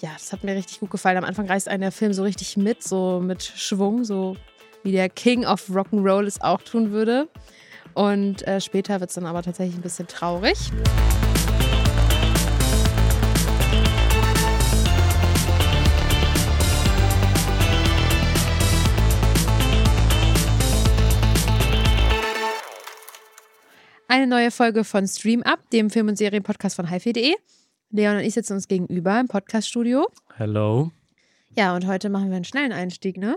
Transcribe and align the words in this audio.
ja, 0.00 0.10
das 0.12 0.32
hat 0.32 0.44
mir 0.44 0.54
richtig 0.54 0.80
gut 0.80 0.90
gefallen. 0.90 1.16
Am 1.16 1.24
Anfang 1.24 1.46
reißt 1.46 1.68
einen 1.68 1.80
der 1.80 1.92
Film 1.92 2.12
so 2.12 2.22
richtig 2.22 2.56
mit, 2.56 2.82
so 2.82 3.20
mit 3.20 3.42
Schwung, 3.42 4.04
so 4.04 4.36
wie 4.82 4.92
der 4.92 5.08
King 5.08 5.46
of 5.46 5.70
Rock'n'Roll 5.70 6.26
es 6.26 6.40
auch 6.40 6.60
tun 6.60 6.90
würde. 6.90 7.28
Und 7.94 8.46
äh, 8.46 8.60
später 8.60 9.00
wird 9.00 9.08
es 9.08 9.14
dann 9.14 9.24
aber 9.24 9.42
tatsächlich 9.42 9.76
ein 9.76 9.82
bisschen 9.82 10.06
traurig. 10.06 10.58
Eine 24.08 24.26
neue 24.26 24.50
Folge 24.50 24.84
von 24.84 25.06
Stream 25.08 25.42
Up, 25.42 25.68
dem 25.70 25.90
Film- 25.90 26.08
und 26.08 26.16
Serienpodcast 26.16 26.76
von 26.76 26.90
hifi.de. 26.90 27.34
Leon 27.90 28.16
und 28.16 28.22
ich 28.24 28.34
sitzen 28.34 28.54
uns 28.54 28.68
gegenüber 28.68 29.18
im 29.20 29.28
Podcaststudio. 29.28 30.06
Hello. 30.34 30.90
Ja, 31.56 31.74
und 31.74 31.86
heute 31.86 32.08
machen 32.10 32.28
wir 32.30 32.36
einen 32.36 32.44
schnellen 32.44 32.72
Einstieg, 32.72 33.16
ne? 33.16 33.36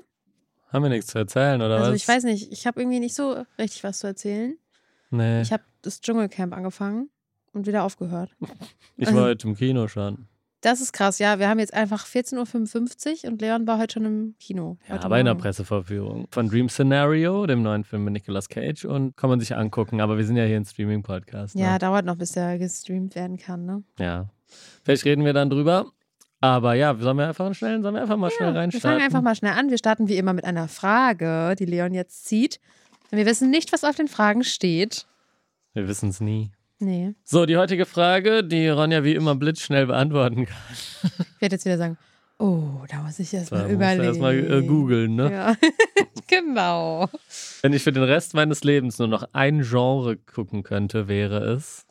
Haben 0.72 0.84
wir 0.84 0.90
nichts 0.90 1.08
zu 1.08 1.18
erzählen, 1.20 1.62
oder 1.62 1.78
Also 1.78 1.92
was? 1.92 1.98
ich 2.02 2.08
weiß 2.08 2.24
nicht, 2.26 2.52
ich 2.52 2.68
habe 2.68 2.80
irgendwie 2.82 3.00
nicht 3.00 3.16
so 3.16 3.44
richtig 3.58 3.84
was 3.84 4.00
zu 4.00 4.08
erzählen. 4.08 4.58
Nee, 5.12 5.42
Ich 5.42 5.52
habe 5.52 5.64
das 5.82 6.02
Dschungelcamp 6.02 6.54
angefangen 6.56 7.10
und 7.54 7.66
wieder 7.68 7.84
aufgehört. 7.84 8.32
ich 8.98 9.08
war 9.14 9.24
heute 9.26 9.48
im 9.48 9.56
Kino 9.56 9.88
schon. 9.88 10.28
Das 10.62 10.82
ist 10.82 10.92
krass, 10.92 11.20
ja. 11.20 11.40
Wir 11.40 11.48
haben 11.48 11.60
jetzt 11.60 11.74
einfach 11.74 12.06
14.55 12.06 13.24
Uhr 13.24 13.32
und 13.32 13.42
Leon 13.42 13.66
war 13.66 13.78
heute 13.80 13.94
schon 13.94 14.06
im 14.06 14.36
Kino. 14.40 14.78
Ja, 14.90 14.98
bei 15.08 15.20
einer 15.22 15.32
Morgen. 15.32 15.42
Pressevorführung 15.42 16.28
von 16.32 16.50
Dream 16.50 16.68
Scenario, 16.68 17.48
dem 17.48 17.62
neuen 17.64 17.86
Film 17.86 18.04
mit 18.04 18.14
Nicolas 18.14 18.50
Cage 18.50 18.84
und 18.86 19.16
kann 19.16 19.30
man 19.30 19.40
sich 19.40 19.56
angucken, 19.56 20.02
aber 20.02 20.18
wir 20.18 20.26
sind 20.26 20.36
ja 20.36 20.44
hier 20.44 20.58
ein 20.58 20.66
Streaming-Podcast. 20.66 21.56
Ja, 21.56 21.74
Ne? 21.74 21.80
dauert 21.80 22.06
noch, 22.06 22.18
bis 22.18 22.34
der 22.34 22.58
gestreamt 22.60 23.16
werden 23.16 23.38
kann, 23.38 23.66
ne? 23.66 23.84
ja. 24.00 24.28
Vielleicht 24.84 25.06
reden 25.06 25.26
wir 25.26 25.34
dann 25.34 25.50
drüber. 25.50 25.92
Aber 26.42 26.74
ja, 26.74 26.96
sollen 26.98 27.18
wir 27.18 27.28
einfach 27.28 27.54
schnell, 27.54 27.82
sollen 27.82 27.96
wir 27.96 28.02
einfach 28.02 28.16
mal 28.18 28.32
schnell 28.32 28.54
Wir 28.54 28.60
reinstarten? 28.62 28.90
fangen 28.90 29.02
einfach 29.04 29.22
mal 29.22 29.36
schnell 29.36 29.52
an. 29.54 29.70
Wir 29.70 29.78
starten 29.78 30.08
wie 30.08 30.16
immer 30.18 30.32
mit 30.34 30.46
einer 30.46 30.68
Frage, 30.70 31.56
die 31.60 31.66
Leon 31.66 31.94
jetzt 31.94 32.26
zieht. 32.26 32.60
Und 33.12 33.18
wir 33.18 33.26
wissen 33.26 33.50
nicht, 33.50 33.74
was 33.74 33.84
auf 33.84 33.96
den 33.96 34.08
Fragen 34.08 34.44
steht. 34.44 35.06
Wir 35.74 35.88
wissen 35.88 36.10
es 36.10 36.22
nie. 36.22 36.52
Nee. 36.80 37.14
So, 37.26 37.46
die 37.46 37.58
heutige 37.58 37.86
Frage, 37.86 38.44
die 38.44 38.70
Ronja 38.70 39.04
wie 39.04 39.16
immer 39.16 39.36
blitzschnell 39.36 39.88
beantworten 39.88 40.46
kann. 40.46 40.58
Ich 41.36 41.42
werde 41.42 41.56
jetzt 41.56 41.66
wieder 41.66 41.78
sagen, 41.78 41.98
oh, 42.38 42.86
da 42.88 43.02
muss 43.02 43.20
ich 43.20 43.34
erst 43.34 43.52
Da 43.52 43.56
mal 43.58 43.62
musst 43.64 43.72
du 43.72 43.76
überlegen. 43.76 44.04
erstmal 44.06 44.38
äh, 44.38 44.66
googeln, 44.66 45.16
ne? 45.16 45.30
Ja, 45.32 45.56
genau. 46.28 47.10
Wenn 47.62 47.74
ich 47.74 47.84
für 47.84 47.92
den 47.92 48.04
Rest 48.04 48.34
meines 48.34 48.64
Lebens 48.64 48.98
nur 48.98 49.10
noch 49.10 49.28
ein 49.34 49.62
Genre 49.64 50.16
gucken 50.16 50.64
könnte, 50.64 51.10
wäre 51.10 51.40
es. 51.54 51.86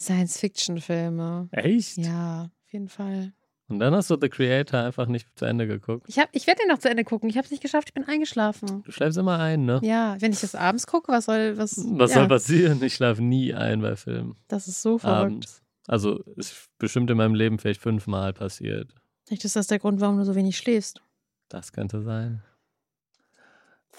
Science-Fiction-Filme. 0.00 1.48
Echt? 1.52 1.96
Ja, 1.98 2.44
auf 2.64 2.72
jeden 2.72 2.88
Fall. 2.88 3.32
Und 3.68 3.80
dann 3.80 3.94
hast 3.94 4.10
du 4.10 4.16
The 4.20 4.28
Creator 4.28 4.80
einfach 4.80 5.06
nicht 5.08 5.26
zu 5.36 5.44
Ende 5.44 5.66
geguckt. 5.66 6.04
Ich, 6.08 6.18
hab- 6.20 6.28
ich 6.32 6.46
werde 6.46 6.60
den 6.62 6.68
noch 6.68 6.78
zu 6.78 6.88
Ende 6.88 7.02
gucken. 7.02 7.28
Ich 7.28 7.36
habe 7.36 7.44
es 7.46 7.50
nicht 7.50 7.62
geschafft, 7.62 7.88
ich 7.88 7.94
bin 7.94 8.04
eingeschlafen. 8.04 8.82
Du 8.84 8.92
schläfst 8.92 9.18
immer 9.18 9.40
ein, 9.40 9.64
ne? 9.64 9.80
Ja, 9.82 10.16
wenn 10.20 10.32
ich 10.32 10.40
das 10.40 10.54
abends 10.54 10.86
gucke, 10.86 11.10
was 11.10 11.24
soll, 11.24 11.58
was, 11.58 11.76
Was 11.78 12.12
ja, 12.12 12.18
soll 12.18 12.28
passieren? 12.28 12.80
Ich 12.82 12.94
schlafe 12.94 13.22
nie 13.22 13.54
ein 13.54 13.80
bei 13.80 13.96
Filmen. 13.96 14.36
Das 14.46 14.68
ist 14.68 14.82
so 14.82 14.98
verrückt. 14.98 15.20
Abends. 15.32 15.62
Also 15.88 16.22
ist 16.36 16.68
bestimmt 16.78 17.10
in 17.10 17.16
meinem 17.16 17.34
Leben 17.34 17.58
vielleicht 17.58 17.80
fünfmal 17.80 18.32
passiert. 18.32 18.94
Vielleicht 19.24 19.44
ist 19.44 19.56
das 19.56 19.66
der 19.66 19.80
Grund, 19.80 20.00
warum 20.00 20.18
du 20.18 20.24
so 20.24 20.36
wenig 20.36 20.56
schläfst. 20.56 21.00
Das 21.48 21.72
könnte 21.72 22.02
sein. 22.02 22.42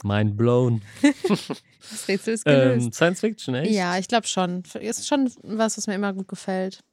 Mind 0.03 0.38
blown. 0.38 0.81
Das 1.90 2.06
Rätsel 2.09 2.34
ist 2.34 2.44
gelöst. 2.44 2.86
Ähm, 2.86 2.92
Science 2.92 3.22
Fiction, 3.22 3.56
echt? 3.56 3.72
ja, 3.72 3.98
ich 3.98 4.09
glaube 4.09 4.28
schon. 4.28 4.62
Ist 4.80 5.08
schon 5.08 5.31
was, 5.44 5.78
was 5.78 5.88
mir 5.88 5.95
immer 5.95 6.12
gut 6.12 6.28
gefällt. 6.28 6.84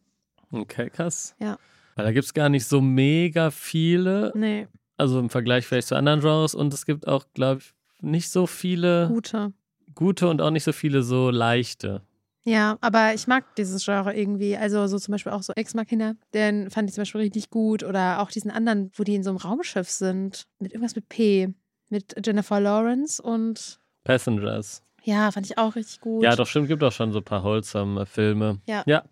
Okay, 0.53 0.89
krass. 0.89 1.35
Ja. 1.41 1.59
Weil 1.97 2.05
da 2.05 2.13
gibt 2.13 2.27
es 2.27 2.33
gar 2.35 2.49
nicht 2.49 2.65
so 2.65 2.81
mega 2.81 3.51
viele, 3.51 4.31
Nee, 4.37 4.69
also 4.97 5.19
im 5.19 5.31
Vergleich 5.31 5.67
vielleicht 5.67 5.89
zu 5.89 5.97
anderen 5.97 6.21
Genres. 6.21 6.55
Und 6.55 6.73
es 6.73 6.87
gibt 6.87 7.09
auch, 7.09 7.25
glaube 7.35 7.61
ich, 7.63 7.73
nicht 8.03 8.31
so 8.31 8.47
viele 8.47 9.09
gute. 9.09 9.53
gute 9.95 10.29
und 10.29 10.41
auch 10.41 10.51
nicht 10.51 10.65
so 10.65 10.73
viele 10.73 11.03
so 11.03 11.31
leichte. 11.31 12.03
Ja, 12.47 12.77
aber 12.83 13.15
ich 13.15 13.27
mag 13.27 13.57
dieses 13.57 13.85
Genre 13.85 14.15
irgendwie. 14.15 14.57
Also 14.57 14.87
so 14.87 14.99
zum 14.99 15.13
Beispiel 15.13 15.33
auch 15.33 15.43
so 15.43 15.55
Ex 15.57 15.75
Machina, 15.75 16.15
den 16.35 16.71
fand 16.71 16.89
ich 16.89 16.95
zum 16.95 17.03
Beispiel 17.03 17.23
richtig 17.23 17.49
gut. 17.51 17.83
Oder 17.83 18.21
auch 18.21 18.31
diesen 18.31 18.51
anderen, 18.51 18.91
wo 18.95 19.03
die 19.03 19.15
in 19.15 19.23
so 19.23 19.31
einem 19.31 19.39
Raumschiff 19.39 19.89
sind. 19.89 20.45
Mit 20.59 20.73
irgendwas 20.73 20.95
mit 20.95 21.09
P. 21.09 21.55
Mit 21.95 22.17
Jennifer 22.27 22.59
Lawrence 22.59 23.23
und 23.23 23.79
Passengers. 24.03 24.83
ja, 25.05 25.31
fand 25.31 25.47
ich 25.47 25.59
auch 25.59 25.77
richtig 25.77 26.01
gut. 26.01 26.25
Ja, 26.25 26.35
doch, 26.35 26.49
stimmt, 26.49 26.67
gibt 26.67 26.83
auch 26.83 26.91
schon 26.91 27.13
so 27.13 27.19
ein 27.21 27.25
paar 27.25 27.45
wholesome 27.45 28.05
Filme. 28.05 28.59
Ja. 28.67 28.83
Ja. 28.85 29.05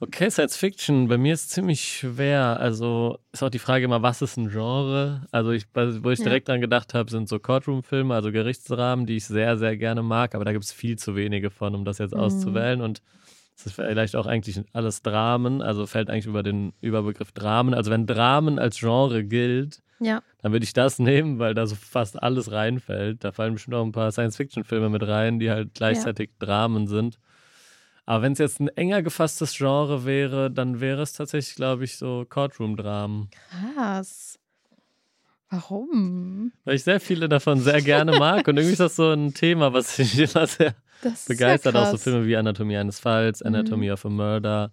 Okay, 0.00 0.30
Science 0.30 0.54
Fiction, 0.56 1.08
bei 1.08 1.16
mir 1.16 1.32
ist 1.32 1.44
es 1.44 1.48
ziemlich 1.48 1.80
schwer. 1.82 2.60
Also 2.60 3.18
ist 3.32 3.42
auch 3.42 3.48
die 3.48 3.58
Frage 3.58 3.86
immer, 3.86 4.02
was 4.02 4.20
ist 4.20 4.36
ein 4.36 4.50
Genre? 4.50 5.22
Also 5.30 5.50
ich, 5.52 5.64
wo 5.74 6.10
ich 6.10 6.18
Ja. 6.18 6.24
direkt 6.26 6.48
dran 6.48 6.60
gedacht 6.60 6.92
habe, 6.92 7.10
sind 7.10 7.26
so 7.26 7.38
Courtroom-Filme, 7.38 8.14
also 8.14 8.30
Gerichtsrahmen, 8.32 9.06
die 9.06 9.16
ich 9.16 9.24
sehr, 9.24 9.56
sehr 9.56 9.78
gerne 9.78 10.02
mag, 10.02 10.34
aber 10.34 10.44
da 10.44 10.52
gibt 10.52 10.64
es 10.64 10.72
viel 10.72 10.98
zu 10.98 11.16
wenige 11.16 11.48
von, 11.48 11.74
um 11.74 11.86
das 11.86 11.96
jetzt 11.96 12.12
Mhm. 12.14 12.20
auszuwählen. 12.20 12.82
Und 12.82 13.00
es 13.60 13.66
ist 13.66 13.74
vielleicht 13.74 14.16
auch 14.16 14.26
eigentlich 14.26 14.62
alles 14.72 15.02
Dramen, 15.02 15.60
also 15.60 15.86
fällt 15.86 16.08
eigentlich 16.08 16.26
über 16.26 16.42
den 16.42 16.72
Überbegriff 16.80 17.32
Dramen. 17.32 17.74
Also 17.74 17.90
wenn 17.90 18.06
Dramen 18.06 18.58
als 18.58 18.78
Genre 18.78 19.22
gilt, 19.22 19.82
Ja, 19.98 20.22
dann 20.40 20.52
würde 20.52 20.64
ich 20.64 20.72
das 20.72 20.98
nehmen, 20.98 21.38
weil 21.38 21.52
da 21.52 21.66
so 21.66 21.74
fast 21.76 22.22
alles 22.22 22.50
reinfällt. 22.50 23.22
Da 23.22 23.32
fallen 23.32 23.52
bestimmt 23.52 23.76
auch 23.76 23.84
ein 23.84 23.92
paar 23.92 24.12
Science-Fiction-Filme 24.12 24.88
mit 24.88 25.06
rein, 25.06 25.38
die 25.38 25.50
halt 25.50 25.74
gleichzeitig 25.74 26.30
Dramen 26.38 26.86
sind. 26.86 27.18
Aber 28.06 28.22
wenn 28.22 28.32
es 28.32 28.38
jetzt 28.38 28.60
ein 28.60 28.68
enger 28.68 29.02
gefasstes 29.02 29.54
Genre 29.54 30.06
wäre, 30.06 30.50
dann 30.50 30.80
wäre 30.80 31.02
es 31.02 31.12
tatsächlich, 31.12 31.54
glaube 31.54 31.84
ich, 31.84 31.98
so 31.98 32.24
Courtroom-Dramen. 32.28 33.28
krass. 33.76 34.38
Warum? 35.50 36.52
Weil 36.64 36.76
ich 36.76 36.84
sehr 36.84 37.00
viele 37.00 37.28
davon 37.28 37.60
sehr 37.60 37.82
gerne 37.82 38.12
mag 38.18 38.46
und 38.48 38.56
irgendwie 38.56 38.72
ist 38.72 38.80
das 38.80 38.96
so 38.96 39.10
ein 39.12 39.34
Thema, 39.34 39.72
was 39.72 39.98
mich 39.98 40.18
immer 40.18 40.46
sehr 40.46 40.74
begeistert. 41.26 41.74
ist 41.74 41.74
ja 41.74 41.82
auch 41.82 41.90
so. 41.92 41.96
Filme 41.98 42.26
wie 42.26 42.36
Anatomie 42.36 42.76
eines 42.76 43.00
Falls, 43.00 43.40
Mhm. 43.40 43.46
Anatomy 43.48 43.90
of 43.90 44.04
a 44.06 44.08
Murder 44.08 44.72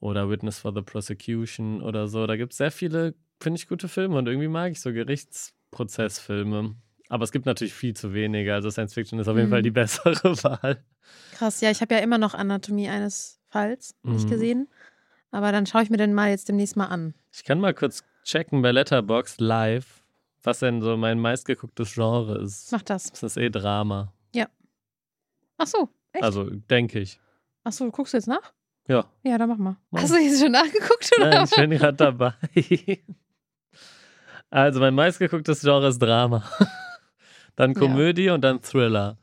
oder 0.00 0.28
Witness 0.28 0.58
for 0.58 0.72
the 0.74 0.82
Prosecution 0.82 1.80
oder 1.82 2.08
so. 2.08 2.26
Da 2.26 2.36
gibt 2.36 2.52
es 2.52 2.58
sehr 2.58 2.70
viele, 2.72 3.14
finde 3.40 3.58
ich, 3.58 3.68
gute 3.68 3.88
Filme 3.88 4.16
und 4.18 4.26
irgendwie 4.26 4.48
mag 4.48 4.72
ich 4.72 4.80
so 4.80 4.92
Gerichtsprozessfilme. 4.92 6.74
Aber 7.08 7.24
es 7.24 7.30
gibt 7.32 7.46
natürlich 7.46 7.74
viel 7.74 7.94
zu 7.94 8.14
wenige. 8.14 8.54
Also 8.54 8.70
Science 8.70 8.94
Fiction 8.94 9.18
ist 9.18 9.28
auf 9.28 9.36
jeden 9.36 9.48
Mhm. 9.48 9.50
Fall 9.50 9.62
die 9.62 9.70
bessere 9.72 10.14
Wahl. 10.44 10.82
Krass, 11.32 11.60
ja, 11.60 11.70
ich 11.70 11.80
habe 11.80 11.94
ja 11.94 12.00
immer 12.00 12.18
noch 12.18 12.34
Anatomie 12.34 12.88
eines 12.88 13.38
Falls 13.50 13.94
nicht 14.02 14.26
Mhm. 14.26 14.30
gesehen. 14.30 14.68
Aber 15.30 15.52
dann 15.52 15.66
schaue 15.66 15.82
ich 15.82 15.90
mir 15.90 15.96
den 15.98 16.14
mal 16.14 16.30
jetzt 16.30 16.48
demnächst 16.48 16.76
mal 16.76 16.86
an. 16.86 17.14
Ich 17.32 17.44
kann 17.44 17.60
mal 17.60 17.72
kurz 17.74 18.02
checken 18.22 18.62
bei 18.62 18.72
Letterboxd 18.72 19.40
live, 19.40 20.04
was 20.42 20.60
denn 20.60 20.80
so 20.82 20.96
mein 20.96 21.18
meistgegucktes 21.20 21.94
Genre 21.94 22.38
ist. 22.40 22.72
Mach 22.72 22.82
das. 22.82 23.10
Das 23.10 23.22
ist 23.22 23.36
eh 23.36 23.50
Drama. 23.50 24.12
Ach 25.58 25.66
so, 25.66 25.88
echt? 26.12 26.24
Also 26.24 26.50
denke 26.50 26.98
ich. 26.98 27.20
Ach 27.62 27.70
so, 27.72 27.88
guckst 27.90 28.14
du 28.14 28.16
jetzt 28.16 28.26
nach? 28.26 28.52
Ja. 28.88 29.04
Ja, 29.22 29.38
dann 29.38 29.48
mach 29.48 29.58
mal. 29.58 29.76
Hast 29.94 30.12
du 30.12 30.18
jetzt 30.18 30.40
schon 30.42 30.50
nachgeguckt 30.50 31.10
oder? 31.16 31.30
Nein, 31.30 31.44
ich 31.44 31.54
bin 31.54 31.70
gerade 31.70 31.96
dabei. 31.96 32.34
Also, 34.50 34.80
mein 34.80 34.94
meistgegucktes 34.94 35.60
Genre 35.60 35.86
ist 35.88 36.00
Drama. 36.00 36.42
Dann 37.56 37.72
Ja. 37.74 37.78
Komödie 37.78 38.30
und 38.30 38.40
dann 38.42 38.60
Thriller. 38.62 39.18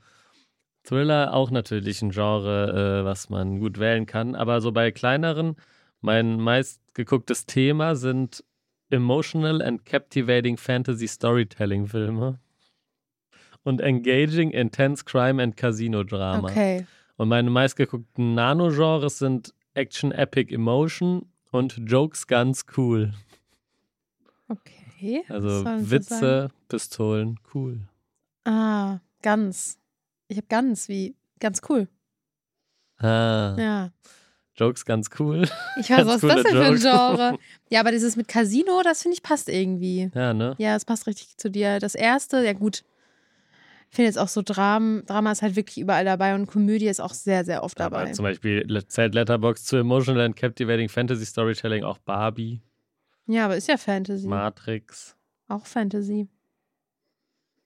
Thriller 0.84 1.34
auch 1.34 1.52
natürlich 1.52 2.02
ein 2.02 2.12
Genre, 2.12 3.02
äh, 3.02 3.06
was 3.06 3.30
man 3.30 3.60
gut 3.60 3.80
wählen 3.80 4.06
kann. 4.06 4.36
Aber 4.36 4.62
so 4.62 4.72
bei 4.72 4.92
kleineren, 4.92 5.56
mein 6.00 6.40
meistgegucktes 6.40 7.48
Thema 7.48 7.96
sind 7.96 8.44
Emotional 8.92 9.62
and 9.62 9.86
Captivating 9.86 10.58
Fantasy 10.58 11.08
Storytelling 11.08 11.88
Filme. 11.88 12.40
Und 13.64 13.82
Engaging 13.82 14.52
Intense 14.52 15.04
Crime 15.04 15.42
and 15.42 15.56
Casino 15.58 16.04
Drama. 16.04 16.50
Okay. 16.50 16.86
Und 17.18 17.28
meine 17.30 17.50
meistgeguckten 17.50 18.34
Nano-Genres 18.34 19.20
sind 19.20 19.54
Action, 19.74 20.12
Epic, 20.12 20.54
Emotion 20.54 21.26
und 21.52 21.78
Jokes 21.86 22.26
ganz 22.28 22.66
cool. 22.78 23.14
Okay. 24.48 25.24
Also 25.30 25.66
Witze? 25.66 26.50
Pistolen, 26.68 27.40
cool. 27.54 27.82
Ah, 28.46 29.00
ganz. 29.22 29.78
Ich 30.28 30.38
habe 30.38 30.48
ganz 30.48 30.88
wie 30.88 31.16
ganz 31.40 31.62
cool. 31.70 31.88
Ah, 32.98 33.56
Ja. 33.58 33.92
Jokes 34.60 34.86
ganz 34.86 35.10
cool. 35.20 35.48
Ich 35.80 35.90
weiß, 35.90 36.06
was 36.06 36.24
ist 36.24 36.30
das 36.30 36.44
denn 36.44 36.52
für 36.52 36.66
ein. 36.66 36.76
Genre? 36.76 37.38
Ja, 37.70 37.82
aber 37.82 37.92
dieses 37.92 38.16
mit 38.16 38.28
Casino, 38.28 38.82
das 38.84 39.04
finde 39.04 39.16
ich 39.16 39.24
passt 39.24 39.48
irgendwie. 39.48 40.10
Ja, 40.16 40.34
ne? 40.34 40.56
Ja, 40.58 40.76
es 40.76 40.86
passt 40.86 41.06
richtig 41.06 41.38
zu 41.38 41.50
dir. 41.52 41.80
Das 41.80 41.94
erste, 41.96 42.44
ja 42.44 42.54
gut. 42.54 42.84
Ich 43.92 43.96
finde 43.96 44.08
jetzt 44.08 44.18
auch 44.18 44.28
so 44.28 44.42
Dramen, 44.44 45.06
Drama 45.06 45.32
ist 45.32 45.42
halt 45.42 45.56
wirklich 45.56 45.78
überall 45.80 46.06
dabei 46.06 46.36
und 46.36 46.46
Komödie 46.48 46.88
ist 46.88 47.00
auch 47.00 47.14
sehr, 47.14 47.44
sehr 47.46 47.64
oft 47.64 47.80
dabei. 47.80 48.04
Aber 48.04 48.12
zum 48.12 48.24
Beispiel 48.24 48.66
zählt 48.88 49.16
Letterbox 49.16 49.66
zu 49.66 49.78
Emotional 49.78 50.26
and 50.26 50.36
Captivating 50.36 50.90
Fantasy 50.90 51.26
Storytelling 51.26 51.84
auch 51.84 51.98
Barbie, 52.00 52.62
Ja, 53.26 53.46
aber 53.46 53.58
ist 53.58 53.68
ja 53.68 53.78
Fantasy. 53.78 54.28
Matrix. 54.28 55.16
Auch 55.48 55.66
Fantasy. 55.66 56.28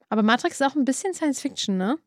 Aber 0.07 0.23
Matrix 0.23 0.61
ist 0.61 0.65
auch 0.65 0.75
ein 0.75 0.85
bisschen 0.85 1.13
Science 1.13 1.41
Fiction, 1.41 1.77
ne? 1.77 1.97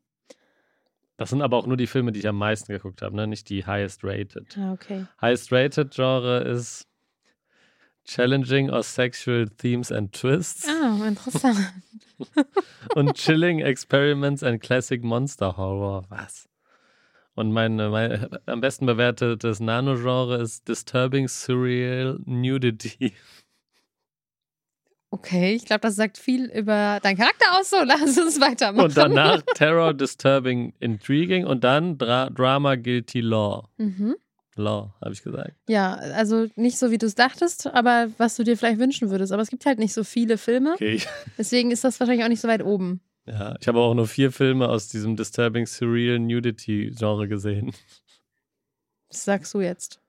Das 1.17 1.31
sind 1.31 1.41
aber 1.41 1.57
auch 1.57 1.65
nur 1.65 1.77
die 1.77 1.87
Filme, 1.87 2.11
die 2.11 2.19
ich 2.19 2.27
am 2.27 2.37
meisten 2.37 2.71
geguckt 2.71 3.01
habe, 3.01 3.15
ne? 3.15 3.27
Nicht 3.27 3.49
die 3.49 3.65
highest 3.65 4.03
rated. 4.03 4.55
Ah, 4.57 4.71
okay. 4.71 5.07
Highest 5.19 5.51
rated 5.51 5.93
Genre 5.93 6.39
ist 6.39 6.87
Challenging 8.05 8.69
or 8.69 8.83
Sexual 8.83 9.49
Themes 9.49 9.91
and 9.91 10.13
Twists. 10.13 10.67
Ah, 10.69 11.05
interessant. 11.05 11.57
und 12.95 13.15
Chilling 13.15 13.59
Experiments 13.59 14.43
and 14.43 14.61
Classic 14.61 15.03
Monster 15.03 15.57
Horror. 15.57 16.05
Was? 16.09 16.47
Und 17.33 17.51
mein, 17.51 17.75
mein 17.75 18.29
am 18.45 18.61
besten 18.61 18.85
bewertetes 18.85 19.59
Nano-Genre 19.59 20.37
ist 20.37 20.67
Disturbing 20.67 21.27
Surreal 21.27 22.19
Nudity. 22.25 23.13
Okay, 25.09 25.53
ich 25.55 25.65
glaube, 25.65 25.81
das 25.81 25.95
sagt 25.95 26.17
viel 26.17 26.45
über 26.51 26.99
deinen 27.01 27.17
Charakter 27.17 27.57
aus. 27.57 27.69
So, 27.69 27.77
lass 27.85 28.17
uns 28.17 28.41
weitermachen. 28.41 28.85
Und 28.85 28.97
danach 28.97 29.41
Terror, 29.55 29.93
Disturbing, 29.93 30.73
Intriguing 30.79 31.45
und 31.45 31.63
dann 31.63 31.97
Dra 31.97 32.29
Drama, 32.29 32.75
Guilty 32.75 33.21
Law. 33.21 33.69
Mhm. 33.77 34.15
Law, 34.55 34.95
habe 35.01 35.13
ich 35.13 35.23
gesagt. 35.23 35.53
Ja, 35.69 35.93
also 35.93 36.47
nicht 36.55 36.77
so, 36.77 36.91
wie 36.91 36.97
du 36.97 37.05
es 37.05 37.15
dachtest, 37.15 37.67
aber 37.67 38.09
was 38.17 38.35
du 38.35 38.43
dir 38.43 38.57
vielleicht 38.57 38.79
wünschen 38.79 39.09
würdest. 39.09 39.31
Aber 39.31 39.41
es 39.41 39.49
gibt 39.49 39.65
halt 39.65 39.79
nicht 39.79 39.93
so 39.93 40.03
viele 40.03 40.37
Filme. 40.37 40.73
Okay. 40.73 40.99
Deswegen 41.37 41.71
ist 41.71 41.83
das 41.83 41.99
wahrscheinlich 41.99 42.25
auch 42.25 42.29
nicht 42.29 42.41
so 42.41 42.47
weit 42.47 42.63
oben. 42.63 43.01
Ja, 43.27 43.55
ich 43.59 43.67
habe 43.67 43.79
auch 43.79 43.93
nur 43.93 44.07
vier 44.07 44.31
Filme 44.31 44.67
aus 44.69 44.87
diesem 44.87 45.15
Disturbing 45.15 45.65
Surreal 45.65 46.17
Nudity 46.17 46.91
Genre 46.97 47.27
gesehen. 47.27 47.73
Das 49.09 49.25
sagst 49.25 49.53
du 49.53 49.61
jetzt. 49.61 50.01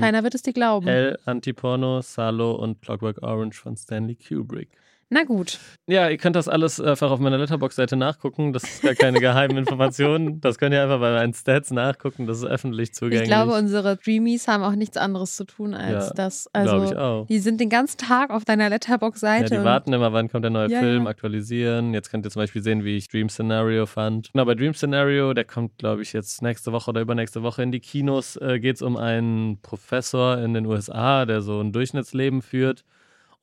Keiner 0.00 0.22
wird 0.22 0.34
es 0.34 0.42
dir 0.42 0.52
glauben. 0.52 0.86
L, 0.86 1.18
Antiporno, 1.24 2.00
Salo 2.02 2.52
und 2.52 2.82
Clockwork 2.82 3.22
Orange 3.22 3.58
von 3.60 3.76
Stanley 3.76 4.16
Kubrick. 4.16 4.70
Na 5.16 5.22
gut. 5.22 5.60
Ja, 5.86 6.08
ihr 6.08 6.16
könnt 6.16 6.34
das 6.34 6.48
alles 6.48 6.80
einfach 6.80 7.08
auf 7.12 7.20
meiner 7.20 7.38
Letterbox-Seite 7.38 7.94
nachgucken. 7.94 8.52
Das 8.52 8.64
ist 8.64 8.82
gar 8.82 8.94
keine 8.96 9.20
geheimen 9.20 9.56
Informationen. 9.58 10.40
Das 10.40 10.58
könnt 10.58 10.74
ihr 10.74 10.82
einfach 10.82 10.98
bei 10.98 11.12
meinen 11.12 11.32
Stats 11.34 11.70
nachgucken. 11.70 12.26
Das 12.26 12.38
ist 12.38 12.44
öffentlich 12.44 12.92
zugänglich. 12.94 13.22
Ich 13.22 13.28
glaube, 13.28 13.52
unsere 13.52 13.96
Dreamies 13.96 14.48
haben 14.48 14.64
auch 14.64 14.74
nichts 14.74 14.96
anderes 14.96 15.36
zu 15.36 15.44
tun 15.44 15.72
als 15.72 16.08
Ja, 16.08 16.14
das. 16.14 16.48
Also, 16.52 16.70
glaube 16.78 16.86
ich 16.86 16.96
auch. 16.96 17.26
die 17.28 17.38
sind 17.38 17.60
den 17.60 17.68
ganzen 17.68 17.98
Tag 17.98 18.30
auf 18.30 18.44
deiner 18.44 18.64
Ja, 18.64 18.70
Letterbox-Seite. 18.70 19.50
die 19.50 19.58
und- 19.58 19.64
warten 19.64 19.92
immer, 19.92 20.12
wann 20.12 20.28
kommt 20.28 20.42
der 20.42 20.50
neue 20.50 20.68
Ja, 20.68 20.80
Film, 20.80 21.04
ja. 21.04 21.10
aktualisieren. 21.10 21.94
Jetzt 21.94 22.10
könnt 22.10 22.26
ihr 22.26 22.30
zum 22.32 22.42
Beispiel 22.42 22.64
sehen, 22.64 22.82
wie 22.84 22.96
ich 22.96 23.06
Dream 23.06 23.28
Scenario 23.28 23.86
fand. 23.86 24.32
Genau, 24.32 24.44
bei 24.46 24.56
Dream 24.56 24.74
Scenario, 24.74 25.32
der 25.32 25.44
kommt, 25.44 25.78
glaube 25.78 26.02
ich, 26.02 26.12
jetzt 26.12 26.42
nächste 26.42 26.72
Woche 26.72 26.90
oder 26.90 27.00
übernächste 27.02 27.44
Woche 27.44 27.62
in 27.62 27.70
die 27.70 27.78
Kinos, 27.78 28.34
äh, 28.38 28.58
geht 28.58 28.74
es 28.76 28.82
um 28.82 28.96
einen 28.96 29.60
Professor 29.62 30.38
in 30.38 30.54
den 30.54 30.66
USA, 30.66 31.24
der 31.24 31.40
so 31.40 31.60
ein 31.60 31.70
Durchschnittsleben 31.70 32.42
führt. 32.42 32.82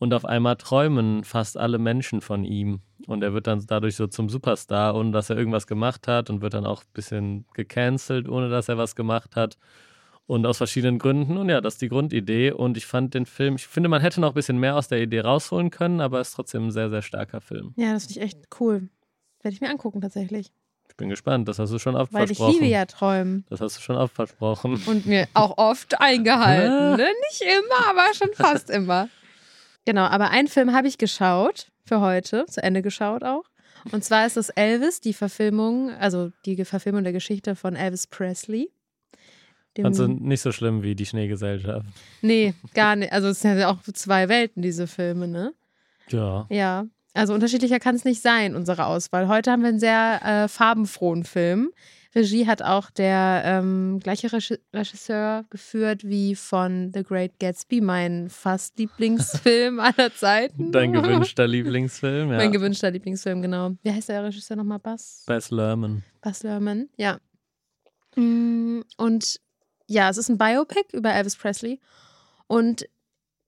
Und 0.02 0.16
auf 0.16 0.26
einmal 0.26 0.56
träumen 0.56 1.24
fast 1.24 1.58
alle 1.58 1.78
Menschen 1.78 2.22
von 2.22 2.44
ihm. 2.44 2.82
Und 3.06 3.22
er 3.24 3.34
wird 3.36 3.46
dann 3.46 3.64
dadurch 3.68 3.96
so 3.96 4.08
zum 4.08 4.30
Superstar, 4.30 4.96
ohne 4.96 5.12
dass 5.12 5.30
er 5.30 5.38
irgendwas 5.38 5.68
gemacht 5.68 6.08
hat 6.08 6.32
und 6.32 6.42
wird 6.42 6.56
dann 6.56 6.66
auch 6.66 6.82
ein 6.82 6.90
bisschen 6.94 7.46
gecancelt, 7.54 8.28
ohne 8.28 8.50
dass 8.50 8.68
er 8.68 8.80
was 8.80 8.96
gemacht 8.96 9.36
hat. 9.36 9.58
Und 10.26 10.46
aus 10.48 10.58
verschiedenen 10.58 10.98
Gründen. 10.98 11.38
Und 11.38 11.50
ja, 11.50 11.62
das 11.62 11.74
ist 11.76 11.82
die 11.84 11.90
Grundidee. 11.90 12.52
Und 12.52 12.78
ich 12.78 12.88
fand 12.88 13.14
den 13.14 13.28
Film, 13.28 13.56
ich 13.58 13.68
finde, 13.68 13.90
man 13.90 14.02
hätte 14.02 14.20
noch 14.22 14.30
ein 14.30 14.34
bisschen 14.34 14.58
mehr 14.60 14.76
aus 14.76 14.88
der 14.88 15.00
Idee 15.02 15.20
rausholen 15.20 15.70
können, 15.70 16.02
aber 16.02 16.20
es 16.20 16.30
ist 16.30 16.36
trotzdem 16.36 16.68
ein 16.68 16.72
sehr, 16.72 16.90
sehr 16.90 17.04
starker 17.04 17.40
Film. 17.42 17.74
ja, 17.78 17.94
das 17.94 18.06
finde 18.08 18.20
ich 18.22 18.26
echt 18.26 18.40
cool. 18.60 18.90
Werde 19.44 19.54
ich 19.54 19.62
mir 19.62 19.70
angucken, 19.70 20.02
tatsächlich. 20.02 20.52
Ich 20.90 20.98
bin 20.98 21.10
gespannt, 21.10 21.48
das 21.48 21.60
hast 21.60 21.72
du 21.72 21.78
schon 21.80 21.96
oft 21.96 22.12
Weil 22.12 22.24
ich 22.32 22.38
versprochen. 22.38 22.54
liebe 22.62 22.66
ja 22.72 22.86
Träumen. 22.86 23.46
Das 23.50 23.62
hast 23.62 23.78
du 23.78 23.82
schon 23.82 23.96
oft 23.98 24.14
versprochen. 24.16 24.82
Und 24.88 25.06
mir 25.06 25.28
auch 25.36 25.58
oft 25.58 26.02
eingehalten. 26.02 26.98
Ne? 26.98 27.10
Nicht 27.30 27.42
immer, 27.44 27.88
aber 27.90 28.14
schon 28.16 28.34
fast 28.34 28.70
immer. 28.72 29.10
Genau, 29.86 30.04
aber 30.04 30.30
einen 30.30 30.48
Film 30.48 30.74
habe 30.74 30.88
ich 30.88 30.98
geschaut 30.98 31.72
für 31.86 32.02
heute, 32.02 32.46
zu 32.48 32.62
Ende 32.62 32.82
geschaut 32.82 33.24
auch. 33.24 33.46
Und 33.92 34.04
zwar 34.04 34.26
ist 34.28 34.38
das 34.38 34.50
Elvis, 34.50 35.02
die 35.02 35.14
Verfilmung, 35.14 35.90
also 35.92 36.32
die 36.46 36.64
Verfilmung 36.66 37.04
der 37.04 37.14
Geschichte 37.14 37.56
von 37.56 37.76
Elvis 37.76 38.08
Presley. 38.08 38.70
Also 39.82 40.06
nicht 40.06 40.42
so 40.42 40.52
schlimm 40.52 40.84
wie 40.84 40.96
die 40.96 41.06
Schneegesellschaft. 41.06 41.88
nee, 42.22 42.54
gar 42.74 42.96
nicht. 42.96 43.14
Also 43.14 43.30
es 43.30 43.40
sind 43.40 43.58
ja 43.58 43.72
auch 43.72 43.82
zwei 43.94 44.28
Welten, 44.28 44.62
diese 44.62 44.86
Filme, 44.86 45.28
ne? 45.28 45.54
Ja. 46.10 46.46
Ja, 46.50 46.86
also 47.14 47.34
unterschiedlicher 47.34 47.80
kann 47.80 47.96
es 47.96 48.06
nicht 48.06 48.22
sein, 48.22 48.56
unsere 48.56 48.86
Auswahl. 48.86 49.28
Heute 49.28 49.52
haben 49.52 49.62
wir 49.62 49.70
einen 49.70 49.80
sehr 49.80 50.22
äh, 50.24 50.48
farbenfrohen 50.48 51.24
Film. 51.24 51.72
Regie 52.14 52.46
hat 52.46 52.62
auch 52.62 52.90
der 52.92 53.42
ähm, 53.46 54.00
gleiche 54.04 54.28
Regi- 54.28 54.60
Regisseur 54.74 55.46
geführt 55.50 56.04
wie 56.04 56.36
von 56.36 56.92
The 56.94 57.04
Great 57.04 57.40
Gatsby, 57.40 57.80
mein 57.82 58.30
fast 58.30 58.78
Lieblingsfilm 58.78 59.80
aller 59.80 60.14
Zeiten. 60.14 60.72
Dein 60.72 60.92
gewünschter 60.94 61.48
Lieblingsfilm, 61.48 62.32
ja. 62.32 62.38
Mein 62.38 62.52
gewünschter 62.52 62.92
Lieblingsfilm, 62.92 63.42
genau. 63.42 63.72
Wie 63.82 63.92
heißt 63.92 64.10
der 64.10 64.24
Regisseur 64.26 64.58
nochmal? 64.58 64.80
Bass? 64.80 65.24
Bess 65.26 65.52
Lerman. 65.52 66.04
Bas 66.22 66.44
Lerman, 66.44 66.90
ja. 66.98 67.18
Mm, 68.16 68.82
Und 68.98 69.40
ja, 69.88 70.10
es 70.10 70.18
ist 70.18 70.30
ein 70.30 70.38
Biopic 70.38 70.86
über 70.94 71.14
Elvis 71.14 71.36
Presley. 71.36 71.80
Und 72.48 72.86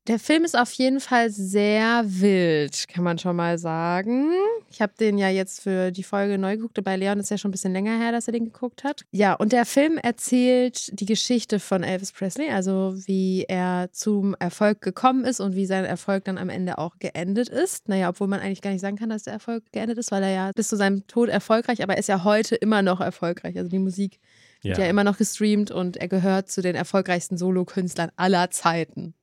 der 0.07 0.19
Film 0.19 0.43
ist 0.43 0.57
auf 0.57 0.71
jeden 0.73 0.99
Fall 0.99 1.29
sehr 1.29 2.03
wild, 2.05 2.87
kann 2.89 3.05
man 3.05 3.17
schon 3.17 3.37
mal 3.37 3.57
sagen. 3.57 4.31
Ich 4.69 4.81
habe 4.81 4.91
den 4.99 5.17
ja 5.17 5.29
jetzt 5.29 5.61
für 5.61 5.91
die 5.91 6.03
Folge 6.03 6.37
neu 6.37 6.57
geguckt. 6.57 6.83
Bei 6.83 6.97
Leon 6.97 7.19
ist 7.19 7.31
ja 7.31 7.37
schon 7.37 7.49
ein 7.49 7.53
bisschen 7.53 7.71
länger 7.71 7.97
her, 7.97 8.11
dass 8.11 8.27
er 8.27 8.33
den 8.33 8.45
geguckt 8.45 8.83
hat. 8.83 9.05
Ja, 9.11 9.33
und 9.33 9.53
der 9.53 9.65
Film 9.65 9.97
erzählt 9.97 10.99
die 10.99 11.05
Geschichte 11.05 11.59
von 11.59 11.83
Elvis 11.83 12.11
Presley, 12.11 12.49
also 12.49 12.95
wie 13.05 13.45
er 13.47 13.89
zum 13.93 14.35
Erfolg 14.39 14.81
gekommen 14.81 15.23
ist 15.23 15.39
und 15.39 15.55
wie 15.55 15.65
sein 15.65 15.85
Erfolg 15.85 16.25
dann 16.25 16.37
am 16.37 16.49
Ende 16.49 16.79
auch 16.79 16.97
geendet 16.99 17.47
ist. 17.47 17.87
Naja, 17.87 18.09
obwohl 18.09 18.27
man 18.27 18.41
eigentlich 18.41 18.61
gar 18.61 18.71
nicht 18.71 18.81
sagen 18.81 18.97
kann, 18.97 19.09
dass 19.09 19.23
der 19.23 19.33
Erfolg 19.33 19.63
geendet 19.71 19.97
ist, 19.97 20.11
weil 20.11 20.23
er 20.23 20.31
ja 20.31 20.51
bis 20.53 20.67
zu 20.67 20.75
seinem 20.75 21.07
Tod 21.07 21.29
erfolgreich, 21.29 21.81
aber 21.81 21.93
er 21.93 21.99
ist 21.99 22.09
ja 22.09 22.25
heute 22.25 22.55
immer 22.55 22.81
noch 22.81 22.99
erfolgreich. 22.99 23.57
Also 23.57 23.69
die 23.69 23.79
Musik 23.79 24.19
wird 24.63 24.77
ja, 24.77 24.85
immer 24.85 25.03
noch 25.03 25.17
gestreamt 25.17 25.71
und 25.71 25.97
er 25.97 26.07
gehört 26.09 26.49
zu 26.49 26.61
den 26.61 26.75
erfolgreichsten 26.75 27.37
Solokünstlern 27.37 28.11
aller 28.17 28.49
Zeiten. 28.49 29.13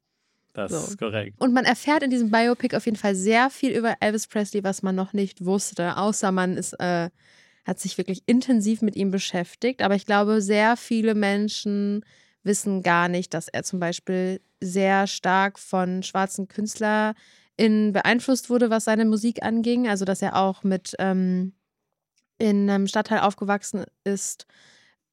Das 0.52 0.72
so. 0.72 0.78
ist 0.78 0.98
korrekt. 0.98 1.40
Und 1.40 1.52
man 1.52 1.64
erfährt 1.64 2.02
in 2.02 2.10
diesem 2.10 2.30
Biopic 2.30 2.76
auf 2.76 2.86
jeden 2.86 2.96
Fall 2.96 3.14
sehr 3.14 3.50
viel 3.50 3.72
über 3.72 3.96
Elvis 4.00 4.26
Presley, 4.26 4.64
was 4.64 4.82
man 4.82 4.94
noch 4.94 5.12
nicht 5.12 5.44
wusste, 5.44 5.96
außer 5.96 6.32
man 6.32 6.56
ist, 6.56 6.74
äh, 6.80 7.10
hat 7.64 7.78
sich 7.78 7.98
wirklich 7.98 8.22
intensiv 8.26 8.82
mit 8.82 8.96
ihm 8.96 9.10
beschäftigt. 9.10 9.82
Aber 9.82 9.94
ich 9.94 10.06
glaube, 10.06 10.42
sehr 10.42 10.76
viele 10.76 11.14
Menschen 11.14 12.04
wissen 12.42 12.82
gar 12.82 13.08
nicht, 13.08 13.34
dass 13.34 13.48
er 13.48 13.62
zum 13.62 13.80
Beispiel 13.80 14.40
sehr 14.60 15.06
stark 15.06 15.58
von 15.58 16.02
schwarzen 16.02 16.48
KünstlerInnen 16.48 17.92
beeinflusst 17.92 18.50
wurde, 18.50 18.70
was 18.70 18.84
seine 18.84 19.04
Musik 19.04 19.42
anging. 19.42 19.88
Also, 19.88 20.04
dass 20.04 20.22
er 20.22 20.36
auch 20.36 20.62
mit 20.62 20.94
ähm, 20.98 21.52
in 22.38 22.68
einem 22.70 22.86
Stadtteil 22.86 23.20
aufgewachsen 23.20 23.84
ist, 24.04 24.46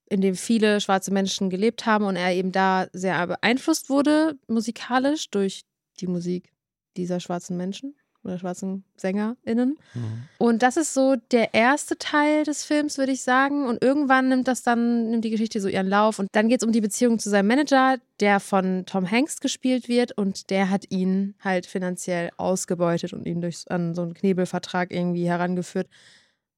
in 0.10 0.22
dem 0.22 0.36
viele 0.36 0.80
schwarze 0.82 1.12
Menschen 1.12 1.50
gelebt 1.50 1.86
haben 1.86 2.06
und 2.06 2.16
er 2.16 2.34
eben 2.34 2.52
da 2.52 2.88
sehr 2.94 3.28
beeinflusst 3.28 3.90
wurde, 3.90 4.38
musikalisch, 4.48 5.30
durch 5.30 5.64
die 6.00 6.08
Musik 6.08 6.54
dieser 6.96 7.20
schwarzen 7.20 7.58
Menschen 7.58 7.96
oder 8.24 8.38
schwarzen 8.38 8.84
SängerInnen. 8.98 9.78
Mhm. 9.94 10.24
Und 10.38 10.62
das 10.62 10.78
ist 10.78 10.94
so 10.94 11.16
der 11.32 11.54
erste 11.54 11.98
Teil 11.98 12.44
des 12.44 12.66
Films, 12.66 12.98
würde 12.98 13.14
ich 13.14 13.22
sagen. 13.22 13.66
Und 13.66 13.82
irgendwann 13.82 14.30
nimmt 14.30 14.48
das 14.48 14.64
dann, 14.64 15.10
nimmt 15.10 15.24
die 15.24 15.30
Geschichte 15.30 15.62
so 15.62 15.68
ihren 15.68 15.88
Lauf. 15.88 16.20
Und 16.20 16.28
dann 16.34 16.50
geht 16.50 16.62
es 16.62 16.68
um 16.68 16.74
die 16.74 16.82
Beziehung 16.82 17.20
zu 17.20 17.30
seinem 17.30 17.48
Manager, 17.48 17.98
der 18.20 18.40
von 18.40 18.86
Tom 18.86 19.10
Hanks 19.10 19.40
gespielt 19.40 19.88
wird. 19.88 20.12
Und 20.12 20.50
der 20.50 20.70
hat 20.70 20.86
ihn 20.90 21.36
halt 21.44 21.66
finanziell 21.66 22.32
ausgebeutet 22.38 23.14
und 23.14 23.26
ihn 23.26 23.42
durch 23.42 23.64
an 23.70 23.96
so 23.96 24.02
einen 24.02 24.14
Knebelvertrag 24.14 24.92
irgendwie 24.92 25.28
herangeführt 25.28 25.88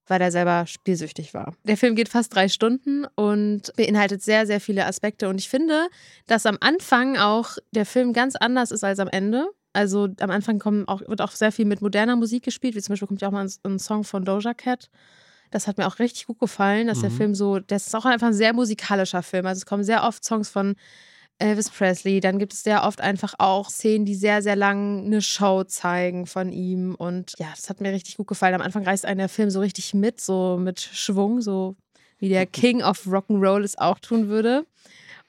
weil 0.10 0.22
er 0.22 0.32
selber 0.32 0.66
spielsüchtig 0.68 1.34
war. 1.34 1.56
Der 1.64 1.78
Film 1.78 1.96
geht 1.96 2.10
fast 2.10 2.34
drei 2.36 2.50
Stunden 2.50 3.06
und 3.16 3.72
beinhaltet 3.78 4.22
sehr, 4.22 4.46
sehr 4.46 4.60
viele 4.60 4.86
Aspekte. 4.86 5.30
Und 5.30 5.40
ich 5.40 5.50
finde, 5.50 5.88
dass 6.28 6.46
am 6.46 6.58
Anfang 6.60 7.18
auch 7.18 7.58
der 7.72 7.86
Film 7.86 8.12
ganz 8.14 8.36
anders 8.36 8.72
ist 8.72 8.84
als 8.84 9.00
am 9.00 9.08
Ende. 9.08 9.48
Also 9.72 10.10
am 10.20 10.32
Anfang 10.32 10.60
kommen 10.60 10.88
auch, 10.88 11.02
wird 11.08 11.22
auch 11.22 11.32
sehr 11.32 11.52
viel 11.52 11.66
mit 11.66 11.82
moderner 11.82 12.16
Musik 12.16 12.44
gespielt, 12.44 12.76
wie 12.76 12.82
zum 12.82 12.94
Beispiel 12.94 13.08
kommt 13.08 13.22
ja 13.22 13.28
auch 13.28 13.32
mal 13.32 13.46
ein, 13.46 13.54
ein 13.64 13.80
Song 13.80 14.04
von 14.04 14.26
Doja 14.26 14.54
Cat. 14.54 14.90
Das 15.52 15.68
hat 15.68 15.78
mir 15.78 15.88
auch 15.88 16.00
richtig 16.00 16.26
gut 16.28 16.40
gefallen, 16.40 16.88
dass 16.88 17.02
der 17.02 17.10
Mhm. 17.10 17.16
Film 17.16 17.36
so, 17.36 17.60
das 17.60 17.88
ist 17.88 17.96
auch 17.96 18.06
einfach 18.06 18.28
ein 18.28 18.34
sehr 18.34 18.54
musikalischer 18.54 19.24
Film. 19.24 19.46
Also 19.46 19.60
es 19.60 19.66
kommen 19.66 19.84
sehr 19.84 20.04
oft 20.04 20.24
Songs 20.24 20.50
von 20.50 20.76
Elvis 21.40 21.70
Presley. 21.70 22.20
Dann 22.20 22.38
gibt 22.38 22.54
es 22.54 22.64
sehr 22.64 22.84
oft 22.84 23.02
einfach 23.02 23.34
auch 23.40 23.70
Szenen, 23.70 24.06
die 24.06 24.16
sehr, 24.16 24.42
sehr 24.42 24.56
lang 24.56 25.06
eine 25.06 25.22
Show 25.22 25.64
zeigen 25.64 26.26
von 26.28 26.52
ihm. 26.52 26.96
Und 26.96 27.34
ja, 27.40 27.48
das 27.56 27.70
hat 27.70 27.82
mir 27.82 27.92
richtig 27.92 28.18
gut 28.18 28.28
gefallen. 28.28 28.54
Am 28.56 28.62
Anfang 28.62 28.84
reißt 28.84 29.06
einen 29.06 29.18
der 29.20 29.30
Film 29.30 29.50
so 29.50 29.60
richtig 29.62 29.94
mit, 29.94 30.22
so 30.22 30.58
mit 30.62 30.80
Schwung, 30.80 31.42
so 31.42 31.76
wie 32.20 32.30
der 32.30 32.46
King 32.46 32.84
of 32.84 33.06
Rock'n'Roll 33.08 33.64
es 33.64 33.78
auch 33.78 34.00
tun 34.00 34.28
würde. 34.28 34.66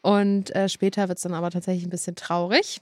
Und 0.03 0.55
äh, 0.55 0.69
später 0.69 1.09
wird 1.09 1.19
es 1.19 1.23
dann 1.23 1.35
aber 1.35 1.51
tatsächlich 1.51 1.85
ein 1.87 1.91
bisschen 1.91 2.17
traurig. 2.17 2.81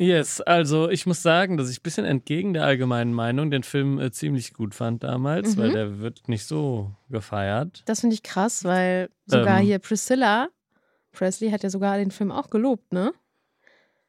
Yes, 0.00 0.40
also 0.40 0.88
ich 0.88 1.06
muss 1.06 1.22
sagen, 1.22 1.56
dass 1.56 1.68
ich 1.70 1.80
ein 1.80 1.82
bisschen 1.82 2.04
entgegen 2.04 2.54
der 2.54 2.62
allgemeinen 2.64 3.12
Meinung 3.12 3.50
den 3.50 3.64
Film 3.64 3.98
äh, 3.98 4.12
ziemlich 4.12 4.54
gut 4.54 4.74
fand 4.74 5.02
damals, 5.02 5.56
Mhm. 5.56 5.60
weil 5.60 5.72
der 5.72 5.98
wird 5.98 6.28
nicht 6.28 6.44
so 6.46 6.92
gefeiert. 7.10 7.82
Das 7.86 8.00
finde 8.00 8.14
ich 8.14 8.22
krass, 8.22 8.62
weil 8.62 9.10
sogar 9.26 9.58
Ähm. 9.58 9.66
hier 9.66 9.78
Priscilla 9.80 10.48
Presley 11.18 11.50
hat 11.50 11.64
ja 11.64 11.70
sogar 11.70 11.98
den 11.98 12.12
Film 12.12 12.30
auch 12.30 12.48
gelobt, 12.48 12.92
ne? 12.92 13.12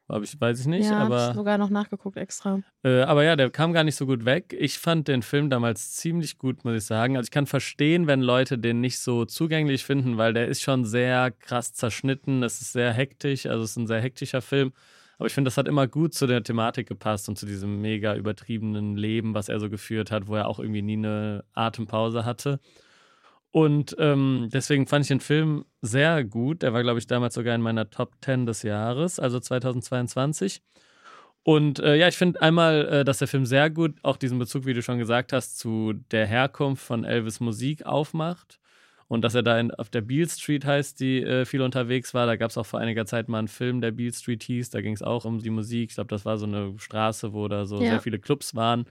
Hab 0.08 0.22
ich, 0.22 0.40
weiß 0.40 0.60
ich 0.60 0.66
nicht, 0.66 0.86
ja, 0.86 0.98
hab 0.98 1.06
aber, 1.06 1.28
ich 1.30 1.36
sogar 1.36 1.58
noch 1.58 1.70
nachgeguckt 1.70 2.16
extra. 2.16 2.60
äh, 2.84 3.02
aber 3.02 3.24
ja, 3.24 3.36
der 3.36 3.50
kam 3.50 3.72
gar 3.72 3.84
nicht 3.84 3.94
so 3.94 4.06
gut 4.06 4.24
weg. 4.24 4.56
Ich 4.58 4.78
fand 4.78 5.06
den 5.06 5.22
Film 5.22 5.50
damals 5.50 5.92
ziemlich 5.92 6.38
gut, 6.38 6.64
muss 6.64 6.74
ich 6.74 6.84
sagen. 6.84 7.16
Also 7.16 7.26
ich 7.26 7.30
kann 7.30 7.46
verstehen, 7.46 8.06
wenn 8.06 8.20
Leute 8.20 8.58
den 8.58 8.80
nicht 8.80 8.98
so 8.98 9.24
zugänglich 9.24 9.84
finden, 9.84 10.18
weil 10.18 10.32
der 10.32 10.48
ist 10.48 10.62
schon 10.62 10.84
sehr 10.84 11.30
krass 11.30 11.72
zerschnitten. 11.72 12.42
Es 12.42 12.60
ist 12.60 12.72
sehr 12.72 12.92
hektisch, 12.92 13.46
also 13.46 13.64
es 13.64 13.70
ist 13.70 13.76
ein 13.76 13.86
sehr 13.86 14.00
hektischer 14.00 14.42
Film. 14.42 14.72
Aber 15.18 15.26
ich 15.26 15.32
finde, 15.32 15.48
das 15.48 15.56
hat 15.56 15.68
immer 15.68 15.86
gut 15.86 16.14
zu 16.14 16.26
der 16.26 16.42
Thematik 16.42 16.88
gepasst 16.88 17.28
und 17.28 17.38
zu 17.38 17.46
diesem 17.46 17.80
mega 17.80 18.16
übertriebenen 18.16 18.96
Leben, 18.96 19.34
was 19.34 19.48
er 19.48 19.60
so 19.60 19.68
geführt 19.68 20.10
hat, 20.10 20.26
wo 20.28 20.34
er 20.34 20.48
auch 20.48 20.58
irgendwie 20.58 20.82
nie 20.82 20.96
eine 20.96 21.44
Atempause 21.54 22.24
hatte. 22.24 22.58
Und 23.52 23.96
ähm, 23.98 24.48
deswegen 24.52 24.86
fand 24.86 25.04
ich 25.04 25.08
den 25.08 25.20
Film 25.20 25.64
sehr 25.82 26.24
gut. 26.24 26.62
Der 26.62 26.72
war, 26.72 26.82
glaube 26.82 27.00
ich, 27.00 27.06
damals 27.06 27.34
sogar 27.34 27.54
in 27.54 27.62
meiner 27.62 27.90
Top 27.90 28.14
10 28.24 28.46
des 28.46 28.62
Jahres, 28.62 29.18
also 29.18 29.40
2022. 29.40 30.62
Und 31.42 31.80
äh, 31.80 31.96
ja, 31.96 32.06
ich 32.06 32.16
finde 32.16 32.42
einmal, 32.42 32.86
äh, 32.88 33.04
dass 33.04 33.18
der 33.18 33.28
Film 33.28 33.46
sehr 33.46 33.70
gut 33.70 33.96
auch 34.02 34.16
diesen 34.16 34.38
Bezug, 34.38 34.66
wie 34.66 34.74
du 34.74 34.82
schon 34.82 34.98
gesagt 34.98 35.32
hast, 35.32 35.58
zu 35.58 35.94
der 36.10 36.26
Herkunft 36.26 36.84
von 36.84 37.04
Elvis 37.04 37.40
Musik 37.40 37.86
aufmacht. 37.86 38.58
Und 39.08 39.22
dass 39.22 39.34
er 39.34 39.42
da 39.42 39.58
in, 39.58 39.72
auf 39.72 39.90
der 39.90 40.02
Beale 40.02 40.28
Street 40.28 40.64
heißt, 40.64 41.00
die 41.00 41.20
äh, 41.20 41.44
viel 41.44 41.62
unterwegs 41.62 42.14
war. 42.14 42.26
Da 42.26 42.36
gab 42.36 42.50
es 42.50 42.58
auch 42.58 42.66
vor 42.66 42.78
einiger 42.78 43.06
Zeit 43.06 43.28
mal 43.28 43.40
einen 43.40 43.48
Film, 43.48 43.80
der 43.80 43.90
Beale 43.90 44.12
Street 44.12 44.44
hieß. 44.44 44.70
Da 44.70 44.82
ging 44.82 44.94
es 44.94 45.02
auch 45.02 45.24
um 45.24 45.40
die 45.40 45.50
Musik. 45.50 45.90
Ich 45.90 45.96
glaube, 45.96 46.08
das 46.08 46.24
war 46.24 46.38
so 46.38 46.46
eine 46.46 46.74
Straße, 46.78 47.32
wo 47.32 47.48
da 47.48 47.66
so 47.66 47.82
ja. 47.82 47.90
sehr 47.90 48.00
viele 48.00 48.20
Clubs 48.20 48.54
waren. 48.54 48.84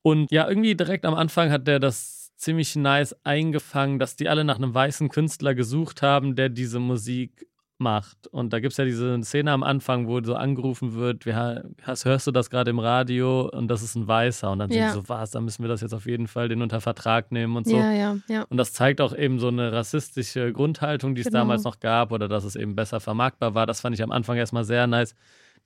Und 0.00 0.30
ja, 0.30 0.48
irgendwie 0.48 0.74
direkt 0.74 1.04
am 1.04 1.14
Anfang 1.14 1.50
hat 1.50 1.66
der 1.66 1.80
das 1.80 2.25
ziemlich 2.36 2.76
nice 2.76 3.16
eingefangen, 3.24 3.98
dass 3.98 4.16
die 4.16 4.28
alle 4.28 4.44
nach 4.44 4.56
einem 4.56 4.74
weißen 4.74 5.08
Künstler 5.08 5.54
gesucht 5.54 6.02
haben, 6.02 6.36
der 6.36 6.48
diese 6.48 6.78
Musik 6.78 7.46
macht. 7.78 8.26
Und 8.28 8.52
da 8.52 8.60
gibt 8.60 8.72
es 8.72 8.78
ja 8.78 8.84
diese 8.84 9.22
Szene 9.22 9.52
am 9.52 9.62
Anfang, 9.62 10.06
wo 10.06 10.22
so 10.22 10.34
angerufen 10.34 10.94
wird, 10.94 11.26
wie 11.26 11.34
hörst 11.34 12.26
du 12.26 12.30
das 12.30 12.48
gerade 12.48 12.70
im 12.70 12.78
Radio? 12.78 13.48
Und 13.48 13.68
das 13.68 13.82
ist 13.82 13.96
ein 13.96 14.08
Weißer. 14.08 14.50
Und 14.50 14.60
dann 14.60 14.70
ja. 14.70 14.92
sind 14.92 15.02
so, 15.02 15.08
was, 15.08 15.30
da 15.32 15.40
müssen 15.40 15.62
wir 15.62 15.68
das 15.68 15.82
jetzt 15.82 15.92
auf 15.92 16.06
jeden 16.06 16.26
Fall 16.26 16.48
den 16.48 16.62
unter 16.62 16.80
Vertrag 16.80 17.32
nehmen 17.32 17.56
und 17.56 17.66
so. 17.66 17.76
Ja, 17.76 17.92
ja, 17.92 18.16
ja. 18.28 18.42
Und 18.48 18.56
das 18.56 18.72
zeigt 18.72 19.00
auch 19.00 19.14
eben 19.14 19.38
so 19.38 19.48
eine 19.48 19.72
rassistische 19.72 20.52
Grundhaltung, 20.52 21.14
die 21.14 21.20
es 21.20 21.26
genau. 21.26 21.40
damals 21.40 21.64
noch 21.64 21.80
gab 21.80 22.12
oder 22.12 22.28
dass 22.28 22.44
es 22.44 22.56
eben 22.56 22.74
besser 22.76 23.00
vermarktbar 23.00 23.54
war. 23.54 23.66
Das 23.66 23.80
fand 23.80 23.94
ich 23.94 24.02
am 24.02 24.12
Anfang 24.12 24.36
erstmal 24.36 24.64
sehr 24.64 24.86
nice 24.86 25.14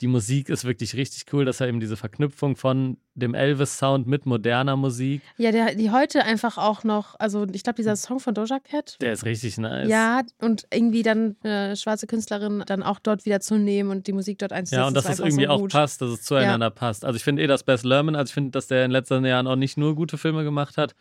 die 0.01 0.07
Musik 0.07 0.49
ist 0.49 0.65
wirklich 0.65 0.95
richtig 0.95 1.27
cool, 1.33 1.45
dass 1.45 1.61
er 1.61 1.69
eben 1.69 1.79
diese 1.79 1.97
Verknüpfung 1.97 2.57
von 2.57 2.97
dem 3.15 3.35
Elvis-Sound 3.35 4.07
mit 4.07 4.25
moderner 4.25 4.77
Musik. 4.77 5.21
Ja, 5.37 5.53
der, 5.53 5.75
die 5.75 5.91
heute 5.91 6.25
einfach 6.25 6.57
auch 6.57 6.85
noch, 6.85 7.17
also 7.19 7.47
ich 7.53 7.63
glaube, 7.63 7.77
dieser 7.77 7.97
Song 7.97 8.19
von 8.19 8.33
Doja 8.33 8.61
Cat. 8.61 8.97
Der 9.03 9.13
ist 9.13 9.27
richtig 9.27 9.59
nice. 9.59 9.89
Ja, 9.89 10.23
und 10.39 10.67
irgendwie 10.73 11.03
dann 11.03 11.37
eine 11.43 11.77
schwarze 11.77 12.07
Künstlerin 12.07 12.63
dann 12.67 12.83
auch 12.83 12.99
dort 12.99 13.27
wieder 13.27 13.41
zu 13.41 13.59
nehmen 13.59 13.91
und 13.91 14.07
die 14.07 14.13
Musik 14.13 14.39
dort 14.39 14.53
einzusetzen. 14.53 14.81
Ja, 14.81 14.89
und 14.89 14.95
dass 14.95 15.09
es 15.09 15.19
irgendwie 15.19 15.45
so 15.45 15.51
auch 15.51 15.69
passt, 15.69 16.01
dass 16.01 16.11
es 16.11 16.23
zueinander 16.23 16.67
ja. 16.67 16.71
passt. 16.71 17.05
Also 17.05 17.17
ich 17.17 17.25
finde 17.25 17.43
eh, 17.43 17.47
dass 17.47 17.63
Bess 17.63 17.85
Lerman, 17.85 18.15
also 18.15 18.31
ich 18.31 18.35
finde, 18.35 18.53
dass 18.53 18.69
der 18.69 18.85
in 18.85 18.91
den 18.91 18.93
letzten 18.93 19.25
Jahren 19.27 19.47
auch 19.47 19.57
nicht 19.57 19.77
nur 19.77 19.95
gute 19.95 20.17
Filme 20.17 20.45
gemacht 20.45 20.79
hat, 20.79 20.95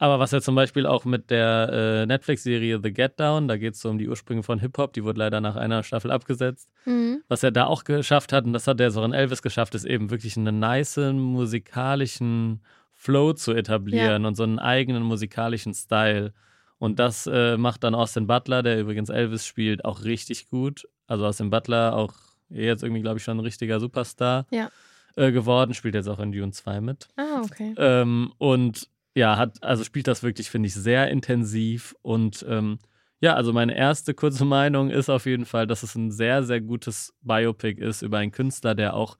aber 0.00 0.18
was 0.18 0.32
er 0.32 0.40
zum 0.40 0.54
Beispiel 0.54 0.86
auch 0.86 1.04
mit 1.04 1.30
der 1.30 1.68
äh, 1.70 2.06
Netflix-Serie 2.06 2.80
The 2.82 2.90
Get 2.90 3.20
Down, 3.20 3.48
da 3.48 3.58
geht 3.58 3.74
es 3.74 3.80
so 3.82 3.90
um 3.90 3.98
die 3.98 4.08
Ursprünge 4.08 4.42
von 4.42 4.58
Hip-Hop, 4.58 4.94
die 4.94 5.04
wurde 5.04 5.18
leider 5.18 5.42
nach 5.42 5.56
einer 5.56 5.82
Staffel 5.82 6.10
abgesetzt. 6.10 6.70
Mhm. 6.86 7.22
Was 7.28 7.42
er 7.42 7.50
da 7.50 7.66
auch 7.66 7.84
geschafft 7.84 8.32
hat, 8.32 8.46
und 8.46 8.54
das 8.54 8.66
hat 8.66 8.80
er 8.80 8.90
so 8.90 9.04
in 9.04 9.12
Elvis 9.12 9.42
geschafft, 9.42 9.74
ist 9.74 9.84
eben 9.84 10.10
wirklich 10.10 10.38
einen 10.38 10.58
nice 10.58 10.96
musikalischen 10.96 12.62
Flow 12.94 13.34
zu 13.34 13.52
etablieren 13.52 14.22
ja. 14.22 14.28
und 14.28 14.36
so 14.36 14.42
einen 14.42 14.58
eigenen 14.58 15.02
musikalischen 15.02 15.74
Style. 15.74 16.32
Und 16.78 16.98
das 16.98 17.26
äh, 17.30 17.58
macht 17.58 17.84
dann 17.84 17.94
Austin 17.94 18.26
Butler, 18.26 18.62
der 18.62 18.80
übrigens 18.80 19.10
Elvis 19.10 19.44
spielt, 19.44 19.84
auch 19.84 20.04
richtig 20.04 20.48
gut. 20.48 20.88
Also 21.08 21.26
Austin 21.26 21.50
Butler, 21.50 21.94
auch 21.94 22.14
jetzt 22.48 22.82
irgendwie, 22.82 23.02
glaube 23.02 23.18
ich, 23.18 23.24
schon 23.24 23.36
ein 23.36 23.44
richtiger 23.44 23.78
Superstar 23.80 24.46
ja. 24.50 24.70
äh, 25.16 25.30
geworden, 25.30 25.74
spielt 25.74 25.94
jetzt 25.94 26.08
auch 26.08 26.20
in 26.20 26.32
Dune 26.32 26.52
2 26.52 26.80
mit. 26.80 27.08
Ah, 27.16 27.42
okay. 27.44 27.74
Ähm, 27.76 28.32
und 28.38 28.88
ja, 29.20 29.36
hat, 29.36 29.62
also 29.62 29.84
spielt 29.84 30.08
das 30.08 30.22
wirklich, 30.22 30.48
finde 30.48 30.68
ich, 30.68 30.74
sehr 30.74 31.10
intensiv. 31.10 31.94
Und 32.00 32.42
ähm, 32.48 32.78
ja, 33.20 33.34
also 33.34 33.52
meine 33.52 33.76
erste 33.76 34.14
kurze 34.14 34.44
Meinung 34.46 34.88
ist 34.88 35.10
auf 35.10 35.26
jeden 35.26 35.44
Fall, 35.44 35.66
dass 35.66 35.82
es 35.82 35.94
ein 35.94 36.10
sehr, 36.10 36.42
sehr 36.42 36.62
gutes 36.62 37.12
Biopic 37.20 37.78
ist 37.78 38.00
über 38.00 38.16
einen 38.16 38.32
Künstler, 38.32 38.74
der 38.74 38.94
auch 38.94 39.18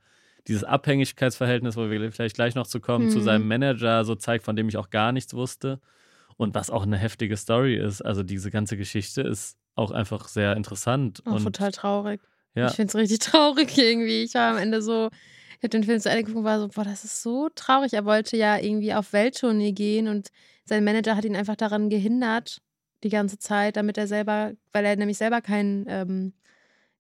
dieses 0.49 0.65
Abhängigkeitsverhältnis, 0.65 1.77
wo 1.77 1.91
wir 1.91 2.13
vielleicht 2.13 2.35
gleich 2.35 2.55
noch 2.55 2.67
zu 2.67 2.81
kommen, 2.81 3.07
mhm. 3.07 3.11
zu 3.11 3.21
seinem 3.21 3.47
Manager 3.47 4.07
so 4.07 4.15
zeigt, 4.15 4.43
von 4.43 4.57
dem 4.57 4.71
ich 4.71 4.79
auch 4.79 4.89
gar 4.89 5.13
nichts 5.13 5.35
wusste. 5.35 5.81
Und 6.39 6.55
was 6.55 6.71
auch 6.71 6.85
eine 6.85 6.97
heftige 6.97 7.37
Story 7.37 7.77
ist. 7.77 8.01
Also 8.01 8.23
diese 8.23 8.51
ganze 8.51 8.79
Geschichte 8.79 9.21
ist 9.21 9.59
auch 9.75 9.91
einfach 9.91 10.29
sehr 10.29 10.57
interessant. 10.57 11.23
Auch 11.27 11.35
und 11.35 11.45
total 11.45 11.73
traurig. 11.73 12.23
Ja. 12.55 12.69
Ich 12.69 12.77
finde 12.77 12.89
es 12.89 12.95
richtig 12.95 13.19
traurig 13.31 13.77
irgendwie. 13.77 14.23
Ich 14.23 14.33
war 14.33 14.53
am 14.53 14.57
Ende 14.57 14.81
so, 14.81 15.11
ich 15.61 15.65
habe 15.65 15.69
den 15.69 15.85
Film 15.85 16.01
zu 16.01 16.09
Ende 16.09 16.25
geguckt 16.25 16.39
und 16.39 16.45
war 16.45 16.59
so, 16.59 16.69
boah, 16.69 16.85
das 16.85 17.05
ist 17.05 17.23
so 17.23 17.51
traurig. 17.55 17.93
Er 17.93 18.07
wollte 18.07 18.35
ja 18.37 18.57
irgendwie 18.59 18.95
auf 18.95 19.13
Welttournee 19.13 19.73
gehen 19.73 20.09
und 20.09 20.29
sein 20.65 20.85
Manager 20.85 21.17
hat 21.17 21.27
ihn 21.27 21.37
einfach 21.37 21.57
daran 21.57 21.91
gehindert, 21.91 22.63
die 23.05 23.11
ganze 23.11 23.39
Zeit, 23.39 23.77
damit 23.77 23.99
er 23.99 24.07
selber, 24.07 24.53
weil 24.73 24.85
er 24.87 24.97
nämlich 24.97 25.19
selber 25.19 25.43
keinen 25.43 25.85
ähm, 25.89 26.33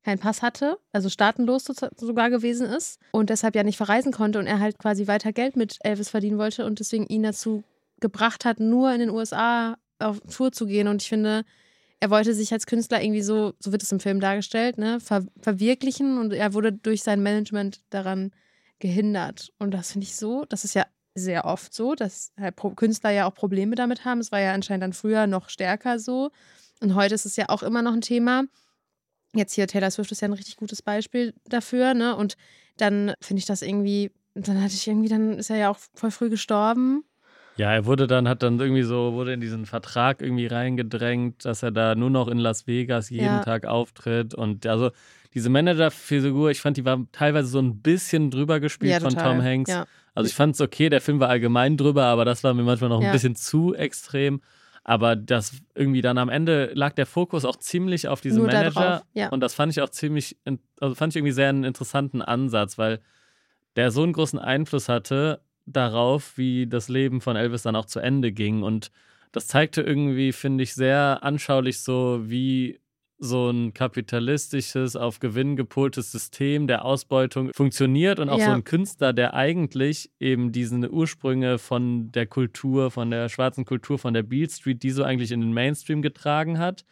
keinen 0.02 0.18
Pass 0.18 0.42
hatte, 0.42 0.78
also 0.92 1.08
staatenlos 1.08 1.64
sogar 1.96 2.30
gewesen 2.30 2.66
ist 2.66 3.00
und 3.12 3.30
deshalb 3.30 3.54
ja 3.54 3.62
nicht 3.62 3.76
verreisen 3.76 4.12
konnte 4.12 4.38
und 4.38 4.46
er 4.46 4.58
halt 4.58 4.78
quasi 4.78 5.06
weiter 5.06 5.32
Geld 5.32 5.56
mit 5.56 5.76
Elvis 5.82 6.08
verdienen 6.08 6.38
wollte 6.38 6.64
und 6.64 6.80
deswegen 6.80 7.06
ihn 7.06 7.22
dazu 7.22 7.62
gebracht 8.00 8.44
hat, 8.44 8.60
nur 8.60 8.92
in 8.92 9.00
den 9.00 9.10
USA 9.10 9.76
auf 9.98 10.20
Tour 10.34 10.52
zu 10.52 10.66
gehen. 10.66 10.88
Und 10.88 11.02
ich 11.02 11.08
finde, 11.08 11.44
er 12.00 12.10
wollte 12.10 12.32
sich 12.32 12.52
als 12.52 12.66
Künstler 12.66 13.02
irgendwie 13.02 13.22
so, 13.22 13.52
so 13.58 13.72
wird 13.72 13.82
es 13.82 13.92
im 13.92 14.00
Film 14.00 14.20
dargestellt, 14.20 14.78
ne, 14.78 15.00
ver 15.00 15.26
verwirklichen 15.40 16.18
und 16.18 16.32
er 16.32 16.54
wurde 16.54 16.72
durch 16.72 17.02
sein 17.02 17.22
Management 17.22 17.82
daran 17.90 18.32
gehindert. 18.80 19.52
Und 19.58 19.72
das 19.72 19.92
finde 19.92 20.06
ich 20.06 20.16
so, 20.16 20.44
das 20.48 20.64
ist 20.64 20.74
ja 20.74 20.86
sehr 21.14 21.44
oft 21.44 21.72
so, 21.72 21.94
dass 21.94 22.32
halt 22.38 22.56
Künstler 22.76 23.10
ja 23.10 23.28
auch 23.28 23.34
Probleme 23.34 23.76
damit 23.76 24.04
haben. 24.04 24.20
Es 24.20 24.32
war 24.32 24.40
ja 24.40 24.52
anscheinend 24.52 24.82
dann 24.82 24.92
früher 24.92 25.26
noch 25.26 25.48
stärker 25.48 25.98
so. 25.98 26.30
Und 26.80 26.94
heute 26.94 27.14
ist 27.14 27.26
es 27.26 27.36
ja 27.36 27.48
auch 27.48 27.62
immer 27.62 27.82
noch 27.82 27.92
ein 27.92 28.00
Thema. 28.00 28.44
Jetzt 29.34 29.54
hier 29.54 29.66
Taylor 29.66 29.90
Swift 29.90 30.10
ist 30.10 30.22
ja 30.22 30.28
ein 30.28 30.32
richtig 30.32 30.56
gutes 30.56 30.82
Beispiel 30.82 31.34
dafür, 31.44 31.94
ne? 31.94 32.16
Und 32.16 32.36
dann 32.78 33.12
finde 33.20 33.40
ich 33.40 33.46
das 33.46 33.62
irgendwie, 33.62 34.10
dann 34.34 34.60
hatte 34.62 34.74
ich 34.74 34.88
irgendwie, 34.88 35.08
dann 35.08 35.38
ist 35.38 35.50
er 35.50 35.56
ja 35.56 35.70
auch 35.70 35.78
voll 35.94 36.10
früh 36.10 36.30
gestorben. 36.30 37.04
Ja, 37.56 37.72
er 37.72 37.84
wurde 37.84 38.06
dann, 38.06 38.26
hat 38.26 38.42
dann 38.42 38.58
irgendwie 38.58 38.82
so, 38.82 39.12
wurde 39.12 39.34
in 39.34 39.40
diesen 39.40 39.66
Vertrag 39.66 40.22
irgendwie 40.22 40.46
reingedrängt, 40.46 41.44
dass 41.44 41.62
er 41.62 41.70
da 41.70 41.94
nur 41.94 42.08
noch 42.08 42.28
in 42.28 42.38
Las 42.38 42.66
Vegas 42.66 43.10
jeden 43.10 43.26
ja. 43.26 43.40
Tag 43.40 43.66
auftritt. 43.66 44.34
Und 44.34 44.66
also 44.66 44.92
diese 45.34 45.48
Manager-Figur, 45.50 46.50
ich 46.50 46.60
fand, 46.60 46.76
die 46.76 46.84
war 46.84 47.06
teilweise 47.12 47.48
so 47.48 47.60
ein 47.60 47.80
bisschen 47.80 48.30
drüber 48.30 48.60
gespielt 48.60 48.92
ja, 48.92 49.00
von 49.00 49.14
Tom 49.14 49.42
Hanks. 49.42 49.70
Ja. 49.70 49.86
Also 50.14 50.28
ich 50.28 50.34
fand 50.34 50.54
es 50.54 50.60
okay, 50.60 50.88
der 50.88 51.00
Film 51.00 51.20
war 51.20 51.28
allgemein 51.28 51.76
drüber, 51.76 52.04
aber 52.04 52.24
das 52.24 52.42
war 52.42 52.52
mir 52.52 52.62
manchmal 52.62 52.90
noch 52.90 53.00
ein 53.00 53.12
bisschen 53.12 53.36
zu 53.36 53.74
extrem. 53.74 54.40
Aber 54.82 55.14
das 55.14 55.52
irgendwie 55.74 56.00
dann 56.00 56.18
am 56.18 56.28
Ende 56.28 56.70
lag 56.74 56.94
der 56.94 57.06
Fokus 57.06 57.44
auch 57.44 57.56
ziemlich 57.56 58.08
auf 58.08 58.20
diesem 58.20 58.44
Manager. 58.44 59.02
Ja. 59.12 59.28
Und 59.28 59.40
das 59.40 59.54
fand 59.54 59.72
ich 59.72 59.82
auch 59.82 59.90
ziemlich, 59.90 60.36
also 60.80 60.94
fand 60.94 61.12
ich 61.12 61.18
irgendwie 61.18 61.32
sehr 61.32 61.50
einen 61.50 61.64
interessanten 61.64 62.22
Ansatz, 62.22 62.78
weil 62.78 63.00
der 63.76 63.90
so 63.90 64.02
einen 64.02 64.12
großen 64.12 64.38
Einfluss 64.38 64.88
hatte 64.88 65.42
darauf, 65.66 66.36
wie 66.38 66.66
das 66.66 66.88
Leben 66.88 67.20
von 67.20 67.36
Elvis 67.36 67.62
dann 67.62 67.76
auch 67.76 67.84
zu 67.84 68.00
Ende 68.00 68.32
ging. 68.32 68.62
Und 68.62 68.90
das 69.32 69.46
zeigte 69.46 69.82
irgendwie, 69.82 70.32
finde 70.32 70.64
ich, 70.64 70.74
sehr 70.74 71.20
anschaulich 71.22 71.80
so, 71.80 72.22
wie 72.24 72.80
so 73.22 73.50
ein 73.50 73.74
kapitalistisches, 73.74 74.96
auf 74.96 75.20
Gewinn 75.20 75.54
gepoltes 75.54 76.10
System 76.10 76.66
der 76.66 76.86
Ausbeutung 76.86 77.52
funktioniert 77.52 78.18
und 78.18 78.30
auch 78.30 78.38
ja. 78.38 78.46
so 78.46 78.50
ein 78.52 78.64
Künstler, 78.64 79.12
der 79.12 79.34
eigentlich 79.34 80.10
eben 80.18 80.52
diese 80.52 80.90
Ursprünge 80.90 81.58
von 81.58 82.10
der 82.12 82.26
Kultur, 82.26 82.90
von 82.90 83.10
der 83.10 83.28
schwarzen 83.28 83.66
Kultur, 83.66 83.98
von 83.98 84.14
der 84.14 84.22
Beale 84.22 84.48
Street, 84.48 84.82
die 84.82 84.90
so 84.90 85.04
eigentlich 85.04 85.32
in 85.32 85.42
den 85.42 85.52
Mainstream 85.52 86.00
getragen 86.00 86.58
hat 86.58 86.86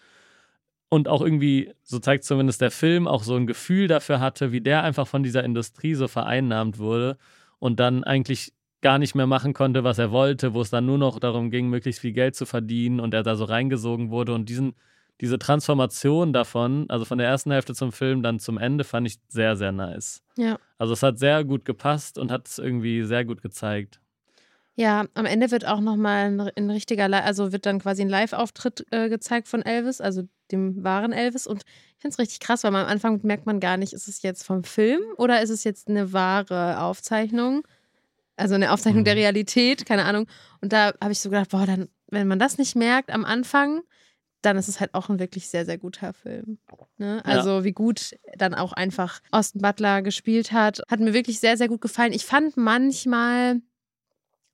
und 0.90 1.08
auch 1.08 1.22
irgendwie, 1.22 1.72
so 1.82 1.98
zeigt 1.98 2.24
zumindest 2.24 2.60
der 2.60 2.70
Film, 2.70 3.08
auch 3.08 3.22
so 3.22 3.34
ein 3.34 3.46
Gefühl 3.46 3.88
dafür 3.88 4.20
hatte, 4.20 4.52
wie 4.52 4.60
der 4.60 4.82
einfach 4.82 5.08
von 5.08 5.22
dieser 5.22 5.44
Industrie 5.44 5.94
so 5.94 6.08
vereinnahmt 6.08 6.78
wurde 6.78 7.16
und 7.58 7.80
dann 7.80 8.04
eigentlich 8.04 8.52
gar 8.82 8.98
nicht 8.98 9.14
mehr 9.14 9.26
machen 9.26 9.54
konnte, 9.54 9.82
was 9.82 9.98
er 9.98 10.12
wollte, 10.12 10.52
wo 10.52 10.60
es 10.60 10.68
dann 10.68 10.84
nur 10.84 10.98
noch 10.98 11.18
darum 11.18 11.50
ging, 11.50 11.70
möglichst 11.70 12.02
viel 12.02 12.12
Geld 12.12 12.36
zu 12.36 12.44
verdienen 12.44 13.00
und 13.00 13.14
er 13.14 13.22
da 13.22 13.34
so 13.34 13.44
reingesogen 13.44 14.10
wurde 14.10 14.34
und 14.34 14.50
diesen 14.50 14.74
diese 15.20 15.38
Transformation 15.38 16.32
davon, 16.32 16.86
also 16.88 17.04
von 17.04 17.18
der 17.18 17.26
ersten 17.26 17.50
Hälfte 17.50 17.74
zum 17.74 17.92
Film 17.92 18.22
dann 18.22 18.38
zum 18.38 18.58
Ende, 18.58 18.84
fand 18.84 19.06
ich 19.06 19.18
sehr, 19.28 19.56
sehr 19.56 19.72
nice. 19.72 20.22
Ja. 20.36 20.58
Also 20.78 20.92
es 20.92 21.02
hat 21.02 21.18
sehr 21.18 21.44
gut 21.44 21.64
gepasst 21.64 22.18
und 22.18 22.30
hat 22.30 22.46
es 22.46 22.58
irgendwie 22.58 23.04
sehr 23.04 23.24
gut 23.24 23.42
gezeigt. 23.42 24.00
Ja, 24.76 25.06
am 25.14 25.26
Ende 25.26 25.50
wird 25.50 25.66
auch 25.66 25.80
nochmal 25.80 26.26
ein, 26.26 26.40
ein 26.40 26.70
richtiger, 26.70 27.12
also 27.24 27.50
wird 27.50 27.66
dann 27.66 27.80
quasi 27.80 28.02
ein 28.02 28.08
Live-Auftritt 28.08 28.86
äh, 28.92 29.08
gezeigt 29.08 29.48
von 29.48 29.62
Elvis, 29.62 30.00
also 30.00 30.22
dem 30.52 30.84
wahren 30.84 31.10
Elvis. 31.10 31.48
Und 31.48 31.64
ich 31.96 32.02
finde 32.02 32.12
es 32.12 32.18
richtig 32.20 32.38
krass, 32.38 32.62
weil 32.62 32.70
man 32.70 32.84
am 32.84 32.90
Anfang 32.92 33.18
merkt 33.24 33.44
man 33.44 33.58
gar 33.58 33.76
nicht, 33.76 33.92
ist 33.92 34.06
es 34.06 34.22
jetzt 34.22 34.44
vom 34.44 34.62
Film 34.62 35.00
oder 35.16 35.42
ist 35.42 35.50
es 35.50 35.64
jetzt 35.64 35.88
eine 35.88 36.12
wahre 36.12 36.80
Aufzeichnung? 36.80 37.66
Also 38.36 38.54
eine 38.54 38.72
Aufzeichnung 38.72 39.00
mhm. 39.00 39.06
der 39.06 39.16
Realität, 39.16 39.84
keine 39.84 40.04
Ahnung. 40.04 40.28
Und 40.60 40.72
da 40.72 40.92
habe 41.02 41.10
ich 41.10 41.18
so 41.18 41.28
gedacht, 41.28 41.50
boah, 41.50 41.66
dann, 41.66 41.88
wenn 42.06 42.28
man 42.28 42.38
das 42.38 42.56
nicht 42.56 42.76
merkt 42.76 43.10
am 43.10 43.24
Anfang, 43.24 43.82
dann 44.42 44.56
ist 44.56 44.68
es 44.68 44.80
halt 44.80 44.94
auch 44.94 45.08
ein 45.08 45.18
wirklich 45.18 45.48
sehr, 45.48 45.64
sehr 45.64 45.78
guter 45.78 46.12
Film. 46.12 46.58
Ne? 46.96 47.24
Also 47.24 47.50
ja. 47.50 47.64
wie 47.64 47.72
gut 47.72 48.16
dann 48.36 48.54
auch 48.54 48.72
einfach 48.72 49.20
Austin 49.30 49.60
Butler 49.60 50.02
gespielt 50.02 50.52
hat, 50.52 50.80
hat 50.88 51.00
mir 51.00 51.14
wirklich 51.14 51.40
sehr, 51.40 51.56
sehr 51.56 51.68
gut 51.68 51.80
gefallen. 51.80 52.12
Ich 52.12 52.24
fand 52.24 52.56
manchmal 52.56 53.60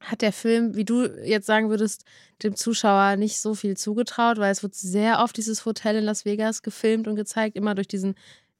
hat 0.00 0.22
der 0.22 0.32
Film, 0.32 0.76
wie 0.76 0.84
du 0.84 1.06
jetzt 1.24 1.46
sagen 1.46 1.70
würdest, 1.70 2.04
dem 2.42 2.56
Zuschauer 2.56 3.16
nicht 3.16 3.40
so 3.40 3.54
viel 3.54 3.76
zugetraut, 3.76 4.38
weil 4.38 4.52
es 4.52 4.62
wird 4.62 4.74
sehr 4.74 5.20
oft 5.20 5.36
dieses 5.36 5.64
Hotel 5.64 5.96
in 5.96 6.04
Las 6.04 6.24
Vegas 6.24 6.62
gefilmt 6.62 7.08
und 7.08 7.16
gezeigt, 7.16 7.56
immer 7.56 7.74
durch 7.74 7.88
diesen 7.88 8.14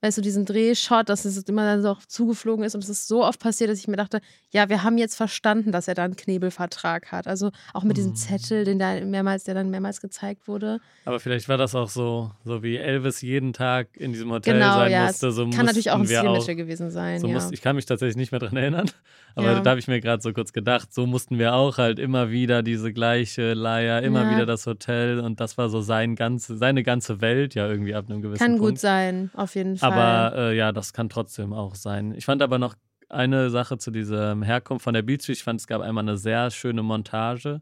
weißt 0.05 0.19
du, 0.19 0.21
diesen 0.21 0.45
Drehshot, 0.45 1.09
dass 1.09 1.25
es 1.25 1.37
immer 1.43 1.65
dann 1.65 1.81
so 1.81 1.89
auch 1.89 2.05
zugeflogen 2.05 2.63
ist 2.63 2.75
und 2.75 2.83
es 2.83 2.89
ist 2.89 3.07
so 3.07 3.23
oft 3.25 3.39
passiert, 3.39 3.71
dass 3.71 3.79
ich 3.79 3.87
mir 3.87 3.97
dachte, 3.97 4.21
ja, 4.51 4.69
wir 4.69 4.83
haben 4.83 4.99
jetzt 4.99 5.15
verstanden, 5.15 5.71
dass 5.71 5.87
er 5.87 5.95
da 5.95 6.03
einen 6.03 6.15
Knebelvertrag 6.15 7.11
hat. 7.11 7.27
Also 7.27 7.49
auch 7.73 7.83
mit 7.83 7.97
diesem 7.97 8.11
Mhm. 8.11 8.15
Zettel, 8.15 8.63
den 8.65 8.77
da 8.77 9.01
mehrmals, 9.03 9.45
der 9.45 9.55
dann 9.55 9.71
mehrmals 9.71 10.01
gezeigt 10.01 10.47
wurde. 10.47 10.79
Aber 11.05 11.19
vielleicht 11.19 11.49
war 11.49 11.57
das 11.57 11.73
auch 11.73 11.89
so, 11.89 12.31
so 12.43 12.61
wie 12.61 12.77
Elvis 12.77 13.21
jeden 13.21 13.51
Tag 13.51 13.87
in 13.97 14.13
diesem 14.13 14.31
Hotel 14.31 14.53
genau, 14.53 14.75
sein 14.75 14.91
ja. 14.91 15.05
musste. 15.07 15.31
So 15.31 15.49
kann 15.49 15.65
natürlich 15.65 15.89
auch 15.89 15.95
ein 15.95 16.01
mussten 16.01 16.15
Stilmittel 16.17 16.55
gewesen 16.55 16.91
sein. 16.91 17.19
So 17.19 17.27
ja. 17.27 17.33
musste, 17.33 17.53
ich 17.55 17.61
kann 17.63 17.75
mich 17.75 17.85
tatsächlich 17.87 18.15
nicht 18.15 18.31
mehr 18.31 18.39
dran 18.39 18.55
erinnern, 18.55 18.89
aber 19.35 19.53
Ja. 19.53 19.59
da 19.59 19.69
habe 19.71 19.79
ich 19.79 19.87
mir 19.87 19.99
gerade 20.01 20.21
so 20.21 20.31
kurz 20.33 20.53
gedacht, 20.53 20.93
so 20.93 21.07
mussten 21.07 21.39
wir 21.39 21.55
auch 21.55 21.79
halt 21.79 21.97
immer 21.97 22.29
wieder 22.29 22.61
diese 22.61 22.93
gleiche 22.93 23.53
Leier, 23.55 24.03
immer 24.03 24.29
wieder 24.31 24.45
das 24.45 24.67
Hotel 24.67 25.19
und 25.19 25.39
das 25.39 25.57
war 25.57 25.69
so 25.69 25.81
sein 25.81 26.15
ganze, 26.15 26.57
seine 26.57 26.83
ganze 26.83 27.21
Welt 27.21 27.55
ja 27.55 27.67
irgendwie 27.67 27.95
ab 27.95 28.05
einem 28.09 28.21
gewissen 28.21 28.39
kann 28.39 28.57
Punkt. 28.57 28.73
gut 28.73 28.79
sein, 28.79 29.31
auf 29.33 29.55
jeden 29.55 29.77
Fall. 29.77 29.91
Aber 29.91 29.94
äh, 30.35 30.55
ja, 30.55 30.71
das 30.71 30.93
kann 30.93 31.09
trotzdem 31.09 31.53
auch 31.53 31.75
sein. 31.75 32.13
Ich 32.15 32.25
fand 32.25 32.41
aber 32.41 32.59
noch 32.59 32.75
eine 33.09 33.49
Sache 33.49 33.77
zu 33.77 33.91
dieser 33.91 34.35
Herkunft 34.41 34.83
von 34.83 34.93
der 34.93 35.01
Beat 35.03 35.21
Street. 35.23 35.37
Ich 35.37 35.43
fand, 35.43 35.59
es 35.61 35.67
gab 35.67 35.81
einmal 35.81 36.03
eine 36.03 36.17
sehr 36.17 36.49
schöne 36.51 36.81
Montage, 36.83 37.61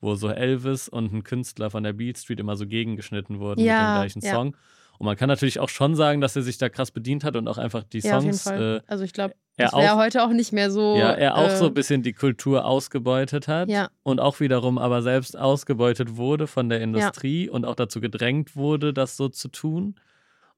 wo 0.00 0.14
so 0.14 0.28
Elvis 0.28 0.88
und 0.88 1.12
ein 1.12 1.24
Künstler 1.24 1.70
von 1.70 1.82
der 1.82 1.92
Beat 1.92 2.18
Street 2.18 2.40
immer 2.40 2.56
so 2.56 2.66
gegengeschnitten 2.66 3.38
wurden 3.38 3.60
Ja, 3.60 3.74
mit 3.74 3.80
dem 3.80 3.94
gleichen 4.00 4.20
ja. 4.24 4.32
Song. 4.34 4.56
Und 4.98 5.06
man 5.06 5.16
kann 5.16 5.28
natürlich 5.28 5.60
auch 5.60 5.70
schon 5.70 5.94
sagen, 5.94 6.20
dass 6.20 6.36
er 6.36 6.42
sich 6.42 6.58
da 6.58 6.68
krass 6.68 6.90
bedient 6.90 7.24
hat 7.24 7.34
und 7.36 7.48
auch 7.48 7.56
einfach 7.56 7.84
die 7.84 8.00
ja, 8.00 8.20
Songs, 8.20 8.44
äh, 8.46 8.80
also 8.86 9.02
ich 9.02 9.14
glaube, 9.14 9.34
er 9.56 9.70
das 9.70 9.74
wäre 9.80 9.92
auch- 9.94 9.98
heute 9.98 10.22
auch 10.22 10.28
nicht 10.30 10.52
mehr 10.52 10.70
so. 10.70 10.94
ja, 10.96 11.12
er 11.12 11.36
auch 11.38 11.48
äh, 11.48 11.56
so 11.56 11.66
ein 11.68 11.74
bisschen 11.74 12.02
die 12.02 12.12
Kultur 12.12 12.66
ausgebeutet 12.66 13.48
hat 13.48 13.70
Ja. 13.70 13.88
und 14.02 14.20
auch 14.20 14.40
wiederum 14.40 14.76
aber 14.76 15.00
selbst 15.00 15.38
ausgebeutet 15.38 16.16
wurde 16.16 16.46
von 16.46 16.68
der 16.68 16.82
Industrie 16.82 17.48
und 17.48 17.64
auch 17.64 17.76
dazu 17.76 18.00
gedrängt 18.02 18.56
wurde, 18.56 18.92
das 18.92 19.16
so 19.16 19.28
zu 19.30 19.48
tun. 19.48 19.94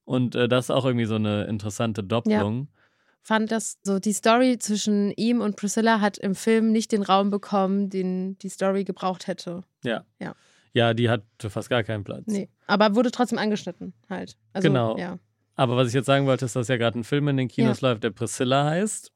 Und 0.04 0.34
äh, 0.34 0.48
das 0.48 0.66
ist 0.66 0.70
auch 0.70 0.84
irgendwie 0.84 1.04
so 1.06 1.14
eine 1.14 1.44
interessante 1.44 2.02
Doppelung. 2.02 2.68
fand 3.22 3.52
das 3.52 3.78
so, 3.82 3.98
die 3.98 4.12
Story 4.12 4.58
zwischen 4.58 5.12
ihm 5.12 5.40
und 5.40 5.56
Priscilla 5.56 6.00
hat 6.00 6.18
im 6.18 6.34
Film 6.34 6.72
nicht 6.72 6.90
den 6.92 7.02
Raum 7.02 7.30
bekommen, 7.30 7.88
den 7.88 8.36
die 8.38 8.48
Story 8.48 8.84
gebraucht 8.84 9.26
hätte. 9.26 9.62
Ja. 9.84 10.04
Ja. 10.18 10.34
Ja, 10.74 10.94
die 10.94 11.10
hat 11.10 11.22
fast 11.38 11.68
gar 11.68 11.82
keinen 11.82 12.02
Platz. 12.02 12.24
Nee. 12.26 12.48
Aber 12.66 12.94
wurde 12.94 13.10
trotzdem 13.10 13.38
angeschnitten 13.38 13.92
halt. 14.08 14.36
Also, 14.52 14.68
Genau. 14.68 14.96
Ja. 14.96 15.18
Aber 15.54 15.76
was 15.76 15.88
ich 15.88 15.94
jetzt 15.94 16.06
sagen 16.06 16.26
wollte, 16.26 16.46
ist, 16.46 16.56
dass 16.56 16.68
ja 16.68 16.78
gerade 16.78 16.98
ein 16.98 17.04
Film 17.04 17.28
in 17.28 17.36
den 17.36 17.48
Kinos 17.48 17.82
läuft, 17.82 18.02
der 18.04 18.10
Priscilla 18.10 18.64
heißt. 18.64 19.12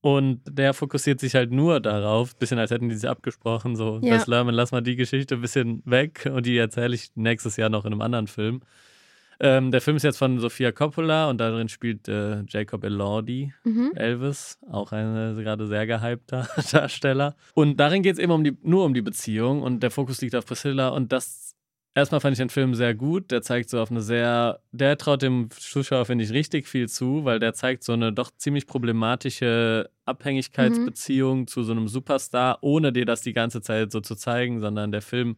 Und 0.00 0.42
der 0.48 0.74
fokussiert 0.74 1.18
sich 1.18 1.34
halt 1.34 1.50
nur 1.50 1.80
darauf, 1.80 2.36
bisschen 2.36 2.58
als 2.58 2.70
hätten 2.70 2.88
die 2.88 2.94
sich 2.94 3.08
abgesprochen, 3.08 3.74
so, 3.74 3.98
Ja. 4.02 4.14
Wes 4.14 4.26
Lerman, 4.28 4.54
lass 4.54 4.70
mal 4.70 4.80
die 4.82 4.94
Geschichte 4.94 5.34
ein 5.34 5.40
bisschen 5.40 5.82
weg 5.84 6.30
und 6.32 6.46
die 6.46 6.56
erzähle 6.56 6.94
ich 6.94 7.10
nächstes 7.16 7.56
Jahr 7.56 7.68
noch 7.68 7.84
in 7.84 7.92
einem 7.92 8.02
anderen 8.02 8.28
Film. 8.28 8.60
Ähm, 9.40 9.70
der 9.70 9.80
Film 9.80 9.96
ist 9.96 10.02
jetzt 10.02 10.18
von 10.18 10.40
Sofia 10.40 10.72
Coppola 10.72 11.30
und 11.30 11.38
darin 11.38 11.68
spielt 11.68 12.08
äh, 12.08 12.42
Jacob 12.48 12.82
Elordi, 12.84 13.52
Mhm. 13.64 13.92
Elvis, 13.94 14.58
auch 14.70 14.90
ein 14.92 15.38
äh, 15.38 15.42
gerade 15.42 15.66
sehr 15.66 15.86
gehypter 15.86 16.48
Darsteller. 16.72 17.36
Und 17.54 17.78
darin 17.78 18.02
geht 18.02 18.14
es 18.14 18.18
eben 18.18 18.32
um 18.32 18.42
die, 18.42 18.56
nur 18.62 18.84
um 18.84 18.94
die 18.94 19.02
Beziehung 19.02 19.62
und 19.62 19.80
der 19.82 19.90
Fokus 19.92 20.20
liegt 20.20 20.34
auf 20.34 20.44
Priscilla 20.46 20.88
und 20.88 21.12
das 21.12 21.54
erstmal 21.94 22.20
fand 22.20 22.32
ich 22.34 22.38
den 22.38 22.50
Film 22.50 22.74
sehr 22.74 22.94
gut. 22.94 23.30
Der 23.30 23.42
zeigt 23.42 23.70
so 23.70 23.80
auf 23.80 23.90
eine 23.90 24.00
sehr, 24.00 24.60
der 24.72 24.98
traut 24.98 25.22
dem 25.22 25.48
Zuschauer, 25.50 26.04
finde 26.04 26.24
ich, 26.24 26.32
richtig 26.32 26.66
viel 26.68 26.88
zu, 26.88 27.24
weil 27.24 27.38
der 27.38 27.54
zeigt 27.54 27.82
so 27.84 27.92
eine 27.92 28.12
doch 28.12 28.30
ziemlich 28.36 28.66
problematische 28.66 29.88
Abhängigkeitsbeziehung 30.04 31.46
zu 31.46 31.62
so 31.62 31.72
einem 31.72 31.88
Superstar, 31.88 32.58
ohne 32.60 32.92
dir 32.92 33.04
das 33.04 33.20
die 33.22 33.32
ganze 33.32 33.60
Zeit 33.62 33.92
so 33.92 34.00
zu 34.00 34.14
zeigen, 34.14 34.60
sondern 34.60 34.92
der 34.92 35.02
Film 35.02 35.36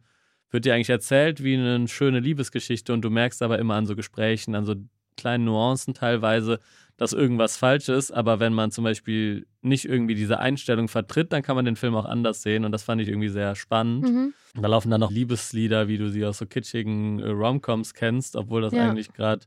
wird 0.51 0.65
dir 0.65 0.75
eigentlich 0.75 0.89
erzählt 0.89 1.43
wie 1.43 1.55
eine 1.55 1.87
schöne 1.87 2.19
Liebesgeschichte 2.19 2.93
und 2.93 3.01
du 3.01 3.09
merkst 3.09 3.41
aber 3.41 3.57
immer 3.59 3.75
an 3.75 3.85
so 3.85 3.95
Gesprächen, 3.95 4.53
an 4.55 4.65
so 4.65 4.75
kleinen 5.17 5.45
Nuancen 5.45 5.93
teilweise, 5.93 6.59
dass 6.97 7.13
irgendwas 7.13 7.57
falsch 7.57 7.89
ist. 7.89 8.11
Aber 8.11 8.39
wenn 8.39 8.53
man 8.53 8.71
zum 8.71 8.83
Beispiel 8.83 9.47
nicht 9.61 9.85
irgendwie 9.85 10.15
diese 10.15 10.39
Einstellung 10.39 10.87
vertritt, 10.87 11.31
dann 11.33 11.41
kann 11.41 11.55
man 11.55 11.65
den 11.65 11.75
Film 11.75 11.95
auch 11.95 12.05
anders 12.05 12.41
sehen 12.41 12.65
und 12.65 12.71
das 12.71 12.83
fand 12.83 13.01
ich 13.01 13.07
irgendwie 13.07 13.29
sehr 13.29 13.55
spannend. 13.55 14.03
Mhm. 14.03 14.33
Da 14.55 14.67
laufen 14.67 14.91
dann 14.91 14.99
noch 15.01 15.11
Liebeslieder, 15.11 15.87
wie 15.87 15.97
du 15.97 16.09
sie 16.09 16.25
aus 16.25 16.37
so 16.37 16.45
kitschigen 16.45 17.19
äh, 17.19 17.29
Romcoms 17.29 17.93
kennst, 17.93 18.35
obwohl 18.35 18.61
das 18.61 18.73
Ja. 18.73 18.89
eigentlich 18.89 19.13
gerade 19.13 19.45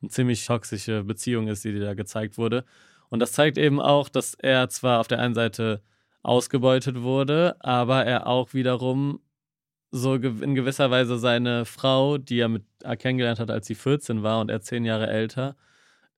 eine 0.00 0.10
ziemlich 0.10 0.44
toxische 0.46 1.04
Beziehung 1.04 1.48
ist, 1.48 1.64
die 1.64 1.72
dir 1.72 1.80
da 1.80 1.94
gezeigt 1.94 2.38
wurde. 2.38 2.64
Und 3.08 3.20
das 3.20 3.32
zeigt 3.32 3.58
eben 3.58 3.80
auch, 3.80 4.08
dass 4.08 4.34
er 4.34 4.68
zwar 4.68 5.00
auf 5.00 5.08
der 5.08 5.18
einen 5.20 5.34
Seite 5.34 5.80
ausgebeutet 6.22 7.02
wurde, 7.02 7.56
aber 7.60 8.04
er 8.04 8.26
auch 8.26 8.52
wiederum 8.52 9.20
so 9.96 10.14
in 10.14 10.54
gewisser 10.54 10.90
Weise 10.90 11.18
seine 11.18 11.64
Frau, 11.64 12.18
die 12.18 12.38
er 12.38 12.48
mit 12.48 12.64
äh, 12.82 12.96
kennengelernt 12.96 13.40
hat, 13.40 13.50
als 13.50 13.66
sie 13.66 13.74
14 13.74 14.22
war 14.22 14.40
und 14.40 14.50
er 14.50 14.60
zehn 14.60 14.84
Jahre 14.84 15.08
älter, 15.08 15.56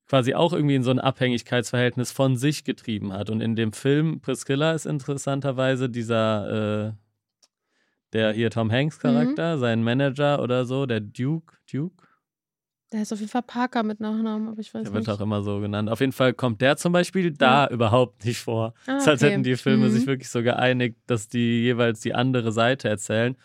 quasi 0.06 0.34
auch 0.34 0.52
irgendwie 0.52 0.74
in 0.76 0.82
so 0.82 0.90
ein 0.90 0.98
Abhängigkeitsverhältnis 1.00 2.12
von 2.12 2.36
sich 2.36 2.64
getrieben 2.64 3.12
hat. 3.12 3.30
Und 3.30 3.40
in 3.40 3.56
dem 3.56 3.72
Film 3.72 4.20
Priscilla 4.20 4.72
ist 4.72 4.86
interessanterweise 4.86 5.88
dieser, 5.90 6.88
äh, 6.88 6.92
der 8.12 8.32
hier 8.32 8.50
Tom 8.50 8.70
Hanks 8.72 8.98
Charakter, 8.98 9.58
sein 9.58 9.82
Manager 9.82 10.42
oder 10.42 10.64
so, 10.64 10.86
der 10.86 11.00
Duke, 11.00 11.56
Duke, 11.70 12.06
Der 12.90 13.02
ist 13.02 13.12
auf 13.12 13.18
jeden 13.20 13.30
Fall 13.30 13.42
Parker 13.42 13.82
mit 13.82 14.00
Nachnamen, 14.00 14.48
aber 14.48 14.60
ich 14.60 14.72
weiß 14.72 14.84
der 14.84 14.94
wird 14.94 15.06
nicht. 15.06 15.14
auch 15.14 15.20
immer 15.20 15.42
so 15.42 15.60
genannt. 15.60 15.90
Auf 15.90 16.00
jeden 16.00 16.12
Fall 16.12 16.32
kommt 16.32 16.62
der 16.62 16.78
zum 16.78 16.92
Beispiel 16.94 17.30
da 17.32 17.66
überhaupt 17.68 18.24
nicht 18.24 18.38
vor. 18.38 18.72
Ah, 18.86 18.96
ist, 18.96 19.08
als 19.08 19.22
okay. 19.22 19.32
hätten 19.32 19.42
die 19.42 19.56
Filme 19.56 19.88
Mhm. 19.88 19.90
sich 19.90 20.06
wirklich 20.06 20.30
so 20.30 20.42
geeinigt, 20.42 20.96
dass 21.06 21.28
die 21.28 21.60
jeweils 21.64 22.00
die 22.00 22.14
andere 22.14 22.50
Seite 22.50 22.88
erzählen. 22.88 23.36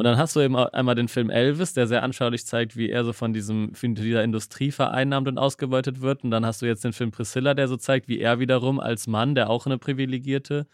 Und 0.00 0.04
dann 0.04 0.16
hast 0.16 0.34
du 0.34 0.40
eben 0.40 0.56
einmal 0.56 0.94
den 0.94 1.08
Film 1.08 1.28
Elvis, 1.28 1.74
der 1.74 1.86
sehr 1.86 2.02
anschaulich 2.02 2.46
zeigt, 2.46 2.74
wie 2.74 2.88
er 2.88 3.04
so 3.04 3.12
von 3.12 3.34
diesem, 3.34 3.74
von 3.74 3.94
dieser 3.94 4.24
Industrie 4.24 4.70
vereinnahmt 4.70 5.28
und 5.28 5.36
ausgebeutet 5.36 6.00
wird. 6.00 6.24
Und 6.24 6.30
dann 6.30 6.46
hast 6.46 6.62
du 6.62 6.66
jetzt 6.66 6.84
den 6.84 6.94
Film 6.94 7.10
Priscilla, 7.10 7.52
der 7.52 7.68
so 7.68 7.76
zeigt, 7.76 8.08
wie 8.08 8.18
er 8.18 8.40
wiederum 8.40 8.80
als 8.80 9.06
Mann, 9.06 9.34
der 9.34 9.50
auch 9.50 9.66
eine 9.66 9.76
privilegierte, 9.76 10.66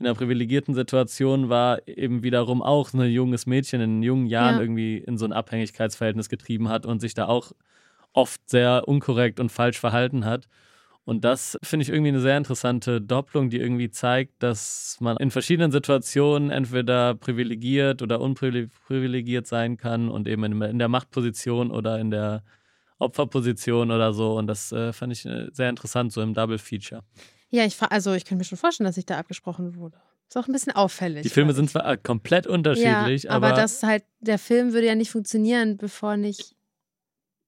in 0.00 0.06
einer 0.06 0.16
privilegierten 0.16 0.74
Situation 0.74 1.48
war, 1.48 1.86
eben 1.86 2.24
wiederum 2.24 2.62
auch 2.62 2.92
ein 2.92 3.02
junges 3.12 3.46
Mädchen 3.46 3.80
in 3.80 4.02
jungen 4.02 4.26
Jahren 4.26 4.56
Ja. 4.56 4.62
irgendwie 4.62 4.98
in 4.98 5.18
so 5.18 5.24
ein 5.24 5.32
Abhängigkeitsverhältnis 5.32 6.28
getrieben 6.28 6.68
hat 6.68 6.84
und 6.84 6.98
sich 6.98 7.14
da 7.14 7.26
auch 7.26 7.52
oft 8.12 8.40
sehr 8.50 8.88
unkorrekt 8.88 9.38
und 9.38 9.52
falsch 9.52 9.78
verhalten 9.78 10.24
hat. 10.24 10.48
Und 11.04 11.24
das 11.24 11.58
finde 11.62 11.82
ich 11.82 11.90
irgendwie 11.90 12.08
eine 12.08 12.20
sehr 12.20 12.38
interessante 12.38 13.00
Doppelung, 13.00 13.50
die 13.50 13.58
irgendwie 13.58 13.90
zeigt, 13.90 14.42
dass 14.42 14.96
man 15.00 15.18
in 15.18 15.30
verschiedenen 15.30 15.70
Situationen 15.70 16.50
entweder 16.50 17.14
privilegiert 17.14 18.00
oder 18.00 18.20
unprivilegiert 18.20 19.46
sein 19.46 19.76
kann 19.76 20.08
und 20.08 20.26
eben 20.26 20.62
in, 20.62 20.78
der 20.78 20.88
Machtposition 20.88 21.70
oder 21.70 21.98
in 21.98 22.10
der 22.10 22.42
Opferposition 22.98 23.90
oder 23.90 24.14
so. 24.14 24.38
Und 24.38 24.46
das 24.46 24.72
äh, 24.72 24.94
fand 24.94 25.12
ich 25.12 25.26
äh, 25.26 25.48
sehr 25.52 25.68
interessant, 25.68 26.10
so 26.10 26.22
im 26.22 26.32
Double 26.32 26.58
Feature. 26.58 27.02
Ja, 27.50 27.64
ich, 27.66 27.80
also 27.82 28.14
ich 28.14 28.24
könnte 28.24 28.40
mir 28.40 28.44
schon 28.44 28.58
vorstellen, 28.58 28.86
dass 28.86 28.96
ich 28.96 29.04
da 29.04 29.18
abgesprochen 29.18 29.76
wurde. 29.76 29.98
Ist 30.28 30.38
auch 30.38 30.48
ein 30.48 30.52
bisschen 30.52 30.74
auffällig. 30.74 31.22
Die 31.22 31.28
Filme 31.28 31.52
sind 31.52 31.68
zwar 31.68 31.86
äh, 31.86 31.98
komplett 31.98 32.46
unterschiedlich, 32.46 33.24
ja, 33.24 33.30
aber, 33.30 33.48
aber 33.48 33.56
das 33.56 33.82
halt, 33.82 34.04
der 34.20 34.38
Film 34.38 34.72
würde 34.72 34.86
ja 34.86 34.94
nicht 34.94 35.10
funktionieren, 35.10 35.76
bevor 35.76 36.16
nicht 36.16 36.56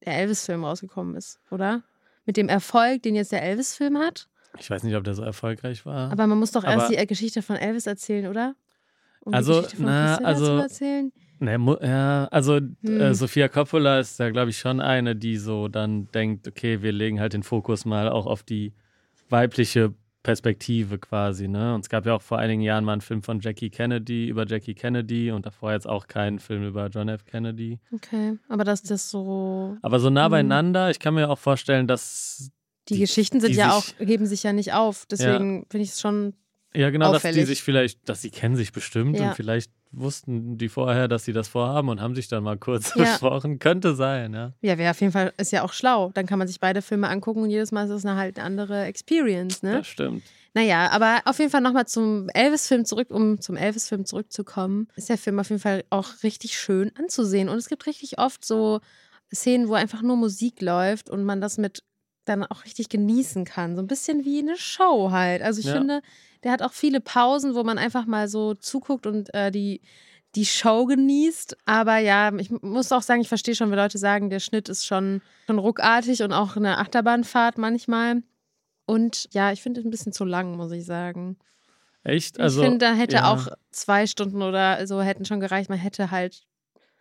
der 0.04 0.18
Elvis-Film 0.18 0.62
rausgekommen 0.62 1.16
ist, 1.16 1.40
oder? 1.50 1.82
Mit 2.26 2.36
dem 2.36 2.48
Erfolg, 2.48 3.02
den 3.02 3.14
jetzt 3.14 3.32
der 3.32 3.42
Elvis-Film 3.42 3.98
hat. 3.98 4.28
ich 4.58 4.68
weiß 4.70 4.82
nicht, 4.82 4.94
ob 4.96 5.04
der 5.04 5.14
so 5.14 5.22
erfolgreich 5.22 5.84
war. 5.86 6.10
Aber 6.12 6.26
man 6.26 6.38
muss 6.38 6.50
doch 6.52 6.64
erst 6.64 6.86
Aber- 6.86 6.96
die 6.96 7.06
Geschichte 7.06 7.42
von 7.42 7.56
Elvis 7.56 7.86
erzählen, 7.86 8.26
oder? 8.26 8.54
Um 9.20 9.32
Also, 9.34 9.54
die 9.54 9.58
Geschichte 9.62 9.76
von 9.76 9.86
na, 9.86 10.16
also- 10.18 10.46
zu 10.46 10.62
erzählen. 10.62 11.12
Nee, 11.38 11.58
mu- 11.58 11.76
ja, 11.82 12.24
also 12.30 12.56
Hm. 12.56 13.00
äh, 13.00 13.14
Sophia 13.14 13.48
Coppola 13.48 13.98
ist 14.00 14.18
da, 14.18 14.30
glaube 14.30 14.50
ich, 14.50 14.58
schon 14.58 14.80
eine, 14.80 15.14
die 15.14 15.36
so 15.36 15.68
dann 15.68 16.10
denkt, 16.12 16.48
okay, 16.48 16.80
wir 16.80 16.92
legen 16.92 17.20
halt 17.20 17.34
den 17.34 17.42
Fokus 17.42 17.84
mal 17.84 18.08
auch 18.08 18.24
auf 18.26 18.42
die 18.42 18.72
weibliche 19.28 19.92
Perspektive 20.26 20.98
quasi, 20.98 21.46
ne? 21.46 21.74
Und 21.76 21.82
es 21.84 21.88
gab 21.88 22.04
ja 22.04 22.14
auch 22.14 22.20
vor 22.20 22.38
einigen 22.38 22.60
Jahren 22.60 22.84
mal 22.84 22.92
einen 22.94 23.00
Film 23.00 23.22
von 23.22 23.38
Jackie 23.38 23.70
Kennedy 23.70 24.26
über 24.28 24.44
Jackie 24.44 24.74
Kennedy 24.74 25.30
und 25.30 25.46
davor 25.46 25.70
jetzt 25.72 25.88
auch 25.88 26.08
keinen 26.08 26.40
Film 26.40 26.66
über 26.66 26.88
John 26.88 27.08
F. 27.08 27.24
Kennedy. 27.24 27.78
Okay, 27.94 28.36
aber 28.48 28.64
dass 28.64 28.82
das 28.82 29.08
so. 29.08 29.76
Aber 29.82 30.00
so 30.00 30.10
nah 30.10 30.24
Hm. 30.24 30.30
beieinander, 30.32 30.90
ich 30.90 30.98
kann 30.98 31.14
mir 31.14 31.30
auch 31.30 31.38
vorstellen, 31.38 31.86
dass 31.86 32.50
Die, 32.88 32.94
Die- 32.94 33.00
Geschichten 33.00 33.40
sind 33.40 33.52
die 33.52 33.56
ja 33.58 33.72
auch, 33.72 33.84
sich- 33.84 33.98
geben 33.98 34.26
sich 34.26 34.42
ja 34.42 34.52
nicht 34.52 34.72
auf. 34.72 35.06
Deswegen 35.06 35.64
finde 35.70 35.84
ich 35.84 35.90
es 35.90 36.00
schon. 36.00 36.34
Ja, 36.76 36.90
genau, 36.90 37.12
dass 37.12 37.22
die 37.22 37.28
Auffällig. 37.28 37.46
sich 37.46 37.62
vielleicht, 37.62 38.08
dass 38.08 38.22
sie 38.22 38.30
kennen 38.30 38.56
sich 38.56 38.72
bestimmt 38.72 39.18
Ja. 39.18 39.28
und 39.28 39.34
vielleicht 39.34 39.70
wussten 39.92 40.58
die 40.58 40.68
vorher, 40.68 41.08
dass 41.08 41.24
sie 41.24 41.32
das 41.32 41.48
vorhaben 41.48 41.88
und 41.88 42.00
haben 42.00 42.14
sich 42.14 42.28
dann 42.28 42.42
mal 42.44 42.58
kurz 42.58 42.92
Ja. 42.94 43.02
besprochen. 43.04 43.58
Könnte 43.58 43.94
sein, 43.94 44.34
ja. 44.34 44.52
Ja, 44.60 44.76
wäre 44.76 44.90
auf 44.90 45.00
jeden 45.00 45.12
Fall, 45.12 45.32
ist 45.38 45.52
ja 45.52 45.62
auch 45.62 45.72
schlau. 45.72 46.10
Dann 46.14 46.26
kann 46.26 46.38
man 46.38 46.46
sich 46.48 46.60
beide 46.60 46.82
Filme 46.82 47.08
angucken 47.08 47.42
und 47.42 47.50
jedes 47.50 47.72
Mal 47.72 47.84
ist 47.84 47.90
es 47.90 48.04
eine, 48.04 48.16
halt 48.16 48.36
eine 48.38 48.44
andere 48.46 48.84
Experience, 48.84 49.62
ne? 49.62 49.78
Das 49.78 49.86
stimmt. 49.86 50.22
Naja, 50.54 50.90
aber 50.90 51.20
auf 51.24 51.38
jeden 51.38 51.50
Fall 51.50 51.60
nochmal 51.60 51.86
zum 51.86 52.28
Elvis-Film 52.30 52.84
zurück, 52.84 53.08
um 53.10 53.40
zum 53.40 53.56
Elvis-Film 53.56 54.04
zurückzukommen, 54.06 54.88
ist 54.96 55.08
der 55.08 55.18
Film 55.18 55.38
auf 55.38 55.50
jeden 55.50 55.60
Fall 55.60 55.84
auch 55.90 56.22
richtig 56.22 56.58
schön 56.58 56.92
anzusehen. 56.96 57.48
Und 57.48 57.56
es 57.58 57.68
gibt 57.68 57.86
richtig 57.86 58.18
oft 58.18 58.44
so 58.44 58.80
Szenen, 59.34 59.68
wo 59.68 59.74
einfach 59.74 60.02
nur 60.02 60.16
Musik 60.16 60.60
läuft 60.62 61.10
und 61.10 61.24
man 61.24 61.40
das 61.40 61.58
mit 61.58 61.82
dann 62.24 62.42
auch 62.42 62.64
richtig 62.64 62.88
genießen 62.88 63.44
kann. 63.44 63.76
So 63.76 63.82
ein 63.82 63.86
bisschen 63.86 64.24
wie 64.24 64.40
eine 64.40 64.56
Show 64.56 65.10
halt. 65.12 65.42
Also 65.42 65.60
ich 65.60 65.66
Ja. 65.66 65.74
finde, 65.74 66.00
der 66.46 66.52
hat 66.52 66.62
auch 66.62 66.72
viele 66.72 67.00
Pausen, 67.00 67.56
wo 67.56 67.64
man 67.64 67.76
einfach 67.76 68.06
mal 68.06 68.28
so 68.28 68.54
zuguckt 68.54 69.04
und 69.08 69.34
äh, 69.34 69.50
die, 69.50 69.80
die 70.36 70.46
Show 70.46 70.84
genießt. 70.84 71.56
Aber 71.66 71.98
ja, 71.98 72.32
ich 72.36 72.52
muss 72.62 72.92
auch 72.92 73.02
sagen, 73.02 73.20
ich 73.20 73.26
verstehe 73.26 73.56
schon, 73.56 73.68
wenn 73.72 73.78
Leute 73.78 73.98
sagen, 73.98 74.30
der 74.30 74.38
Schnitt 74.38 74.68
ist 74.68 74.86
schon, 74.86 75.22
schon 75.48 75.58
ruckartig 75.58 76.22
und 76.22 76.32
auch 76.32 76.54
eine 76.56 76.78
Achterbahnfahrt 76.78 77.58
manchmal. 77.58 78.22
Und 78.86 79.26
ja, 79.32 79.50
ich 79.50 79.60
finde 79.60 79.80
es 79.80 79.84
ein 79.86 79.90
bisschen 79.90 80.12
zu 80.12 80.24
lang, 80.24 80.56
muss 80.56 80.70
ich 80.70 80.84
sagen. 80.84 81.36
Echt? 82.04 82.38
Also, 82.38 82.60
ich 82.62 82.68
finde, 82.68 82.86
da 82.86 82.94
hätte 82.94 83.16
ja. 83.16 83.32
auch 83.32 83.48
zwei 83.72 84.06
Stunden 84.06 84.40
oder 84.40 84.86
so 84.86 85.02
hätten 85.02 85.24
schon 85.24 85.40
gereicht. 85.40 85.68
Man 85.68 85.80
hätte 85.80 86.12
halt. 86.12 86.44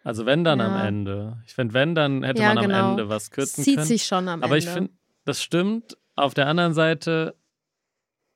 Also 0.03 0.25
wenn 0.25 0.43
dann 0.43 0.57
Ja. 0.57 0.65
am 0.65 0.87
Ende. 0.87 1.37
Ich 1.45 1.53
finde, 1.53 1.75
wenn, 1.75 1.93
dann 1.93 2.23
hätte 2.23 2.41
Ja, 2.41 2.47
man 2.49 2.57
am 2.57 2.63
genau. 2.65 2.89
Ende 2.91 3.09
was 3.09 3.29
kürzen 3.29 3.63
zieht 3.63 3.75
können. 3.75 3.85
sich 3.87 4.05
schon 4.07 4.27
am 4.27 4.41
Aber 4.41 4.55
Ende. 4.55 4.67
ich 4.67 4.73
finde, 4.73 4.89
das 5.23 5.43
stimmt. 5.43 5.95
Auf 6.15 6.33
der 6.33 6.47
anderen 6.47 6.73
Seite, 6.73 7.35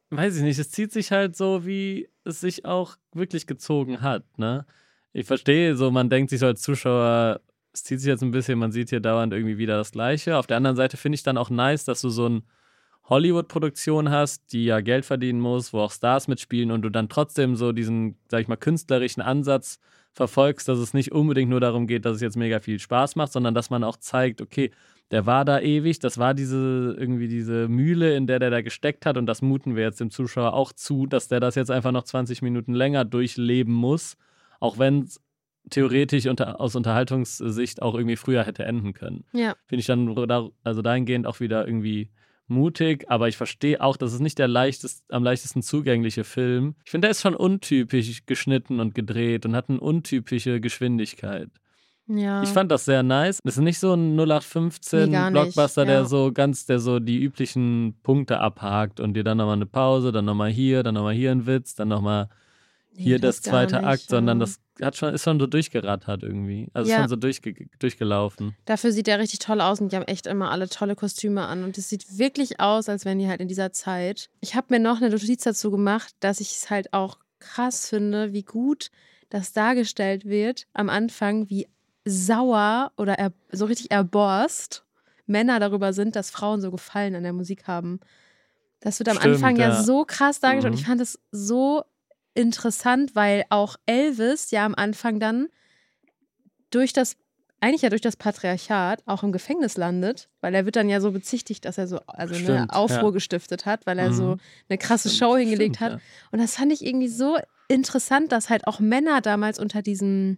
weiß 0.10 0.38
ich 0.38 0.44
nicht, 0.44 0.60
es 0.60 0.72
zieht 0.72 0.92
sich 0.92 1.12
halt 1.12 1.36
so, 1.36 1.66
wie 1.66 2.10
es 2.24 2.42
sich 2.42 2.66
auch 2.66 2.98
wirklich 3.14 3.48
gezogen 3.48 4.02
hat. 4.02 4.24
Ne? 4.38 4.66
Ich 5.14 5.28
verstehe 5.28 5.76
so, 5.76 5.92
man 5.92 6.10
denkt 6.10 6.30
sich 6.30 6.40
so 6.40 6.48
als 6.48 6.62
Zuschauer, 6.62 7.42
es 7.74 7.84
zieht 7.84 8.00
sich 8.00 8.08
jetzt 8.08 8.24
ein 8.24 8.32
bisschen, 8.32 8.60
man 8.60 8.72
sieht 8.72 8.90
hier 8.90 9.00
dauernd 9.00 9.34
irgendwie 9.34 9.58
wieder 9.58 9.78
das 9.78 9.92
Gleiche. 9.92 10.38
Auf 10.38 10.48
der 10.48 10.58
anderen 10.58 10.76
Seite 10.76 10.98
finde 10.98 11.16
ich 11.16 11.24
dann 11.24 11.38
auch 11.38 11.50
nice, 11.50 11.86
dass 11.86 12.02
du 12.02 12.10
so 12.10 12.28
ein 12.28 12.44
Hollywood-Produktion 13.06 14.10
hast, 14.10 14.52
die 14.54 14.66
ja 14.66 14.82
Geld 14.82 15.06
verdienen 15.06 15.40
muss, 15.40 15.74
wo 15.74 15.80
auch 15.80 15.92
Stars 15.92 16.28
mitspielen 16.28 16.72
und 16.72 16.84
du 16.84 16.90
dann 16.90 17.10
trotzdem 17.10 17.56
so 17.56 17.72
diesen, 17.72 18.18
sag 18.30 18.42
ich 18.42 18.48
mal, 18.48 18.56
künstlerischen 18.56 19.22
Ansatz 19.22 19.80
verfolgst, 20.14 20.68
dass 20.68 20.80
es 20.80 20.94
nicht 20.94 21.12
unbedingt 21.12 21.50
nur 21.50 21.60
darum 21.60 21.88
geht, 21.88 22.06
dass 22.06 22.16
es 22.16 22.22
jetzt 22.22 22.38
mega 22.38 22.60
viel 22.60 22.80
Spaß 22.80 23.16
macht, 23.16 23.32
sondern 23.32 23.54
dass 23.54 23.70
man 23.70 23.84
auch 23.84 23.98
zeigt, 23.98 24.42
okay, 24.42 24.72
der 25.12 25.26
war 25.26 25.44
da 25.46 25.60
ewig, 25.60 26.00
das 26.00 26.18
war 26.18 26.34
diese 26.34 26.96
irgendwie 26.98 27.28
diese 27.28 27.68
Mühle, 27.68 28.16
in 28.16 28.28
der 28.28 28.40
der 28.40 28.52
da 28.52 28.62
gesteckt 28.62 29.06
hat 29.06 29.18
und 29.18 29.26
das 29.26 29.42
muten 29.42 29.76
wir 29.76 29.84
jetzt 29.84 30.00
dem 30.00 30.12
Zuschauer 30.12 30.54
auch 30.54 30.72
zu, 30.72 31.08
dass 31.08 31.28
der 31.28 31.40
das 31.40 31.56
jetzt 31.56 31.72
einfach 31.72 31.92
noch 31.92 32.04
20 32.04 32.42
Minuten 32.42 32.74
länger 32.74 33.06
durchleben 33.06 33.74
muss, 33.74 34.18
auch 34.60 34.78
wenn 34.78 35.04
es 35.04 35.22
theoretisch 35.70 36.28
unter, 36.28 36.60
aus 36.60 36.76
Unterhaltungssicht 36.76 37.82
auch 37.82 37.96
irgendwie 37.96 38.16
früher 38.16 38.44
hätte 38.44 38.66
enden 38.66 38.94
können. 38.94 39.26
ja. 39.34 39.56
Finde 39.68 39.82
ich 39.82 39.88
dann 39.88 40.16
da, 40.28 40.50
also 40.64 40.82
dahingehend 40.82 41.28
auch 41.28 41.40
wieder 41.40 41.66
irgendwie 41.66 42.10
mutig, 42.48 43.06
aber 43.10 43.28
ich 43.28 43.38
verstehe 43.38 43.82
auch, 43.82 43.96
dass 43.96 44.14
es 44.14 44.20
nicht 44.20 44.40
der 44.40 44.48
leichtest, 44.48 45.04
am 45.12 45.24
leichtesten 45.24 45.62
zugängliche 45.62 46.24
Film. 46.24 46.76
Ich 46.84 46.92
finde, 46.92 47.06
der 47.06 47.12
ist 47.12 47.22
schon 47.22 47.36
untypisch 47.36 48.26
geschnitten 48.26 48.80
und 48.80 48.96
gedreht 48.96 49.46
und 49.46 49.56
hat 49.56 49.70
eine 49.70 49.80
untypische 49.80 50.60
Geschwindigkeit. 50.60 51.50
Ja. 52.10 52.42
Ich 52.42 52.50
fand 52.50 52.72
das 52.72 52.86
sehr 52.86 53.04
nice. 53.04 53.40
Das 53.44 53.56
ist 53.58 53.62
nicht 53.64 53.80
so 53.80 53.94
ein 53.94 54.16
0815 54.20 55.10
Nee, 55.12 55.30
Blockbuster, 55.32 55.86
der 55.86 56.00
ja. 56.00 56.06
so 56.06 56.32
ganz, 56.34 56.66
der 56.66 56.80
so 56.80 57.00
die 57.00 57.22
üblichen 57.22 57.96
Punkte 58.02 58.40
abhakt 58.40 59.00
und 59.00 59.14
dir 59.14 59.24
dann 59.24 59.38
nochmal 59.38 59.56
eine 59.56 59.68
Pause, 59.68 60.12
dann 60.12 60.26
nochmal 60.26 60.50
hier, 60.50 60.82
dann 60.84 60.96
nochmal 60.96 61.14
hier 61.14 61.32
ein 61.32 61.46
Witz, 61.46 61.76
dann 61.76 61.88
nochmal 61.88 62.28
Nee, 62.94 63.04
hier 63.04 63.20
das, 63.20 63.44
gar 63.44 63.52
zweite 63.52 63.76
nicht, 63.78 63.86
Akt, 63.86 64.10
sondern 64.10 64.40
ja. 64.40 64.46
das 64.46 64.60
hat 64.82 64.96
schon, 64.98 65.14
ist 65.14 65.24
schon 65.24 65.40
so 65.40 65.46
durchgerattert 65.46 66.24
irgendwie. 66.24 66.68
Also 66.74 66.90
Ja. 66.90 67.00
schon 67.00 67.10
so 67.10 67.16
durchge 67.16 67.68
durchgelaufen. 67.78 68.56
Dafür 68.66 68.92
sieht 68.92 69.08
er 69.08 69.20
richtig 69.20 69.40
toll 69.40 69.62
aus 69.62 69.80
und 69.80 69.92
die 69.92 69.96
haben 69.96 70.06
echt 70.08 70.26
immer 70.26 70.50
alle 70.52 70.68
tolle 70.68 70.96
Kostüme 70.96 71.46
an. 71.46 71.64
Und 71.64 71.78
es 71.78 71.90
sieht 71.90 72.18
wirklich 72.18 72.60
aus, 72.60 72.90
als 72.90 73.06
wären 73.06 73.20
die 73.20 73.28
halt 73.28 73.42
in 73.42 73.48
dieser 73.48 73.72
Zeit. 73.72 74.30
Ich 74.42 74.56
habe 74.56 74.68
mir 74.72 74.80
noch 74.80 74.98
eine 74.98 75.10
Notiz 75.12 75.44
dazu 75.44 75.70
gemacht, 75.70 76.14
dass 76.22 76.40
ich 76.40 76.54
es 76.54 76.70
halt 76.72 76.92
auch 76.94 77.20
krass 77.40 77.88
finde, 77.88 78.34
wie 78.34 78.44
gut 78.44 78.90
das 79.30 79.54
dargestellt 79.54 80.26
wird 80.26 80.66
am 80.74 80.90
Anfang, 80.90 81.50
wie 81.50 81.68
sauer 82.06 82.92
oder 82.98 83.14
er, 83.20 83.32
so 83.52 83.66
richtig 83.66 83.92
erborst 83.92 84.86
Männer 85.26 85.60
darüber 85.60 85.94
sind, 85.94 86.16
dass 86.16 86.32
Frauen 86.32 86.60
so 86.62 86.72
Gefallen 86.72 87.16
an 87.16 87.24
der 87.24 87.34
Musik 87.34 87.68
haben. 87.68 88.00
Das 88.80 88.98
wird 89.00 89.10
am 89.10 89.18
Stimmt, 89.18 89.36
Anfang 89.36 89.56
ja. 89.58 89.70
ja. 89.70 89.84
so 89.84 90.06
krass 90.06 90.40
dargestellt. 90.40 90.74
Mhm. 90.74 90.78
Und 90.78 90.82
ich 90.82 90.88
fand 90.88 91.02
es 91.02 91.20
so 91.32 91.84
interessant, 92.34 93.16
weil 93.16 93.44
auch 93.50 93.76
Elvis 93.86 94.52
ja 94.52 94.66
am 94.66 94.74
Anfang 94.76 95.20
dann 95.20 95.50
durch 96.72 96.94
das, 96.94 97.18
eigentlich 97.60 97.82
ja 97.82 97.90
durch 97.90 98.02
das 98.02 98.16
Patriarchat 98.16 99.04
auch 99.06 99.24
im 99.24 99.32
Gefängnis 99.32 99.76
landet, 99.78 100.30
weil 100.42 100.56
er 100.56 100.66
wird 100.66 100.78
dann 100.78 100.88
ja 100.90 101.02
so 101.02 101.12
bezichtigt, 101.12 101.66
dass 101.66 101.78
er 101.78 101.88
so 101.88 102.00
also 102.08 102.34
eine 102.36 102.44
Stimmt, 102.44 102.74
Aufruhr 102.74 103.10
ja. 103.10 103.10
gestiftet 103.12 103.66
hat, 103.66 103.86
weil 103.86 104.00
er 104.00 104.14
so 104.14 104.36
Mhm. 104.36 104.40
eine 104.70 104.78
krasse 104.78 105.10
Stimmt, 105.10 105.20
Show 105.20 105.38
hingelegt 105.38 105.80
hat. 105.80 105.94
ja. 105.94 106.00
Und 106.32 106.40
das 106.40 106.56
fand 106.56 106.72
ich 106.72 106.86
irgendwie 106.86 107.10
so 107.10 107.38
interessant, 107.68 108.32
dass 108.32 108.50
halt 108.50 108.66
auch 108.68 108.80
Männer 108.80 109.22
damals 109.22 109.60
unter 109.60 109.82
diesem 109.82 110.38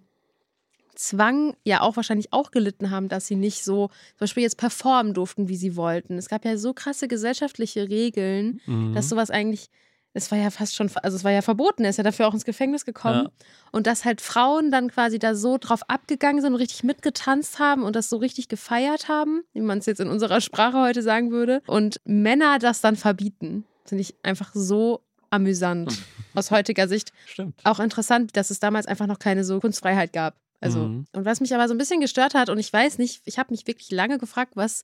Zwang 1.01 1.55
ja 1.63 1.81
auch 1.81 1.95
wahrscheinlich 1.95 2.31
auch 2.31 2.51
gelitten 2.51 2.91
haben, 2.91 3.09
dass 3.09 3.25
sie 3.25 3.35
nicht 3.35 3.63
so 3.63 3.87
zum 3.87 4.19
Beispiel 4.19 4.43
jetzt 4.43 4.57
performen 4.57 5.13
durften, 5.15 5.47
wie 5.49 5.55
sie 5.55 5.75
wollten. 5.75 6.17
Es 6.17 6.29
gab 6.29 6.45
ja 6.45 6.57
so 6.57 6.73
krasse 6.73 7.07
gesellschaftliche 7.07 7.89
Regeln, 7.89 8.61
Mhm. 8.67 8.93
dass 8.93 9.09
sowas 9.09 9.31
eigentlich, 9.31 9.69
es 10.13 10.29
war 10.29 10.37
ja 10.37 10.51
fast 10.51 10.75
schon, 10.75 10.91
also 11.01 11.17
es 11.17 11.23
war 11.23 11.31
ja 11.31 11.41
verboten, 11.41 11.83
er 11.83 11.89
ist 11.89 11.97
ja 11.97 12.03
dafür 12.03 12.27
auch 12.27 12.33
ins 12.35 12.45
Gefängnis 12.45 12.85
gekommen. 12.85 13.23
Ja. 13.25 13.31
Und 13.71 13.87
dass 13.87 14.05
halt 14.05 14.21
Frauen 14.21 14.69
dann 14.69 14.91
quasi 14.91 15.17
da 15.17 15.33
so 15.33 15.57
drauf 15.57 15.81
abgegangen 15.89 16.41
sind 16.41 16.53
und 16.53 16.59
richtig 16.59 16.83
mitgetanzt 16.83 17.57
haben 17.57 17.81
und 17.83 17.95
das 17.95 18.07
so 18.09 18.17
richtig 18.17 18.47
gefeiert 18.47 19.07
haben, 19.07 19.41
wie 19.53 19.61
man 19.61 19.79
es 19.79 19.87
jetzt 19.87 20.01
in 20.01 20.09
unserer 20.09 20.39
Sprache 20.39 20.79
heute 20.81 21.01
sagen 21.01 21.31
würde. 21.31 21.61
Und 21.65 21.99
Männer 22.05 22.59
das 22.59 22.79
dann 22.81 22.95
verbieten, 22.95 23.65
finde 23.85 24.01
ich 24.03 24.13
einfach 24.23 24.51
so 24.53 25.01
amüsant 25.31 25.97
aus 26.35 26.51
heutiger 26.51 26.87
Sicht. 26.87 27.11
Stimmt. 27.25 27.59
Auch 27.63 27.79
interessant, 27.79 28.35
dass 28.37 28.49
es 28.51 28.59
damals 28.59 28.85
einfach 28.85 29.07
noch 29.07 29.17
keine 29.17 29.43
so 29.43 29.59
Kunstfreiheit 29.59 30.13
gab. 30.13 30.35
Also, 30.61 30.79
Mhm. 30.79 31.05
und 31.11 31.25
was 31.25 31.41
mich 31.41 31.53
aber 31.53 31.67
so 31.67 31.73
ein 31.73 31.77
bisschen 31.77 31.99
gestört 31.99 32.33
hat, 32.35 32.49
und 32.49 32.59
ich 32.59 32.71
weiß 32.71 32.99
nicht, 32.99 33.23
ich 33.25 33.37
habe 33.39 33.51
mich 33.51 33.67
wirklich 33.67 33.91
lange 33.91 34.17
gefragt, 34.19 34.53
was, 34.55 34.83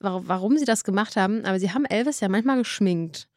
warum, 0.00 0.28
warum 0.28 0.58
sie 0.58 0.64
das 0.64 0.84
gemacht 0.84 1.16
haben, 1.16 1.44
aber 1.44 1.58
sie 1.58 1.70
haben 1.72 1.84
Elvis 1.84 2.20
ja 2.20 2.28
manchmal 2.28 2.58
geschminkt. 2.58 3.28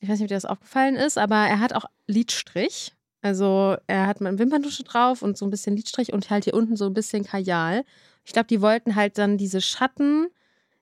Ich 0.00 0.08
weiß 0.08 0.18
nicht, 0.18 0.24
ob 0.24 0.28
dir 0.28 0.34
das 0.34 0.44
aufgefallen 0.44 0.96
ist, 0.96 1.16
aber 1.16 1.36
er 1.36 1.60
hat 1.60 1.74
auch 1.74 1.86
Lidstrich. 2.06 2.92
Also 3.22 3.76
er 3.86 4.06
hat 4.06 4.20
mal 4.20 4.28
eine 4.28 4.38
Wimperntusche 4.38 4.84
drauf 4.84 5.22
und 5.22 5.38
so 5.38 5.46
ein 5.46 5.50
bisschen 5.50 5.76
Lidstrich 5.76 6.12
und 6.12 6.28
halt 6.28 6.44
hier 6.44 6.54
unten 6.54 6.76
so 6.76 6.86
ein 6.86 6.94
bisschen 6.94 7.24
Kajal. 7.24 7.84
Ich 8.24 8.32
glaube, 8.32 8.48
die 8.48 8.60
wollten 8.60 8.94
halt 8.94 9.16
dann 9.18 9.38
diese 9.38 9.60
Schatten, 9.60 10.26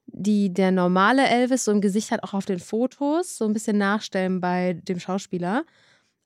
die 0.07 0.53
der 0.53 0.73
normale 0.73 1.27
Elvis 1.27 1.65
so 1.65 1.73
im 1.73 1.81
Gesicht 1.81 2.11
hat, 2.11 2.23
auch 2.23 2.35
auf 2.35 2.45
den 2.45 2.59
Fotos, 2.59 3.39
so 3.39 3.45
ein 3.45 3.53
bisschen 3.53 3.79
nachstellen 3.79 4.41
bei 4.41 4.75
dem 4.75 4.99
Schauspieler. 5.01 5.65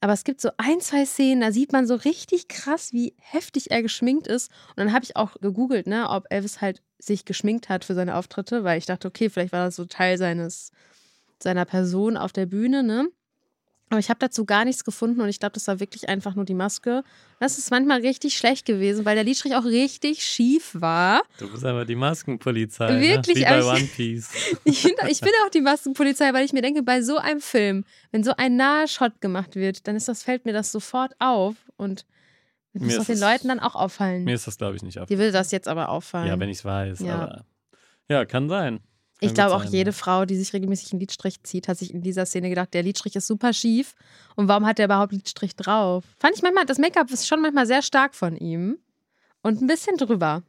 Aber 0.01 0.13
es 0.13 0.23
gibt 0.25 0.41
so 0.41 0.51
ein, 0.59 0.81
zwei 0.81 1.05
Szenen, 1.05 1.41
da 1.41 1.51
sieht 1.51 1.73
man 1.73 1.87
so 1.87 1.97
richtig 1.97 2.47
krass, 2.49 2.93
wie 2.93 3.15
heftig 3.19 3.71
er 3.71 3.83
geschminkt 3.83 4.29
ist. 4.29 4.51
Und 4.71 4.79
dann 4.79 4.93
habe 4.93 5.05
ich 5.05 5.17
auch 5.17 5.35
gegoogelt, 5.41 5.87
ne, 5.89 6.09
ob 6.09 6.27
Elvis 6.31 6.61
halt 6.61 6.83
sich 6.99 7.25
geschminkt 7.25 7.69
hat 7.69 7.85
für 7.85 7.95
seine 7.95 8.15
Auftritte, 8.17 8.63
weil 8.65 8.79
ich 8.79 8.87
dachte, 8.87 9.09
okay, 9.09 9.29
vielleicht 9.29 9.53
war 9.53 9.65
das 9.65 9.77
so 9.77 9.87
Teil 9.87 10.17
seines, 10.19 10.71
seiner 11.43 11.65
Person 11.65 12.17
auf 12.17 12.33
der 12.33 12.47
Bühne, 12.47 12.83
ne? 12.83 13.09
Aber 13.91 13.99
ich 14.01 14.11
habe 14.11 14.19
dazu 14.21 14.45
gar 14.45 14.65
nichts 14.67 14.85
gefunden 14.85 15.21
und 15.23 15.29
ich 15.29 15.41
glaube, 15.41 15.55
das 15.55 15.67
war 15.67 15.81
wirklich 15.81 16.09
einfach 16.09 16.35
nur 16.35 16.45
die 16.45 16.55
Maske. 16.55 17.03
Das 17.41 17.57
ist 17.57 17.71
manchmal 17.71 18.01
richtig 18.01 18.37
schlecht 18.37 18.67
gewesen, 18.67 19.05
weil 19.07 19.15
der 19.15 19.25
Lidstrich 19.25 19.55
auch 19.55 19.65
richtig 19.65 20.23
schief 20.25 20.73
war. 20.75 21.23
Du 21.39 21.51
bist 21.51 21.65
aber 21.65 21.85
die 21.87 21.95
Maskenpolizei. 21.95 23.01
Wirklich, 23.01 23.37
Ne? 23.37 23.43
Wie 23.43 23.45
bei 23.49 23.59
ich- 23.61 23.65
One 23.65 23.89
Piece. 23.97 24.31
Ich, 24.65 24.83
find- 24.83 24.97
ich 25.09 25.21
bin 25.21 25.31
auch 25.47 25.51
die 25.51 25.61
Maskenpolizei, 25.63 26.33
weil 26.35 26.45
ich 26.45 26.53
mir 26.53 26.61
denke, 26.63 26.83
bei 26.83 27.01
so 27.01 27.17
einem 27.17 27.41
Film, 27.41 27.85
wenn 28.13 28.23
so 28.25 28.33
ein 28.37 28.57
naher 28.57 28.89
Shot 28.89 29.21
gemacht 29.21 29.55
wird, 29.57 29.87
dann 29.89 29.97
ist 29.97 30.09
das, 30.09 30.23
fällt 30.23 30.45
mir 30.45 30.53
das 30.53 30.71
sofort 30.71 31.13
auf 31.19 31.55
und 31.77 32.05
Mir 32.75 32.85
muss 32.85 32.95
ist 32.95 33.01
auch 33.01 33.05
den 33.07 33.15
es- 33.15 33.21
Leuten 33.23 33.49
dann 33.49 33.61
auch 33.61 33.75
auffallen. 33.75 34.25
Mir 34.25 34.35
ist 34.35 34.47
das, 34.47 34.59
glaube 34.59 34.77
ich, 34.77 34.83
nicht 34.83 34.97
Dir 34.97 35.03
aufgefallen. 35.03 35.27
will 35.27 35.33
das 35.33 35.51
jetzt 35.51 35.67
aber 35.69 35.89
auffallen. 35.89 36.29
Ja, 36.29 36.39
wenn 36.39 36.51
ich 36.51 36.59
es 36.59 36.65
weiß. 36.65 37.01
Ja. 37.01 37.15
Aber 37.15 37.45
ja, 38.11 38.25
kann 38.27 38.49
sein. 38.51 38.81
Ich 39.21 39.35
glaube 39.35 39.55
auch 39.57 39.65
jede. 39.65 39.93
Frau, 39.93 40.25
die 40.25 40.37
sich 40.37 40.53
regelmäßig 40.53 40.93
einen 40.93 41.01
Lidstrich 41.01 41.43
zieht, 41.43 41.69
hat 41.69 41.79
sich 41.79 41.93
in 41.93 42.03
dieser 42.03 42.25
Szene 42.27 42.49
gedacht, 42.49 42.73
der 42.75 42.83
Lidstrich 42.83 43.17
ist 43.17 43.27
super 43.27 43.53
schief 43.53 43.95
und 44.37 44.49
warum 44.49 44.67
hat 44.67 44.79
der 44.79 44.85
überhaupt 44.87 45.13
Lidstrich 45.13 45.57
drauf? 45.57 46.05
Fand 46.19 46.37
ich 46.37 46.43
manchmal, 46.43 46.67
das 46.67 46.79
Make-up 46.79 47.11
ist 47.11 47.27
schon 47.27 47.41
manchmal 47.43 47.67
sehr 47.67 47.83
stark 47.83 48.15
von 48.15 48.37
ihm 48.37 48.79
und 49.43 49.61
ein 49.61 49.67
bisschen 49.67 49.97
drüber. 49.97 50.43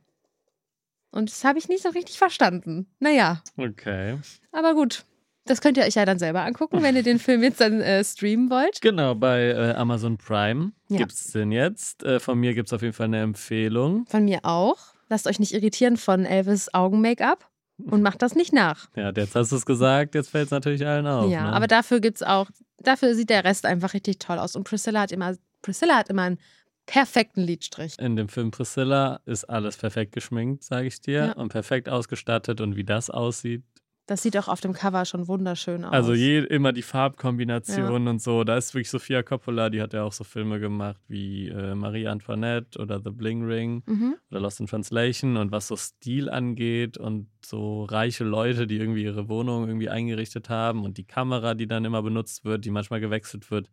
Und 1.12 1.32
das 1.32 1.44
habe 1.44 1.58
ich 1.58 1.68
nicht 1.70 1.82
so 1.82 1.90
richtig 1.90 2.18
verstanden. 2.18 2.86
Naja, 3.00 3.42
Okay. 3.58 4.18
aber 4.52 4.74
gut. 4.76 5.06
Das 5.46 5.62
könnt 5.62 5.78
ihr 5.78 5.84
euch 5.84 5.96
ja 5.96 6.06
dann 6.06 6.20
selber 6.20 6.44
angucken, 6.46 6.84
wenn 6.84 6.96
ihr 6.96 7.02
den 7.02 7.18
Film 7.18 7.42
jetzt 7.42 7.60
dann 7.60 7.82
äh, 7.82 8.04
streamen 8.04 8.52
wollt. 8.52 8.82
Genau, 8.82 9.16
bei 9.16 9.48
äh, 9.48 9.74
Amazon 9.74 10.16
Prime 10.20 10.74
Ja. 10.90 10.98
gibt 11.00 11.14
es 11.14 11.32
den 11.32 11.52
jetzt. 11.52 12.04
Äh, 12.04 12.20
von 12.20 12.38
mir 12.40 12.54
gibt 12.54 12.70
es 12.70 12.74
auf 12.74 12.84
jeden 12.84 12.94
Fall 12.94 13.06
eine 13.08 13.22
Empfehlung. 13.22 14.06
Von 14.06 14.26
mir 14.26 14.42
auch. 14.44 14.78
Lasst 15.08 15.26
euch 15.26 15.40
nicht 15.40 15.56
irritieren 15.56 15.98
von 15.98 16.26
Elvis 16.26 16.72
Augen-Make-up 16.72 17.49
und 17.86 18.02
macht 18.02 18.22
das 18.22 18.36
nicht 18.36 18.54
nach. 18.54 18.88
Ja, 18.96 19.12
jetzt 19.16 19.36
hast 19.36 19.52
du 19.52 19.56
es 19.56 19.66
gesagt, 19.66 20.16
jetzt 20.16 20.30
fällt 20.30 20.46
es 20.46 20.52
natürlich 20.52 20.86
allen 20.86 21.08
auf. 21.08 21.30
ja, 21.32 21.44
ne? 21.44 21.54
aber 21.54 21.68
dafür 21.68 22.00
gibt's 22.00 22.24
auch, 22.24 22.50
dafür 22.78 23.16
sieht 23.16 23.30
der 23.30 23.44
Rest 23.44 23.66
einfach 23.66 23.94
richtig 23.94 24.20
toll 24.20 24.38
aus. 24.40 24.56
Und 24.56 24.64
Priscilla 24.66 25.02
hat 25.02 25.12
immer, 25.12 25.36
Priscilla 25.62 25.96
hat 25.98 26.10
immer 26.10 26.24
einen 26.24 26.40
perfekten 26.86 27.42
Lidstrich. 27.42 27.98
In 28.00 28.16
dem 28.16 28.30
Film 28.30 28.50
Priscilla 28.52 29.20
ist 29.26 29.44
alles 29.46 29.78
perfekt 29.78 30.12
geschminkt, 30.12 30.64
sage 30.64 30.88
ich 30.88 31.00
dir, 31.02 31.26
Ja. 31.28 31.32
und 31.34 31.50
perfekt 31.50 31.88
ausgestattet 31.88 32.62
und 32.62 32.76
wie 32.76 32.84
das 32.84 33.10
aussieht. 33.10 33.64
Das 34.10 34.24
sieht 34.24 34.36
auch 34.38 34.48
auf 34.48 34.60
dem 34.60 34.74
Cover 34.74 35.06
schon 35.06 35.28
wunderschön 35.28 35.86
aus. 35.86 35.94
Also 35.94 36.14
je, 36.16 36.40
immer 36.40 36.74
die 36.74 36.82
Farbkombinationen 36.82 38.08
und 38.08 38.22
so. 38.24 38.44
Da 38.44 38.58
ist 38.58 38.74
wirklich 38.74 38.90
Sofia 38.90 39.22
Coppola, 39.22 39.70
die 39.70 39.82
hat 39.84 39.94
ja 39.94 40.04
auch 40.04 40.14
so 40.14 40.24
Filme 40.24 40.60
gemacht 40.60 41.00
wie 41.08 41.50
äh, 41.50 41.76
Marie 41.76 42.08
Antoinette 42.08 42.80
oder 42.80 43.00
The 43.04 43.12
Bling 43.12 43.46
Ring 43.46 43.84
Mhm. 43.86 44.16
oder 44.32 44.40
Lost 44.40 44.60
in 44.62 44.66
Translation. 44.68 45.38
Und 45.38 45.52
was 45.52 45.68
so 45.68 45.76
Stil 45.76 46.28
angeht 46.30 46.98
und 46.98 47.28
so 47.46 47.84
reiche 47.84 48.24
Leute, 48.24 48.66
die 48.66 48.78
irgendwie 48.78 49.04
ihre 49.04 49.30
Wohnung 49.30 49.68
irgendwie 49.68 49.90
eingerichtet 49.90 50.50
haben 50.50 50.84
und 50.86 50.98
die 50.98 51.04
Kamera, 51.06 51.54
die 51.54 51.68
dann 51.68 51.86
immer 51.86 52.02
benutzt 52.02 52.46
wird, 52.46 52.66
die 52.66 52.72
manchmal 52.72 53.00
gewechselt 53.02 53.52
wird, 53.52 53.70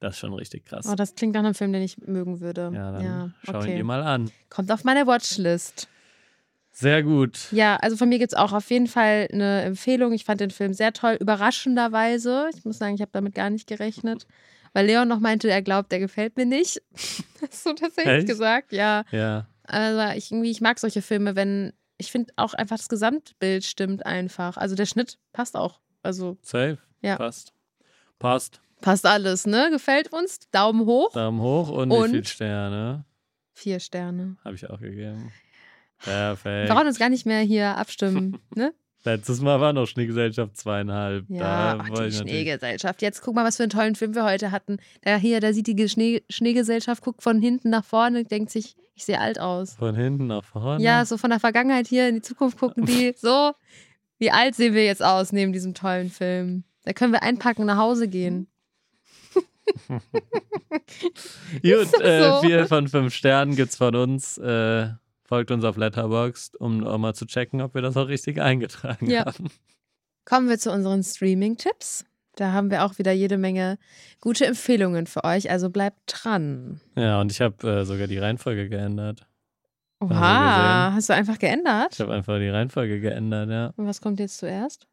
Das 0.00 0.14
ist 0.14 0.18
schon 0.18 0.34
richtig 0.34 0.64
krass. 0.66 0.86
Oh, 0.90 0.94
das 0.96 1.14
klingt 1.14 1.34
nach 1.34 1.44
einem 1.44 1.54
Film, 1.54 1.72
den 1.72 1.82
ich 1.82 1.96
mögen 1.98 2.40
würde. 2.40 2.70
ja, 2.74 2.90
dann 2.92 3.04
ja, 3.04 3.30
schau 3.44 3.58
okay. 3.58 3.70
ihn 3.70 3.76
dir 3.76 3.84
mal 3.84 4.02
an. 4.02 4.30
Kommt 4.50 4.70
auf 4.72 4.84
meine 4.84 5.06
Watchlist. 5.06 5.88
Sehr 6.78 7.02
gut. 7.02 7.50
Ja, 7.52 7.76
also 7.76 7.96
von 7.96 8.10
mir 8.10 8.18
gibt 8.18 8.32
es 8.32 8.38
auch 8.38 8.52
auf 8.52 8.68
jeden 8.68 8.86
Fall 8.86 9.28
eine 9.32 9.62
Empfehlung. 9.62 10.12
Ich 10.12 10.26
fand 10.26 10.42
den 10.42 10.50
Film 10.50 10.74
sehr 10.74 10.92
toll, 10.92 11.16
überraschenderweise. 11.18 12.50
Ich 12.54 12.66
muss 12.66 12.76
sagen, 12.76 12.94
ich 12.94 13.00
habe 13.00 13.12
damit 13.14 13.34
gar 13.34 13.48
nicht 13.48 13.66
gerechnet. 13.66 14.26
Weil 14.74 14.84
Leon 14.84 15.08
noch 15.08 15.18
meinte, 15.18 15.48
er 15.48 15.62
glaubt, 15.62 15.90
der 15.90 16.00
gefällt 16.00 16.36
mir 16.36 16.44
nicht. 16.44 16.82
Hast 17.40 17.64
du 17.64 17.72
tatsächlich 17.72 18.14
Echt? 18.18 18.26
gesagt? 18.26 18.74
Ja. 18.74 19.04
Ja. 19.10 19.46
Also 19.62 20.18
ich 20.18 20.30
irgendwie, 20.30 20.50
ich 20.50 20.60
mag 20.60 20.78
solche 20.78 21.00
Filme, 21.00 21.34
wenn, 21.34 21.72
ich 21.96 22.12
finde 22.12 22.34
auch 22.36 22.52
einfach 22.52 22.76
das 22.76 22.90
Gesamtbild 22.90 23.64
stimmt 23.64 24.04
einfach. 24.04 24.58
Also 24.58 24.74
der 24.74 24.84
Schnitt 24.84 25.16
passt 25.32 25.56
auch. 25.56 25.80
Also 26.02 26.36
Safe. 26.42 26.76
Ja. 27.00 27.16
Passt. 27.16 27.54
Passt. 28.18 28.60
passt 28.82 29.06
alles, 29.06 29.46
ne? 29.46 29.70
Gefällt 29.70 30.12
uns? 30.12 30.40
Daumen 30.50 30.84
hoch. 30.84 31.10
Daumen 31.14 31.40
hoch 31.40 31.70
und, 31.70 31.90
Und? 31.90 32.08
wie 32.08 32.16
viele 32.16 32.24
Sterne? 32.26 33.06
Vier 33.54 33.80
Sterne. 33.80 34.36
Habe 34.44 34.56
ich 34.56 34.68
auch 34.68 34.80
gegeben. 34.80 35.32
Perfekt. 36.02 36.68
Wir 36.68 36.74
brauchen 36.74 36.86
uns 36.86 36.98
gar 36.98 37.08
nicht 37.08 37.26
mehr 37.26 37.40
hier 37.40 37.76
abstimmen, 37.76 38.38
ne? 38.54 38.72
Letztes 39.04 39.40
Mal 39.40 39.60
war 39.60 39.72
noch 39.72 39.86
Schneegesellschaft 39.86 40.56
zweieinhalb. 40.56 41.26
Ja, 41.28 41.76
da 41.76 41.78
ach, 41.80 41.90
die 41.90 42.10
Schneegesellschaft. 42.10 43.02
Jetzt 43.02 43.22
guck 43.22 43.36
mal, 43.36 43.44
was 43.44 43.56
für 43.56 43.62
einen 43.62 43.70
tollen 43.70 43.94
Film 43.94 44.16
wir 44.16 44.24
heute 44.24 44.50
hatten. 44.50 44.78
Da 45.02 45.16
hier, 45.16 45.38
da 45.38 45.52
sieht 45.52 45.68
die 45.68 45.88
Schnee 45.88 46.24
Schneegesellschaft, 46.28 47.04
guckt 47.04 47.22
von 47.22 47.40
hinten 47.40 47.70
nach 47.70 47.84
vorne, 47.84 48.24
denkt 48.24 48.50
sich, 48.50 48.74
ich 48.96 49.04
sehe 49.04 49.20
alt 49.20 49.38
aus. 49.38 49.74
Von 49.74 49.94
hinten 49.94 50.26
nach 50.26 50.42
vorne. 50.42 50.82
Ja, 50.82 51.04
so 51.04 51.18
von 51.18 51.30
der 51.30 51.38
Vergangenheit 51.38 51.86
hier 51.86 52.08
in 52.08 52.16
die 52.16 52.22
Zukunft 52.22 52.58
gucken 52.58 52.84
die. 52.84 53.14
So, 53.20 53.52
wie 54.18 54.32
alt 54.32 54.56
sehen 54.56 54.74
wir 54.74 54.84
jetzt 54.84 55.04
aus 55.04 55.30
neben 55.30 55.52
diesem 55.52 55.74
tollen 55.74 56.10
Film? 56.10 56.64
Da 56.84 56.92
können 56.92 57.12
wir 57.12 57.22
einpacken, 57.22 57.64
nach 57.66 57.76
Hause 57.76 58.08
gehen. 58.08 58.48
Gut, 61.62 62.00
äh, 62.00 62.22
so. 62.22 62.40
vier 62.40 62.66
von 62.66 62.88
fünf 62.88 63.14
Sternen 63.14 63.54
gibt's 63.54 63.76
von 63.76 63.94
uns. 63.94 64.38
Äh, 64.38 64.88
folgt 65.26 65.50
uns 65.50 65.64
auf 65.64 65.76
Letterboxd, 65.76 66.56
um 66.56 66.84
auch 66.86 66.98
mal 66.98 67.14
zu 67.14 67.26
checken, 67.26 67.60
ob 67.60 67.74
wir 67.74 67.82
das 67.82 67.96
auch 67.96 68.08
richtig 68.08 68.40
eingetragen 68.40 69.10
Ja. 69.10 69.26
haben. 69.26 69.50
Kommen 70.24 70.48
wir 70.48 70.58
zu 70.58 70.72
unseren 70.72 71.02
Streaming-Tipps. 71.02 72.04
Da 72.36 72.52
haben 72.52 72.70
wir 72.70 72.84
auch 72.84 72.98
wieder 72.98 73.12
jede 73.12 73.38
Menge 73.38 73.78
gute 74.20 74.44
Empfehlungen 74.46 75.06
für 75.06 75.24
euch, 75.24 75.50
also 75.50 75.70
bleibt 75.70 76.00
dran. 76.06 76.80
Ja, 76.96 77.20
und 77.20 77.32
ich 77.32 77.40
habe 77.40 77.66
äh, 77.68 77.84
sogar 77.84 78.06
die 78.08 78.18
Reihenfolge 78.18 78.68
geändert. 78.68 79.26
Oha, 80.00 80.92
hast 80.92 81.08
du 81.08 81.14
einfach 81.14 81.38
geändert? 81.38 81.94
Ich 81.94 82.00
habe 82.00 82.12
einfach 82.12 82.38
die 82.38 82.48
Reihenfolge 82.50 83.00
geändert, 83.00 83.48
ja. 83.48 83.72
Und 83.76 83.86
was 83.86 84.02
kommt 84.02 84.20
jetzt 84.20 84.36
zuerst? 84.38 84.86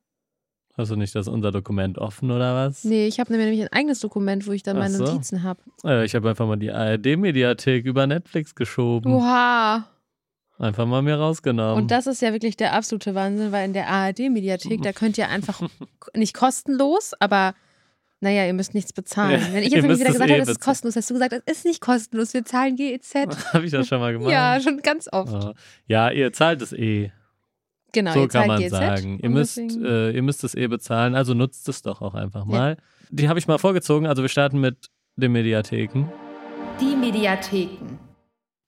Hast 0.77 0.89
du 0.91 0.95
nicht 0.95 1.13
das 1.13 1.27
unser 1.27 1.51
Dokument 1.51 1.97
offen 1.97 2.31
oder 2.31 2.55
was? 2.55 2.83
Nee, 2.85 3.07
ich 3.07 3.19
habe 3.19 3.31
nämlich 3.33 3.61
ein 3.61 3.67
eigenes 3.73 3.99
Dokument, 3.99 4.47
wo 4.47 4.53
ich 4.53 4.63
dann 4.63 4.77
meine 4.77 4.95
so. 4.95 5.03
Notizen 5.03 5.43
habe. 5.43 5.59
Äh, 5.83 6.05
ich 6.05 6.15
habe 6.15 6.29
einfach 6.29 6.47
mal 6.47 6.55
die 6.55 6.71
ARD-Mediathek 6.71 7.85
über 7.85 8.07
Netflix 8.07 8.55
geschoben. 8.55 9.13
Oha. 9.13 9.87
Einfach 10.63 10.85
mal 10.85 11.01
mir 11.01 11.15
rausgenommen. 11.15 11.75
Und 11.75 11.91
das 11.91 12.07
ist 12.07 12.21
ja 12.21 12.31
wirklich 12.31 12.55
der 12.55 12.71
absolute 12.71 13.13
Wahnsinn, 13.15 13.51
weil 13.51 13.65
in 13.65 13.73
der 13.73 13.89
ARD-Mediathek, 13.89 14.81
da 14.81 14.93
könnt 14.93 15.17
ihr 15.17 15.27
einfach 15.27 15.61
nicht 16.15 16.33
kostenlos, 16.33 17.11
aber 17.19 17.53
naja, 18.21 18.45
ihr 18.45 18.53
müsst 18.53 18.73
nichts 18.73 18.93
bezahlen. 18.93 19.41
Ja, 19.41 19.53
Wenn 19.53 19.63
ich 19.63 19.73
jetzt 19.73 19.83
wieder 19.83 19.93
es 19.93 19.99
gesagt 19.99 20.29
eh 20.29 20.33
habe, 20.33 20.41
es 20.43 20.47
ist 20.47 20.61
kostenlos, 20.61 20.95
hast 20.95 21.09
du 21.09 21.15
gesagt, 21.15 21.33
es 21.45 21.57
ist 21.57 21.65
nicht 21.65 21.81
kostenlos, 21.81 22.33
wir 22.33 22.45
zahlen 22.45 22.77
GEZ. 22.77 23.13
habe 23.53 23.65
ich 23.65 23.71
das 23.71 23.87
schon 23.89 23.99
mal 23.99 24.13
gemacht? 24.17 24.31
Ja, 24.31 24.57
schon 24.61 24.77
ganz 24.81 25.09
oft. 25.11 25.33
Oh. 25.33 25.53
Ja, 25.87 26.09
ihr 26.09 26.31
zahlt 26.31 26.61
es 26.61 26.71
eh. 26.71 27.11
Genau, 27.91 28.13
so 28.13 28.21
ihr 28.21 28.27
kann 28.29 28.31
zahlt 28.31 28.47
man 28.47 28.61
GEZ. 28.61 28.71
sagen. 28.71 29.19
Ihr 29.21 29.29
müsst, 29.29 29.57
äh, 29.57 30.11
ihr 30.11 30.23
müsst 30.23 30.45
es 30.45 30.55
eh 30.55 30.67
bezahlen, 30.67 31.13
also 31.13 31.33
nutzt 31.33 31.67
es 31.67 31.81
doch 31.81 32.01
auch 32.01 32.15
einfach 32.15 32.45
mal. 32.45 32.77
Die 33.09 33.27
habe 33.27 33.37
ich 33.37 33.47
mal 33.47 33.57
vorgezogen, 33.57 34.07
also 34.07 34.21
wir 34.21 34.29
starten 34.29 34.61
mit 34.61 34.87
den 35.17 35.33
Mediatheken. 35.33 36.05
Die 36.79 36.95
Mediatheken. 36.95 37.92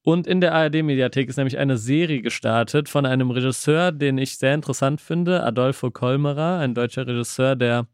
Und 0.05 0.27
in 0.27 0.39
der 0.39 0.53
ARD-Mediathek 0.53 1.29
ist 1.29 1.37
nämlich 1.37 1.57
eine 1.57 1.77
Serie 1.77 2.21
gestartet 2.21 2.89
von 2.89 3.07
einem 3.07 3.31
Regisseur, 3.31 3.91
den 3.91 4.19
ich 4.19 4.37
sehr 4.37 4.53
interessant 4.53 5.01
finde, 5.01 5.43
Adolfo 5.43 5.89
Kolmerer, 5.89 6.59
ein 6.59 6.75
deutscher 6.75 7.07
Regisseur, 7.07 7.55
der 7.55 7.87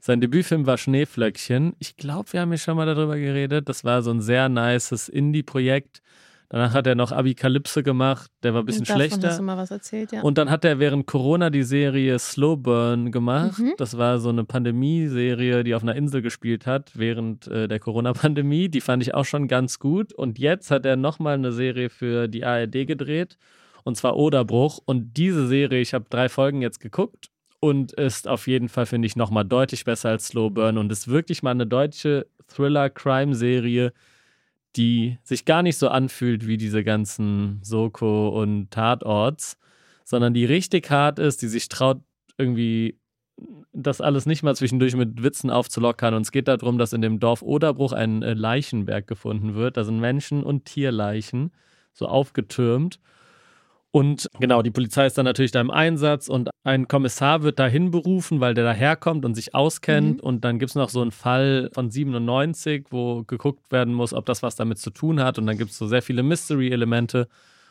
sein 0.00 0.20
Debütfilm 0.20 0.66
war 0.66 0.76
Schneeflöckchen. 0.76 1.76
Ich 1.78 1.96
glaube, 1.96 2.32
wir 2.32 2.40
haben 2.40 2.50
hier 2.50 2.58
schon 2.58 2.76
mal 2.76 2.84
darüber 2.84 3.16
geredet. 3.16 3.68
Das 3.68 3.84
war 3.84 4.02
so 4.02 4.10
ein 4.10 4.20
sehr 4.20 4.48
nices 4.48 5.08
Indie-Projekt. 5.08 6.02
Danach 6.48 6.74
hat 6.74 6.86
er 6.86 6.94
noch 6.94 7.10
Abikalypse 7.10 7.82
gemacht, 7.82 8.30
der 8.42 8.54
war 8.54 8.62
ein 8.62 8.66
bisschen 8.66 8.84
Davon 8.84 9.00
schlechter. 9.00 9.28
hast 9.28 9.38
du 9.38 9.42
mal 9.42 9.56
was 9.56 9.70
erzählt, 9.72 10.12
ja. 10.12 10.22
Und 10.22 10.38
dann 10.38 10.48
hat 10.48 10.64
er 10.64 10.78
während 10.78 11.06
Corona 11.06 11.50
die 11.50 11.64
Serie 11.64 12.18
Slow 12.18 12.56
Burn 12.56 13.10
gemacht. 13.10 13.58
Mhm. 13.58 13.74
Das 13.78 13.98
war 13.98 14.18
so 14.20 14.28
eine 14.28 14.44
Pandemie-Serie, 14.44 15.64
die 15.64 15.74
auf 15.74 15.82
einer 15.82 15.96
Insel 15.96 16.22
gespielt 16.22 16.66
hat 16.66 16.92
während 16.94 17.48
äh, 17.48 17.66
der 17.66 17.80
Corona-Pandemie. 17.80 18.68
Die 18.68 18.80
fand 18.80 19.02
ich 19.02 19.14
auch 19.14 19.24
schon 19.24 19.48
ganz 19.48 19.80
gut. 19.80 20.12
Und 20.12 20.38
jetzt 20.38 20.70
hat 20.70 20.86
er 20.86 20.96
nochmal 20.96 21.34
eine 21.34 21.50
Serie 21.50 21.90
für 21.90 22.28
die 22.28 22.44
ARD 22.44 22.86
gedreht. 22.86 23.38
Und 23.82 23.96
zwar 23.96 24.16
Oderbruch. 24.16 24.78
Und 24.84 25.16
diese 25.16 25.48
Serie, 25.48 25.80
ich 25.80 25.94
habe 25.94 26.06
drei 26.08 26.28
Folgen 26.28 26.62
jetzt 26.62 26.78
geguckt 26.78 27.30
und 27.58 27.92
ist 27.92 28.28
auf 28.28 28.46
jeden 28.46 28.68
Fall, 28.68 28.86
finde 28.86 29.06
ich, 29.06 29.16
nochmal 29.16 29.44
deutlich 29.44 29.84
besser 29.84 30.10
als 30.10 30.28
Slow 30.28 30.50
Burn 30.50 30.78
und 30.78 30.92
ist 30.92 31.08
wirklich 31.08 31.42
mal 31.42 31.50
eine 31.50 31.66
deutsche 31.66 32.26
Thriller-Crime-Serie, 32.48 33.92
die 34.76 35.18
sich 35.22 35.44
gar 35.44 35.62
nicht 35.62 35.78
so 35.78 35.88
anfühlt 35.88 36.46
wie 36.46 36.56
diese 36.56 36.84
ganzen 36.84 37.60
Soko 37.62 38.28
und 38.28 38.70
Tatorts, 38.70 39.58
sondern 40.04 40.34
die 40.34 40.44
richtig 40.44 40.90
hart 40.90 41.18
ist, 41.18 41.42
die 41.42 41.48
sich 41.48 41.68
traut, 41.68 42.00
irgendwie 42.38 42.98
das 43.72 44.00
alles 44.00 44.26
nicht 44.26 44.42
mal 44.42 44.56
zwischendurch 44.56 44.96
mit 44.96 45.22
Witzen 45.22 45.50
aufzulockern. 45.50 46.14
Und 46.14 46.22
es 46.22 46.32
geht 46.32 46.48
darum, 46.48 46.78
dass 46.78 46.92
in 46.92 47.02
dem 47.02 47.20
Dorf 47.20 47.42
Oderbruch 47.42 47.92
ein 47.92 48.22
äh, 48.22 48.32
Leichenberg 48.32 49.06
gefunden 49.06 49.54
wird. 49.54 49.76
Da 49.76 49.84
sind 49.84 50.00
Menschen- 50.00 50.42
und 50.42 50.64
Tierleichen 50.64 51.52
so 51.92 52.06
aufgetürmt. 52.06 52.98
Und 53.96 54.28
genau, 54.38 54.60
die 54.60 54.70
Polizei 54.70 55.06
ist 55.06 55.16
dann 55.16 55.24
natürlich 55.24 55.52
da 55.52 55.60
im 55.62 55.70
Einsatz 55.70 56.28
und 56.28 56.50
ein 56.64 56.86
Kommissar 56.86 57.42
wird 57.42 57.58
dahin 57.58 57.90
berufen, 57.90 58.40
weil 58.40 58.52
der 58.52 58.64
daherkommt 58.64 59.24
und 59.24 59.34
sich 59.34 59.54
auskennt. 59.54 60.20
Und 60.20 60.44
dann 60.44 60.58
gibt 60.58 60.68
es 60.68 60.74
noch 60.74 60.90
so 60.90 61.00
einen 61.00 61.12
Fall 61.12 61.70
von 61.72 61.90
97, 61.90 62.88
wo 62.90 63.24
geguckt 63.24 63.72
werden 63.72 63.94
muss, 63.94 64.12
ob 64.12 64.26
das 64.26 64.42
was 64.42 64.54
damit 64.54 64.76
zu 64.76 64.90
tun 64.90 65.22
hat. 65.22 65.38
Und 65.38 65.46
dann 65.46 65.56
gibt 65.56 65.70
es 65.70 65.78
so 65.78 65.86
sehr 65.86 66.02
viele 66.02 66.22
Mystery-Elemente. 66.22 67.26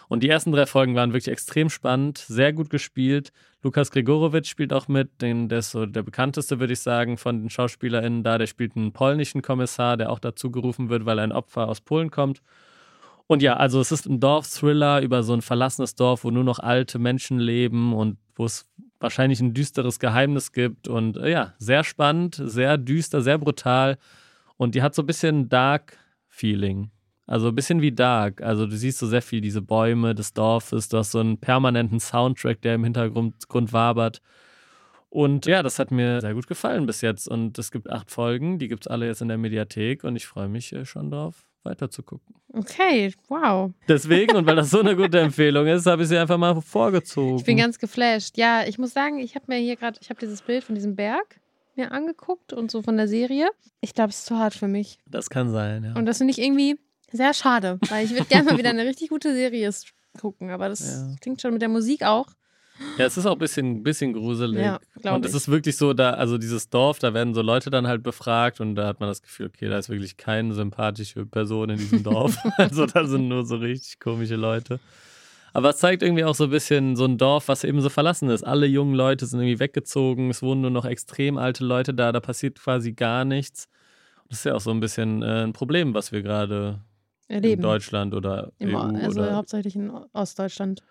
Und 0.08 0.24
die 0.24 0.30
ersten 0.30 0.52
drei 0.52 0.66
Folgen 0.66 0.96
waren 0.96 1.14
wirklich 1.14 1.32
extrem 1.32 1.70
spannend, 1.70 2.18
sehr 2.18 2.54
gut 2.54 2.72
gespielt. 2.72 3.32
Lukas 3.62 3.92
Gregorowitsch 3.92 4.50
spielt 4.50 4.74
auch 4.74 4.88
mit, 4.88 5.22
den, 5.22 5.48
der 5.48 5.60
ist 5.60 5.70
so 5.70 5.86
der 5.86 6.02
bekannteste, 6.02 6.60
würde 6.60 6.74
ich 6.74 6.80
sagen, 6.80 7.20
von 7.20 7.42
den 7.42 7.52
SchauspielerInnen 7.52 8.24
da. 8.24 8.40
Der 8.40 8.48
spielt 8.48 8.76
einen 8.76 8.94
polnischen 8.94 9.44
Kommissar, 9.44 9.96
der 9.96 10.12
auch 10.12 10.18
dazu 10.18 10.50
gerufen 10.50 10.90
wird, 10.90 11.06
weil 11.06 11.20
ein 11.20 11.32
Opfer 11.32 11.68
aus 11.68 11.82
Polen 11.82 12.10
kommt. 12.10 12.42
Und 13.28 13.42
ja, 13.42 13.58
also 13.58 13.80
es 13.80 13.92
ist 13.92 14.06
ein 14.06 14.20
Dorf-Thriller 14.20 15.02
über 15.02 15.24
so 15.24 15.34
ein 15.34 15.42
verlassenes 15.42 15.96
Dorf, 15.96 16.24
wo 16.24 16.32
nur 16.32 16.44
noch 16.44 16.60
alte 16.60 17.00
Menschen 17.00 17.40
leben 17.40 17.94
und 17.94 18.18
wo 18.36 18.46
es 18.46 18.70
wahrscheinlich 19.00 19.40
ein 19.40 19.54
düsteres 19.54 20.00
Geheimnis 20.00 20.52
gibt. 20.52 20.88
Und 20.88 21.18
äh, 21.18 21.32
ja, 21.32 21.54
sehr 21.58 21.84
spannend, 21.84 22.40
sehr 22.44 22.78
düster, 22.78 23.22
sehr 23.22 23.38
brutal. 23.38 23.98
Und 24.58 24.76
die 24.76 24.82
hat 24.82 24.96
so 24.96 25.02
ein 25.02 25.08
bisschen 25.08 25.50
Dark-Feeling. 25.50 26.92
Also 27.28 27.48
ein 27.48 27.56
bisschen 27.56 27.82
wie 27.82 27.92
Dark. 27.92 28.42
Also 28.42 28.68
du 28.68 28.78
siehst 28.78 29.00
so 29.00 29.08
sehr 29.08 29.22
viel 29.22 29.42
diese 29.42 29.62
Bäume 29.62 30.14
des 30.14 30.34
Dorfes. 30.34 30.90
Du 30.90 30.98
hast 30.98 31.12
so 31.12 31.20
einen 31.20 31.40
permanenten 31.40 32.00
Soundtrack, 32.00 32.62
der 32.62 32.76
im 32.76 32.84
Hintergrund 32.84 33.48
Grund 33.48 33.74
wabert. 33.74 34.22
Und 35.10 35.46
ja, 35.46 35.64
das 35.64 35.80
hat 35.80 35.92
mir 35.92 36.22
sehr 36.22 36.34
gut 36.34 36.46
gefallen 36.46 36.86
bis 36.86 37.02
jetzt. 37.02 37.28
Und 37.28 37.58
es 37.58 37.72
gibt 37.72 37.90
acht 37.90 38.12
Folgen, 38.12 38.60
die 38.60 38.68
gibt 38.68 38.86
es 38.86 38.88
alle 38.92 39.08
jetzt 39.08 39.22
in 39.22 39.30
der 39.30 39.38
Mediathek 39.38 40.04
und 40.04 40.16
ich 40.16 40.28
freue 40.28 40.50
mich 40.50 40.74
äh, 40.74 40.86
schon 40.86 41.10
drauf, 41.10 41.46
weiter 41.66 41.90
zu 41.90 42.04
gucken. 42.04 42.36
Okay, 42.54 43.14
wow. 43.28 43.72
Deswegen, 43.88 44.36
und 44.38 44.46
weil 44.46 44.56
das 44.56 44.70
so 44.70 44.80
eine 44.80 44.96
gute 44.96 45.20
Empfehlung 45.20 45.68
ist, 45.68 45.86
habe 45.86 46.04
ich 46.04 46.08
sie 46.10 46.18
einfach 46.18 46.38
mal 46.38 46.60
vorgezogen. 46.62 47.38
Ich 47.38 47.44
bin 47.44 47.58
ganz 47.58 47.80
geflasht. 47.80 48.38
Ja, 48.38 48.66
ich 48.66 48.78
muss 48.78 48.94
sagen, 48.94 49.20
ich 49.20 49.36
habe 49.36 49.46
mir 49.48 49.58
hier 49.58 49.76
gerade, 49.76 50.00
ich 50.02 50.10
habe 50.10 50.20
dieses 50.20 50.42
Bild 50.42 50.64
von 50.64 50.76
diesem 50.76 50.96
Berg 50.96 51.40
mir 51.76 51.92
angeguckt 51.92 52.54
und 52.54 52.72
so 52.72 52.82
von 52.82 52.96
der 52.96 53.08
Serie. 53.10 53.50
Ich 53.82 53.94
glaube, 53.94 54.12
es 54.12 54.20
ist 54.20 54.26
zu 54.28 54.38
hart 54.40 54.54
für 54.54 54.68
mich. 54.70 54.98
das 55.10 55.30
kann 55.30 55.52
sein, 55.52 55.84
ja. 55.84 55.94
Und 55.96 56.06
das 56.06 56.20
finde 56.20 56.32
ich 56.32 56.40
irgendwie 56.40 56.80
sehr 57.12 57.34
schade, 57.34 57.80
weil 57.90 58.06
ich 58.06 58.12
würde 58.12 58.26
gerne 58.26 58.52
mal 58.52 58.58
wieder 58.58 58.70
eine 58.70 58.84
richtig 58.86 59.10
gute 59.10 59.34
Serie 59.34 59.70
gucken, 60.20 60.50
aber 60.52 60.70
das 60.70 60.80
Ja. 60.96 61.16
klingt 61.20 61.42
schon 61.42 61.52
mit 61.52 61.62
der 61.62 61.70
Musik 61.70 62.04
auch. 62.04 62.28
Ja, 62.98 63.06
es 63.06 63.18
ist 63.18 63.26
auch 63.26 63.34
ein 63.34 63.40
bisschen, 63.40 63.84
bisschen 63.84 64.14
gruselig. 64.14 64.62
Ja, 64.62 64.80
und 65.14 65.26
es 65.26 65.34
ist 65.34 65.48
wirklich 65.50 65.78
so, 65.78 65.94
da, 65.94 66.12
also 66.12 66.38
dieses 66.38 66.70
Dorf, 66.70 67.00
da 67.00 67.14
werden 67.14 67.34
so 67.34 67.42
Leute 67.42 67.70
dann 67.70 67.88
halt 67.88 68.04
befragt 68.04 68.60
und 68.60 68.76
da 68.76 68.88
hat 68.88 69.00
man 69.00 69.10
das 69.10 69.22
Gefühl, 69.22 69.48
okay, 69.48 69.70
da 69.70 69.78
ist 69.78 69.90
wirklich 69.90 70.18
keine 70.18 70.54
sympathische 70.54 71.26
Person 71.26 71.70
in 71.70 71.78
diesem 71.78 72.04
Dorf. 72.04 72.38
also 72.58 72.86
da 72.86 73.06
sind 73.06 73.28
nur 73.28 73.46
so 73.46 73.58
richtig 73.58 74.00
komische 74.00 74.36
Leute. 74.36 74.80
Aber 75.54 75.70
es 75.70 75.78
zeigt 75.78 76.04
irgendwie 76.04 76.26
auch 76.26 76.36
so 76.36 76.46
ein 76.46 76.50
bisschen 76.50 76.98
so 76.98 77.06
ein 77.06 77.18
Dorf, 77.18 77.48
was 77.48 77.64
eben 77.64 77.80
so 77.80 77.88
verlassen 77.88 78.30
ist. 78.30 78.44
Alle 78.44 78.66
jungen 78.66 78.94
Leute 78.94 79.26
sind 79.26 79.40
irgendwie 79.40 79.60
weggezogen, 79.60 80.30
es 80.30 80.42
wohnen 80.42 80.62
nur 80.62 80.72
noch 80.72 80.84
extrem 80.84 81.38
alte 81.38 81.64
Leute 81.64 81.94
da, 81.94 82.12
da 82.12 82.20
passiert 82.20 82.60
quasi 82.60 82.92
gar 82.92 83.24
nichts. 83.24 83.70
Das 84.28 84.40
ist 84.40 84.44
ja 84.44 84.56
auch 84.56 84.60
so 84.60 84.72
ein 84.72 84.82
bisschen 84.82 85.22
äh, 85.22 85.44
ein 85.44 85.54
Problem, 85.54 85.94
was 85.94 86.12
wir 86.12 86.22
gerade 86.24 86.82
in 87.30 87.36
Erleben. 87.36 87.62
Deutschland 87.62 88.14
oder 88.14 88.52
Im, 88.60 88.76
EU 88.76 88.80
also 88.80 89.22
oder 89.22 89.36
hauptsächlich 89.36 89.76
in 89.76 89.92
Ostdeutschland. 90.12 90.84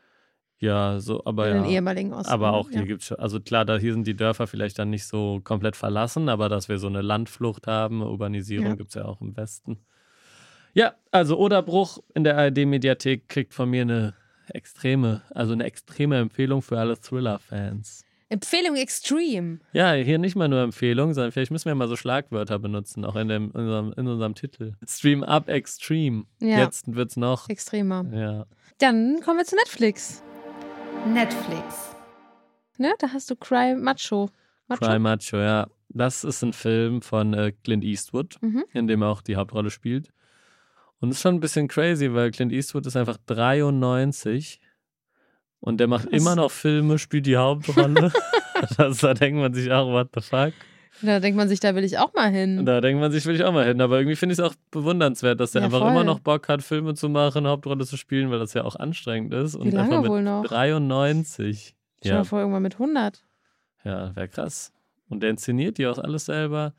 Ja, 0.64 0.98
so, 0.98 1.22
aber 1.26 1.48
in 1.48 1.54
den 1.54 1.64
ja. 1.64 1.70
ehemaligen 1.72 2.14
Osten. 2.14 2.32
Aber 2.32 2.54
auch 2.54 2.70
hier 2.70 2.80
ja. 2.80 2.86
gibt 2.86 3.02
es 3.02 3.08
schon, 3.08 3.18
also 3.18 3.38
klar, 3.38 3.66
da 3.66 3.76
hier 3.76 3.92
sind 3.92 4.06
die 4.06 4.16
Dörfer 4.16 4.46
vielleicht 4.46 4.78
dann 4.78 4.88
nicht 4.88 5.04
so 5.04 5.40
komplett 5.44 5.76
verlassen, 5.76 6.30
aber 6.30 6.48
dass 6.48 6.70
wir 6.70 6.78
so 6.78 6.86
eine 6.86 7.02
Landflucht 7.02 7.66
haben, 7.66 8.02
Urbanisierung 8.02 8.68
Ja. 8.68 8.74
gibt 8.74 8.88
es 8.88 8.94
ja 8.94 9.04
auch 9.04 9.20
im 9.20 9.36
Westen. 9.36 9.78
Ja, 10.72 10.94
also 11.10 11.38
Oderbruch 11.38 11.98
in 12.14 12.24
der 12.24 12.38
ARD-Mediathek 12.38 13.28
kriegt 13.28 13.52
von 13.52 13.68
mir 13.68 13.82
eine 13.82 14.14
extreme, 14.48 15.20
also 15.30 15.52
eine 15.52 15.64
extreme 15.64 16.18
Empfehlung 16.18 16.62
für 16.62 16.78
alle 16.78 16.98
Thriller-Fans. 16.98 18.04
Empfehlung 18.30 18.74
Extreme. 18.74 19.58
Ja, 19.72 19.92
hier 19.92 20.18
nicht 20.18 20.34
mal 20.34 20.48
nur 20.48 20.60
Empfehlung, 20.60 21.12
sondern 21.12 21.30
vielleicht 21.30 21.50
müssen 21.50 21.66
wir 21.66 21.74
mal 21.74 21.88
so 21.88 21.94
Schlagwörter 21.94 22.58
benutzen, 22.58 23.04
auch 23.04 23.16
in, 23.16 23.28
dem, 23.28 23.52
in, 23.54 23.60
unserem, 23.60 23.92
in 23.96 24.08
unserem 24.08 24.34
Titel. 24.34 24.72
Stream 24.88 25.22
Up 25.22 25.48
Extreme. 25.48 26.24
Ja. 26.40 26.60
Jetzt 26.60 26.92
wird's 26.92 27.16
noch. 27.16 27.48
Extremer. 27.48 28.06
Ja. 28.12 28.46
Dann 28.78 29.20
kommen 29.20 29.38
wir 29.38 29.44
zu 29.44 29.56
Netflix. 29.56 30.22
Netflix. 31.06 31.94
Ne? 32.78 32.92
Da 32.98 33.08
hast 33.12 33.30
du 33.30 33.36
Cry 33.36 33.74
Macho. 33.76 34.30
Macho? 34.68 34.84
Cry 34.84 34.98
Macho, 34.98 35.36
ja. 35.36 35.66
Das 35.90 36.24
ist 36.24 36.42
ein 36.42 36.52
Film 36.52 37.02
von 37.02 37.34
äh, 37.34 37.52
Clint 37.62 37.84
Eastwood, 37.84 38.36
Mhm. 38.40 38.64
in 38.72 38.86
dem 38.86 39.02
er 39.02 39.08
auch 39.08 39.22
die 39.22 39.36
Hauptrolle 39.36 39.70
spielt. 39.70 40.08
Und 41.00 41.10
es 41.10 41.16
ist 41.16 41.22
schon 41.22 41.34
ein 41.36 41.40
bisschen 41.40 41.68
crazy, 41.68 42.12
weil 42.14 42.30
Clint 42.30 42.52
Eastwood 42.52 42.86
ist 42.86 42.96
einfach 42.96 43.18
93 43.26 44.60
und 45.60 45.78
der 45.78 45.86
macht 45.86 46.08
Krass. 46.10 46.20
immer 46.20 46.34
noch 46.36 46.50
Filme, 46.50 46.98
spielt 46.98 47.26
die 47.26 47.36
Hauptrolle. 47.36 48.10
das, 48.76 48.98
da 49.00 49.14
denkt 49.14 49.38
man 49.40 49.52
sich 49.54 49.70
auch, 49.70 49.88
what 49.92 50.08
the 50.14 50.20
fuck? 50.20 50.52
Da 51.02 51.20
denkt 51.20 51.36
man 51.36 51.48
sich, 51.48 51.60
da 51.60 51.74
will 51.74 51.84
ich 51.84 51.98
auch 51.98 52.14
mal 52.14 52.30
hin. 52.30 52.64
Da 52.64 52.80
denkt 52.80 53.00
man 53.00 53.10
sich, 53.12 53.26
will 53.26 53.34
ich 53.34 53.44
auch 53.44 53.52
mal 53.52 53.66
hin. 53.66 53.80
Aber 53.80 53.98
irgendwie 53.98 54.16
finde 54.16 54.32
ich 54.32 54.38
es 54.38 54.44
auch 54.44 54.54
bewundernswert, 54.70 55.40
dass 55.40 55.50
der 55.52 55.62
Ja, 55.62 55.66
einfach 55.66 55.80
voll. 55.80 55.90
immer 55.90 56.04
noch 56.04 56.20
Bock 56.20 56.48
hat, 56.48 56.62
Filme 56.62 56.94
zu 56.94 57.08
machen, 57.08 57.46
Hauptrolle 57.46 57.84
zu 57.84 57.96
spielen, 57.96 58.30
weil 58.30 58.38
das 58.38 58.54
ja 58.54 58.64
auch 58.64 58.76
anstrengend 58.76 59.34
ist. 59.34 59.54
Wie 59.54 59.58
und 59.58 59.68
einfach 59.76 59.90
lange 59.90 60.02
mit 60.02 60.10
wohl 60.10 60.22
noch? 60.22 60.44
93. 60.44 61.74
Stell 61.98 62.10
dir 62.12 62.16
Ja, 62.18 62.24
vor, 62.24 62.40
irgendwann 62.40 62.62
mit 62.62 62.74
100. 62.74 63.24
ja 63.84 64.14
wäre 64.14 64.28
krass. 64.28 64.72
Und 65.08 65.22
der 65.22 65.30
inszeniert 65.30 65.78
die 65.78 65.86
auch 65.86 65.98
alles 65.98 66.26
selber. 66.26 66.74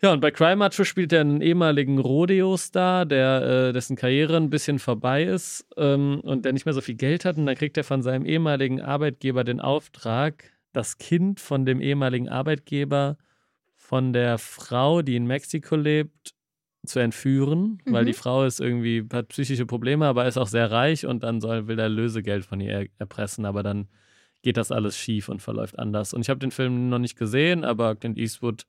Ja, 0.00 0.12
und 0.12 0.20
bei 0.20 0.30
Cry 0.30 0.54
Macho 0.54 0.84
spielt 0.84 1.12
er 1.12 1.22
einen 1.22 1.40
ehemaligen 1.40 1.98
Rodeo-Star, 1.98 3.04
der, 3.04 3.68
äh, 3.68 3.72
dessen 3.72 3.96
Karriere 3.96 4.36
ein 4.36 4.48
bisschen 4.48 4.78
vorbei 4.78 5.24
ist 5.24 5.66
ähm, 5.76 6.20
und 6.22 6.44
der 6.44 6.52
nicht 6.52 6.66
mehr 6.66 6.72
so 6.72 6.80
viel 6.80 6.94
Geld 6.94 7.24
hat. 7.24 7.36
Und 7.36 7.46
dann 7.46 7.56
kriegt 7.56 7.76
er 7.76 7.82
von 7.84 8.02
seinem 8.02 8.24
ehemaligen 8.24 8.80
Arbeitgeber 8.80 9.42
den 9.42 9.60
Auftrag, 9.60 10.44
das 10.72 10.98
Kind 10.98 11.40
von 11.40 11.64
dem 11.64 11.80
ehemaligen 11.80 12.28
Arbeitgeber 12.28 13.16
von 13.76 14.12
der 14.12 14.38
Frau, 14.38 15.02
die 15.02 15.16
in 15.16 15.26
Mexiko 15.26 15.76
lebt, 15.76 16.34
zu 16.86 17.00
entführen, 17.00 17.82
weil 17.86 18.04
Mhm. 18.04 18.06
die 18.06 18.12
Frau 18.14 18.44
ist 18.44 18.60
irgendwie, 18.60 19.04
hat 19.12 19.28
psychische 19.28 19.66
Probleme, 19.66 20.06
aber 20.06 20.26
ist 20.26 20.38
auch 20.38 20.46
sehr 20.46 20.70
reich 20.70 21.06
und 21.06 21.22
dann 21.22 21.40
soll, 21.40 21.66
will 21.66 21.78
er 21.78 21.88
Lösegeld 21.88 22.44
von 22.44 22.60
ihr 22.60 22.72
er- 22.72 22.86
erpressen, 22.98 23.44
aber 23.44 23.62
dann 23.62 23.88
geht 24.42 24.56
das 24.56 24.70
alles 24.70 24.96
schief 24.96 25.28
und 25.28 25.42
verläuft 25.42 25.78
anders. 25.78 26.14
Und 26.14 26.20
ich 26.22 26.30
habe 26.30 26.38
den 26.40 26.52
Film 26.52 26.88
noch 26.88 27.00
nicht 27.00 27.16
gesehen, 27.18 27.64
aber 27.64 27.96
Clint 27.96 28.16
Eastwood, 28.16 28.64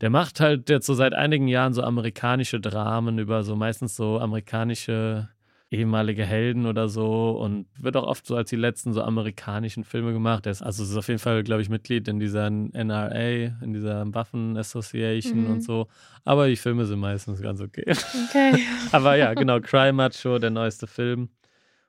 der 0.00 0.10
macht 0.10 0.40
halt 0.40 0.68
jetzt 0.70 0.86
so 0.86 0.94
seit 0.94 1.12
einigen 1.14 1.46
Jahren 1.48 1.74
so 1.74 1.82
amerikanische 1.82 2.58
Dramen 2.60 3.18
über 3.18 3.42
so 3.44 3.54
meistens 3.54 3.94
so 3.96 4.18
amerikanische 4.18 5.28
ehemalige 5.70 6.24
Helden 6.24 6.66
oder 6.66 6.88
so 6.88 7.30
und 7.32 7.66
wird 7.76 7.96
auch 7.96 8.06
oft 8.06 8.24
so 8.26 8.36
als 8.36 8.50
die 8.50 8.56
letzten 8.56 8.92
so 8.92 9.02
amerikanischen 9.02 9.82
Filme 9.82 10.12
gemacht. 10.12 10.46
Er 10.46 10.52
ist 10.52 10.62
also 10.62 10.84
ist 10.84 10.96
auf 10.96 11.08
jeden 11.08 11.18
Fall, 11.18 11.42
glaube 11.42 11.60
ich, 11.62 11.68
Mitglied 11.68 12.06
in 12.06 12.20
dieser 12.20 12.48
NRA, 12.48 13.18
in 13.62 13.72
dieser 13.72 14.14
Waffen 14.14 14.56
Association 14.56 15.44
Mhm. 15.44 15.50
und 15.50 15.60
so. 15.62 15.88
Aber 16.24 16.46
die 16.48 16.56
Filme 16.56 16.84
sind 16.86 17.00
meistens 17.00 17.40
ganz 17.42 17.60
okay. 17.60 17.84
Okay. 18.28 18.52
Aber 18.92 19.16
ja, 19.16 19.34
genau, 19.34 19.60
Cry 19.60 19.92
Macho, 19.92 20.38
der 20.38 20.50
neueste 20.50 20.86
Film 20.86 21.30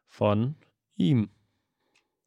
von 0.08 0.56
ihm. 0.96 1.30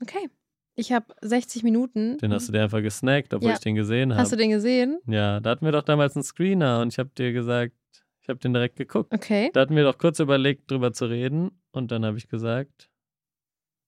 Okay. 0.01 0.29
Ich 0.77 0.93
habe 0.93 1.07
60 1.21 1.63
Minuten. 1.63 2.17
Den 2.19 2.33
hast 2.33 2.49
du 2.49 2.53
dir 2.53 2.63
einfach 2.63 2.81
gesnackt, 2.81 3.35
obwohl 3.35 3.49
Ja. 3.51 3.55
ich 3.55 3.61
den 3.61 3.75
gesehen 3.75 4.15
Hast 4.15 4.31
du 4.31 4.37
habe. 4.37 4.43
den 4.45 4.51
gesehen? 4.51 4.99
Ja, 5.07 5.41
da 5.41 5.51
hatten 5.51 5.65
wir 5.65 5.73
doch 5.73 5.83
damals 5.83 6.15
einen 6.17 6.23
Screener 6.23 6.81
und 6.81 6.93
ich 6.93 6.99
habe 6.99 7.11
dir 7.19 7.33
gesagt, 7.33 7.75
ich 8.31 8.35
habe 8.35 8.41
den 8.41 8.55
direkt 8.55 8.77
geguckt. 8.77 9.13
Okay. 9.13 9.51
Da 9.53 9.61
hatten 9.61 9.75
wir 9.75 9.83
doch 9.83 9.99
kurz 9.99 10.21
überlegt, 10.21 10.71
drüber 10.71 10.93
zu 10.93 11.07
reden 11.07 11.51
und 11.73 11.91
dann 11.91 12.05
habe 12.05 12.17
ich 12.17 12.29
gesagt, 12.29 12.89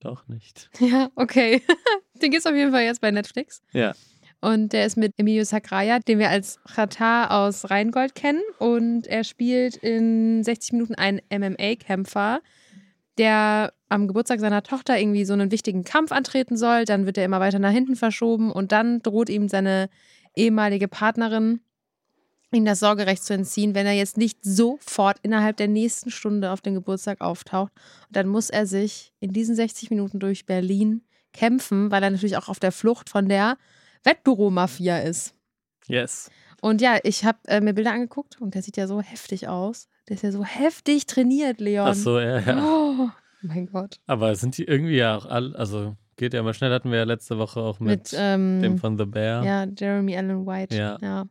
doch 0.00 0.26
nicht. 0.26 0.68
Ja, 0.81 1.11
okay. 1.14 1.62
den 2.20 2.33
gibt's 2.33 2.46
auf 2.46 2.55
jeden 2.55 2.72
Fall 2.72 2.83
jetzt 2.83 3.00
bei 3.00 3.12
Netflix. 3.12 3.62
Ja. 3.72 3.94
Und 4.40 4.72
der 4.72 4.87
ist 4.87 4.96
mit 4.96 5.12
Emilio 5.16 5.44
Sacraia, 5.44 6.00
den 6.00 6.18
wir 6.18 6.28
als 6.28 6.59
Ratar 6.66 7.31
aus 7.31 7.70
Rheingold 7.70 8.16
kennen. 8.16 8.42
Und 8.59 9.07
er 9.07 9.22
spielt 9.22 9.76
in 9.76 10.42
60 10.42 10.72
Minuten 10.72 10.96
einen 10.96 11.20
MMA-Kämpfer, 11.33 12.40
der 13.18 13.72
am 13.88 14.09
Geburtstag 14.09 14.40
seiner 14.40 14.64
Tochter 14.64 14.98
irgendwie 14.98 15.24
so 15.24 15.35
einen 15.35 15.52
wichtigen 15.52 15.85
Kampf 15.85 16.11
antreten 16.11 16.57
soll. 16.57 16.85
Dann 16.85 17.07
wird 17.07 17.18
er 17.18 17.24
immer 17.24 17.38
weiter 17.38 17.61
nach 17.61 17.70
hinten 17.70 17.94
verschoben 17.94 18.50
und 18.50 18.72
dann 18.72 19.00
droht 19.02 19.28
ihm 19.28 19.46
seine 19.46 19.88
ehemalige 20.35 20.88
Partnerin, 20.88 21.61
ihm 22.56 22.64
das 22.64 22.80
Sorgerecht 22.80 23.24
zu 23.24 23.34
entziehen, 23.34 23.74
wenn 23.74 23.86
er 23.86 23.92
jetzt 23.92 24.16
nicht 24.16 24.38
sofort 24.42 25.18
innerhalb 25.22 25.56
der 25.56 25.68
nächsten 25.68 26.10
Stunde 26.10 26.50
auf 26.50 26.60
den 26.60 26.74
Geburtstag 26.74 27.20
auftaucht. 27.20 27.72
Und 28.08 28.16
dann 28.16 28.28
muss 28.28 28.50
er 28.50 28.66
sich 28.66 29.12
in 29.20 29.32
diesen 29.32 29.54
60 29.54 29.90
Minuten 29.90 30.18
durch 30.18 30.46
Berlin 30.46 31.02
kämpfen, 31.32 31.90
weil 31.90 32.02
er 32.02 32.10
natürlich 32.10 32.36
auch 32.36 32.48
auf 32.48 32.60
der 32.60 32.72
Flucht 32.72 33.08
von 33.08 33.28
der 33.28 33.56
Wettbüromafia 34.04 34.98
ist. 34.98 35.34
Yes. 35.86 36.30
Und 36.60 36.80
ja, 36.80 36.98
ich 37.02 37.24
habe 37.24 37.38
äh, 37.48 37.60
mir 37.60 37.72
Bilder 37.74 37.92
angeguckt 37.92 38.40
und 38.40 38.54
der 38.54 38.62
sieht 38.62 38.76
ja 38.76 38.86
so 38.86 39.00
heftig 39.00 39.48
aus. 39.48 39.88
Der 40.08 40.16
ist 40.16 40.22
ja 40.22 40.32
so 40.32 40.44
heftig 40.44 41.06
trainiert, 41.06 41.60
Leon. 41.60 41.88
Ach 41.88 41.94
so, 41.94 42.20
ja, 42.20 42.38
ja. 42.38 42.64
Oh 42.64 43.08
mein 43.42 43.66
Gott. 43.66 43.98
Aber 44.06 44.34
sind 44.36 44.56
die 44.58 44.64
irgendwie 44.64 44.96
ja 44.96 45.16
auch 45.16 45.26
alle, 45.26 45.56
also 45.58 45.96
geht 46.16 46.34
ja 46.34 46.42
mal 46.42 46.54
schnell, 46.54 46.72
hatten 46.72 46.90
wir 46.90 46.98
ja 46.98 47.04
letzte 47.04 47.38
Woche 47.38 47.60
auch 47.60 47.80
mit, 47.80 48.12
Mit, 48.12 48.14
ähm, 48.16 48.62
dem 48.62 48.78
von 48.78 48.96
The 48.96 49.06
Bear. 49.06 49.44
ja, 49.44 49.66
Jeremy 49.76 50.16
Allen 50.16 50.46
White. 50.46 50.76
Ja. 50.76 50.98
ja. 51.00 51.24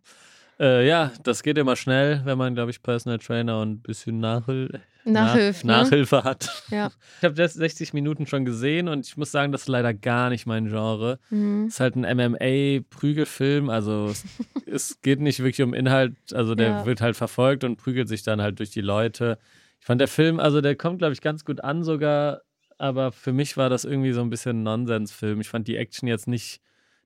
Äh, 0.62 0.88
ja, 0.88 1.12
das 1.24 1.41
geht 1.41 1.58
immer 1.58 1.76
schnell, 1.76 2.21
wenn 2.24 2.38
man, 2.38 2.54
glaube 2.54 2.69
ich, 2.69 2.84
Personal 2.84 3.17
Trainer 3.17 3.60
und 3.62 3.71
ein 3.71 3.82
bisschen 3.82 4.19
Nachhil 4.19 4.80
Nachhilfe. 5.04 5.65
Nach 5.65 5.78
ne? 5.78 5.84
Nachhilfe 5.84 6.24
hat. 6.24 6.63
Ja. 6.69 6.91
Ich 7.17 7.24
habe 7.24 7.34
das 7.34 7.56
60 7.56 7.93
Minuten 7.93 8.28
schon 8.28 8.45
gesehen 8.45 8.88
und 8.88 9.08
ich 9.08 9.17
muss 9.17 9.32
sagen, 9.32 9.52
das 9.52 9.62
ist 9.62 9.67
leider 9.67 9.93
gar 9.93 10.30
nicht 10.30 10.45
mein 10.45 10.67
Genre. 10.67 11.17
Mhm. 11.32 11.65
Es 11.65 11.74
ist 11.76 11.80
halt 11.80 11.95
ein 11.95 12.06
MMA-Prügelfilm, 12.06 13.69
also 13.69 14.10
es, 14.10 14.24
es 14.67 15.02
geht 15.02 15.19
nicht 15.19 15.39
wirklich 15.39 15.63
um 15.63 15.74
Inhalt, 15.74 16.13
also 16.34 16.56
der 16.56 16.67
Ja. 16.67 16.86
wird 16.86 17.02
halt 17.02 17.15
verfolgt 17.15 17.63
und 17.63 17.78
prügelt 17.78 18.08
sich 18.08 18.24
dann 18.24 18.41
halt 18.41 18.60
durch 18.60 18.69
die 18.69 18.82
Leute. 18.82 19.39
Ich 19.80 19.86
fand 19.86 20.00
der 20.00 20.08
Film, 20.08 20.39
also 20.39 20.62
der 20.62 20.76
kommt, 20.76 21.00
glaube 21.00 21.13
ich, 21.13 21.21
ganz 21.21 21.43
gut 21.45 21.63
an 21.63 21.84
sogar, 21.84 22.41
aber 22.78 23.12
für 23.12 23.34
mich 23.34 23.58
war 23.58 23.69
das 23.69 23.86
irgendwie 23.86 24.12
so 24.12 24.21
ein 24.21 24.30
bisschen 24.30 24.60
ein 24.60 24.63
Nonsensfilm. 24.63 25.41
Ich 25.41 25.50
fand 25.50 25.67
die 25.67 25.78
Action 25.78 26.08
jetzt 26.08 26.28
nicht, 26.28 26.62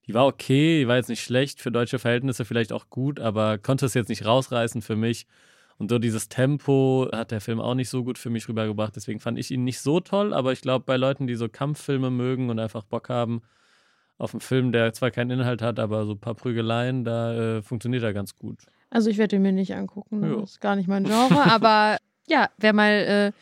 die 0.08 0.14
war 0.14 0.26
okay, 0.26 0.80
die 0.80 0.88
war 0.88 0.98
jetzt 0.98 1.10
nicht 1.10 1.24
schlecht, 1.24 1.62
für 1.62 1.72
deutsche 1.72 2.00
Verhältnisse 2.00 2.46
vielleicht 2.46 2.72
auch 2.72 2.90
gut, 2.90 3.20
aber 3.20 3.58
konnte 3.58 3.86
es 3.86 3.94
jetzt 3.94 4.10
nicht 4.10 4.26
rausreißen 4.26 4.82
für 4.82 4.96
mich. 4.96 5.26
Und 5.78 5.90
so 5.90 6.00
dieses 6.00 6.30
Tempo 6.30 7.10
hat 7.12 7.32
der 7.32 7.42
Film 7.42 7.60
auch 7.60 7.74
nicht 7.74 7.90
so 7.90 8.04
gut 8.04 8.18
für 8.18 8.30
mich 8.30 8.48
rübergebracht. 8.48 8.96
Deswegen 8.96 9.20
fand 9.20 9.38
ich 9.38 9.52
ihn 9.52 9.66
nicht 9.66 9.82
so 9.82 10.00
toll, 10.00 10.34
aber 10.34 10.54
ich 10.54 10.62
glaube, 10.62 10.86
bei 10.86 10.96
Leuten, 10.96 11.28
die 11.28 11.36
so 11.36 11.50
Kampffilme 11.50 12.10
mögen 12.10 12.50
und 12.50 12.60
einfach 12.60 12.84
Bock 12.84 13.10
haben 13.10 13.42
auf 14.18 14.34
einen 14.34 14.42
Film, 14.42 14.72
der 14.72 14.94
zwar 14.94 15.12
keinen 15.12 15.32
Inhalt 15.32 15.62
hat, 15.62 15.80
aber 15.80 16.06
so 16.06 16.14
ein 16.14 16.20
paar 16.20 16.36
Prügeleien, 16.36 17.04
da 17.04 17.58
äh, 17.58 17.62
funktioniert 17.62 18.04
er 18.04 18.14
ganz 18.14 18.38
gut. 18.38 18.60
Also 18.90 19.10
ich 19.10 19.18
werde 19.18 19.36
ihn 19.36 19.42
mir 19.42 19.52
nicht 19.52 19.76
angucken. 19.76 20.22
ne? 20.22 20.38
Das 20.40 20.52
ist 20.52 20.62
gar 20.62 20.78
nicht 20.78 20.88
mein 20.88 21.04
Genre. 21.04 21.44
aber 21.52 21.98
ja, 22.28 22.50
wer 22.58 22.72
mal 22.72 22.92
äh, 22.92 23.26
ein 23.28 23.34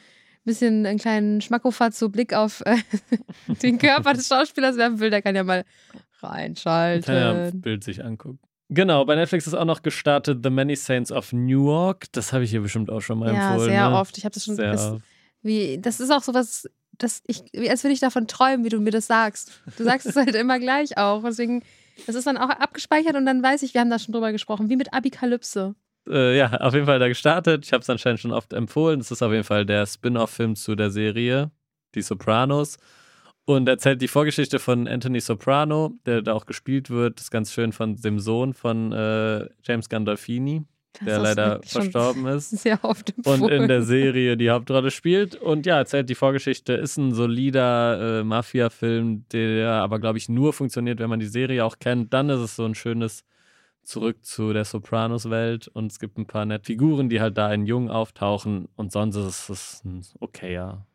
bisschen 0.46 0.86
einen 0.88 0.98
kleinen 0.98 1.42
Schmackof 1.42 1.80
hat, 1.80 1.94
so 1.94 2.10
Blick 2.10 2.34
auf 2.34 2.62
äh, 2.66 2.78
den 3.62 3.78
Körper 3.78 4.14
des 4.14 4.28
Schauspielers 4.28 4.78
werfen 4.78 5.00
will, 5.00 5.12
der 5.12 5.22
kann 5.22 5.36
ja 5.36 5.44
mal 5.44 5.64
reinschalten. 6.24 7.06
Kann 7.06 7.16
ja 7.16 7.32
ein 7.46 7.62
Bild 7.62 7.84
sich 7.84 8.04
angucken. 8.04 8.40
Genau, 8.70 9.06
bei 9.06 9.16
Netflix 9.16 9.46
ist 9.46 9.54
auch 9.54 9.66
noch 9.66 9.82
gestartet 9.84 10.40
The 10.44 10.50
Many 10.50 10.76
Saints 10.76 11.12
of 11.12 11.32
Newark. 11.32 12.12
Das 12.14 12.34
habe 12.34 12.44
ich 12.44 12.50
hier 12.50 12.62
bestimmt 12.62 12.90
auch 12.90 13.02
schon 13.02 13.20
mal 13.20 13.34
ja, 13.34 13.52
empfohlen. 13.52 13.70
sehr 13.70 13.90
ne? 13.90 13.96
oft. 13.96 14.18
Ich 14.18 14.26
habe 14.26 14.34
das 14.34 14.46
schon. 14.46 14.58
Das, 14.58 14.94
wie, 15.42 15.78
das 15.80 16.00
ist 16.00 16.12
auch 16.12 16.24
sowas, 16.24 16.68
das 16.98 17.22
ich, 17.28 17.44
als 17.70 17.84
würde 17.84 17.94
ich 17.94 18.00
davon 18.00 18.28
träumen, 18.28 18.66
wie 18.66 18.70
du 18.70 18.80
mir 18.80 18.92
das 18.92 19.08
sagst. 19.08 19.62
Du 19.78 19.84
sagst 19.84 20.08
es 20.08 20.16
halt 20.16 20.34
immer 20.36 20.60
gleich 20.60 20.98
auch. 20.98 21.24
Deswegen, 21.24 21.64
das 22.08 22.16
ist 22.16 22.26
dann 22.26 22.38
auch 22.38 22.50
abgespeichert 22.50 23.16
und 23.16 23.26
dann 23.26 23.44
weiß 23.44 23.62
ich, 23.64 23.74
wir 23.74 23.82
haben 23.82 23.90
da 23.90 24.00
schon 24.00 24.14
drüber 24.14 24.32
gesprochen, 24.32 24.70
wie 24.70 24.76
mit 24.76 24.94
Abikalypse. 24.94 25.76
Äh, 26.10 26.38
ja, 26.38 26.54
auf 26.62 26.74
jeden 26.74 26.86
Fall 26.86 27.00
da 27.00 27.08
gestartet. 27.08 27.66
Ich 27.66 27.74
habe 27.74 27.82
es 27.82 27.90
anscheinend 27.90 28.22
schon 28.22 28.32
oft 28.32 28.54
empfohlen. 28.54 29.00
Es 29.00 29.12
ist 29.12 29.22
auf 29.22 29.32
jeden 29.32 29.44
Fall 29.44 29.66
der 29.66 29.86
Spin-off-Film 29.86 30.56
zu 30.56 30.76
der 30.76 30.90
Serie 30.90 31.52
Die 31.96 32.02
Sopranos 32.02 32.78
und 33.46 33.68
erzählt 33.68 34.02
die 34.02 34.08
Vorgeschichte 34.08 34.60
von 34.60 34.88
Anthony 34.88 35.20
Soprano, 35.20 35.94
der 36.06 36.22
da 36.22 36.34
auch 36.34 36.46
gespielt 36.46 36.90
wird. 36.90 37.18
Das 37.18 37.26
ist 37.26 37.32
ganz 37.32 37.52
schön 37.52 37.74
von 37.74 37.96
dem 37.96 38.20
Sohn 38.20 38.54
von 38.54 38.92
äh, 38.92 39.48
James 39.64 39.90
Gandolfini, 39.90 40.64
Das 40.94 41.06
der 41.06 41.20
leider 41.20 41.62
verstorben 41.64 42.26
ist. 42.28 42.50
Sehr 42.62 42.80
oft 42.84 43.16
empfohlen. 43.16 43.42
und 43.42 43.52
in 43.52 43.68
der 43.68 43.84
Serie 43.84 44.38
die 44.38 44.50
Hauptrolle 44.50 44.92
spielt. 44.92 45.36
Und 45.36 45.66
ja, 45.66 45.78
erzählt 45.78 46.10
die 46.10 46.16
Vorgeschichte, 46.16 46.74
ist 46.74 46.98
ein 46.98 47.14
solider 47.14 48.20
äh, 48.20 48.24
Mafia-Film, 48.24 49.26
der 49.34 49.72
aber, 49.74 50.00
glaube 50.00 50.18
ich, 50.18 50.30
nur 50.30 50.54
funktioniert, 50.54 51.00
wenn 51.00 51.10
man 51.10 51.20
die 51.20 51.28
Serie 51.28 51.66
auch 51.66 51.80
kennt. 51.80 52.14
Dann 52.14 52.30
ist 52.30 52.40
es 52.40 52.56
so 52.56 52.64
ein 52.64 52.76
schönes 52.76 53.26
Zurück 53.82 54.24
zu 54.24 54.54
der 54.54 54.64
Sopranos-Welt 54.64 55.68
und 55.68 55.92
es 55.92 56.00
gibt 56.00 56.18
ein 56.18 56.28
paar 56.28 56.46
nette 56.46 56.68
Figuren, 56.68 57.10
die 57.10 57.20
halt 57.20 57.38
da 57.38 57.54
in 57.54 57.66
Jung 57.66 57.90
auftauchen 57.90 58.70
und 58.78 58.94
sonst 58.94 59.18
ist 59.18 59.50
es 59.50 59.82
ein 59.84 60.06
okayer 60.22 60.88